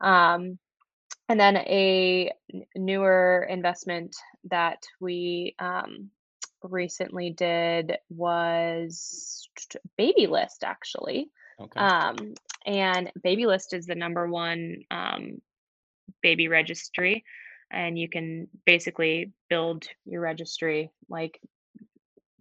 Um, 0.00 0.58
and 1.28 1.38
then 1.38 1.56
a 1.56 2.32
newer 2.76 3.46
investment 3.48 4.16
that 4.44 4.82
we 5.00 5.54
um, 5.58 6.10
recently 6.62 7.30
did 7.30 7.96
was 8.10 9.48
Babylist, 9.96 10.64
actually. 10.64 11.30
Okay. 11.60 11.80
Um, 11.80 12.34
and 12.66 13.10
Babylist 13.22 13.72
is 13.72 13.86
the 13.86 13.94
number 13.94 14.26
one 14.26 14.84
um, 14.90 15.40
baby 16.22 16.48
registry, 16.48 17.24
and 17.70 17.98
you 17.98 18.08
can 18.08 18.48
basically 18.66 19.32
build 19.48 19.84
your 20.04 20.20
registry 20.20 20.90
like 21.08 21.40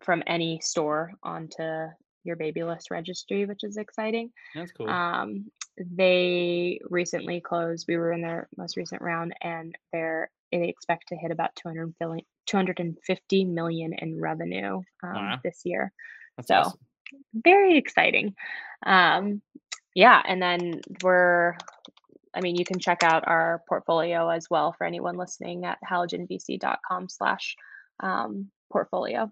from 0.01 0.23
any 0.27 0.59
store 0.61 1.13
onto 1.23 1.87
your 2.23 2.35
Babylist 2.35 2.91
registry, 2.91 3.45
which 3.45 3.63
is 3.63 3.77
exciting. 3.77 4.31
That's 4.55 4.71
cool. 4.71 4.89
Um, 4.89 5.51
they 5.95 6.79
recently 6.89 7.41
closed. 7.41 7.85
We 7.87 7.97
were 7.97 8.11
in 8.11 8.21
their 8.21 8.47
most 8.57 8.77
recent 8.77 9.01
round, 9.01 9.33
and 9.41 9.75
they're 9.91 10.29
they 10.51 10.67
expect 10.67 11.07
to 11.09 11.15
hit 11.15 11.31
about 11.31 11.55
200 11.55 11.93
billion, 11.97 12.25
250 12.45 13.45
million 13.45 13.93
in 13.93 14.19
revenue 14.19 14.81
um, 15.01 15.13
Wow. 15.15 15.39
this 15.43 15.61
year. 15.63 15.93
That's 16.37 16.49
So 16.49 16.55
awesome. 16.55 16.79
very 17.33 17.77
exciting. 17.77 18.35
Um, 18.85 19.41
yeah, 19.95 20.21
and 20.25 20.41
then 20.41 20.81
we're. 21.03 21.55
I 22.33 22.39
mean, 22.39 22.55
you 22.55 22.63
can 22.63 22.79
check 22.79 23.03
out 23.03 23.27
our 23.27 23.61
portfolio 23.67 24.29
as 24.29 24.49
well 24.49 24.71
for 24.77 24.85
anyone 24.87 25.17
listening 25.17 25.65
at 25.65 25.79
halogenvc.com 25.89 27.09
slash 27.09 27.55
um, 27.99 28.49
portfolio. 28.71 29.29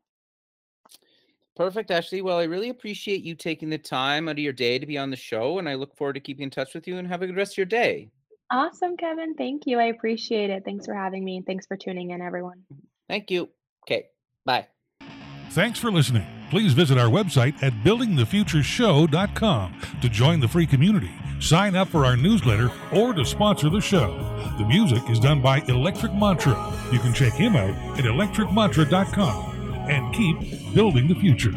Perfect, 1.60 1.92
Ashley. 1.92 2.22
Well, 2.22 2.38
I 2.38 2.44
really 2.44 2.70
appreciate 2.70 3.22
you 3.22 3.36
taking 3.36 3.70
the 3.70 3.78
time 3.78 4.30
out 4.30 4.36
of 4.36 4.40
your 4.40 4.54
day 4.54 4.80
to 4.80 4.86
be 4.86 4.98
on 4.98 5.10
the 5.10 5.18
show, 5.18 5.60
and 5.60 5.68
I 5.68 5.74
look 5.74 5.94
forward 5.94 6.14
to 6.14 6.22
keeping 6.22 6.44
in 6.44 6.50
touch 6.50 6.74
with 6.74 6.88
you 6.88 6.98
and 6.98 7.06
have 7.06 7.22
a 7.22 7.28
good 7.28 7.36
rest 7.36 7.56
of 7.56 7.58
your 7.58 7.66
day. 7.66 8.08
Awesome, 8.50 8.96
Kevin. 8.96 9.36
Thank 9.36 9.64
you. 9.66 9.78
I 9.78 9.88
appreciate 9.88 10.50
it. 10.50 10.64
Thanks 10.64 10.86
for 10.86 10.94
having 10.94 11.26
me. 11.26 11.36
and 11.36 11.46
Thanks 11.46 11.66
for 11.68 11.76
tuning 11.76 12.12
in, 12.12 12.22
everyone. 12.22 12.64
Thank 13.10 13.30
you. 13.30 13.50
Okay. 13.86 14.06
Bye. 14.46 14.68
Thanks 15.50 15.78
for 15.78 15.92
listening. 15.92 16.26
Please 16.50 16.72
visit 16.72 16.98
our 16.98 17.10
website 17.10 17.62
at 17.62 17.74
buildingthefutureshow.com 17.84 19.82
to 20.02 20.08
join 20.08 20.40
the 20.40 20.48
free 20.48 20.66
community, 20.66 21.12
sign 21.42 21.76
up 21.76 21.90
for 21.90 22.06
our 22.06 22.16
newsletter, 22.16 22.72
or 22.94 23.12
to 23.14 23.26
sponsor 23.26 23.68
the 23.70 23.82
show. 23.82 24.16
The 24.58 24.66
music 24.66 25.10
is 25.10 25.20
done 25.20 25.42
by 25.42 25.60
Electric 25.68 26.14
Mantra. 26.14 26.74
You 26.94 27.00
can 27.00 27.14
check 27.14 27.34
him 27.34 27.58
out 27.58 27.76
at 28.00 28.06
electricmantra.com 28.06 29.49
and 29.90 30.14
keep 30.14 30.38
building 30.74 31.08
the 31.08 31.16
future. 31.16 31.54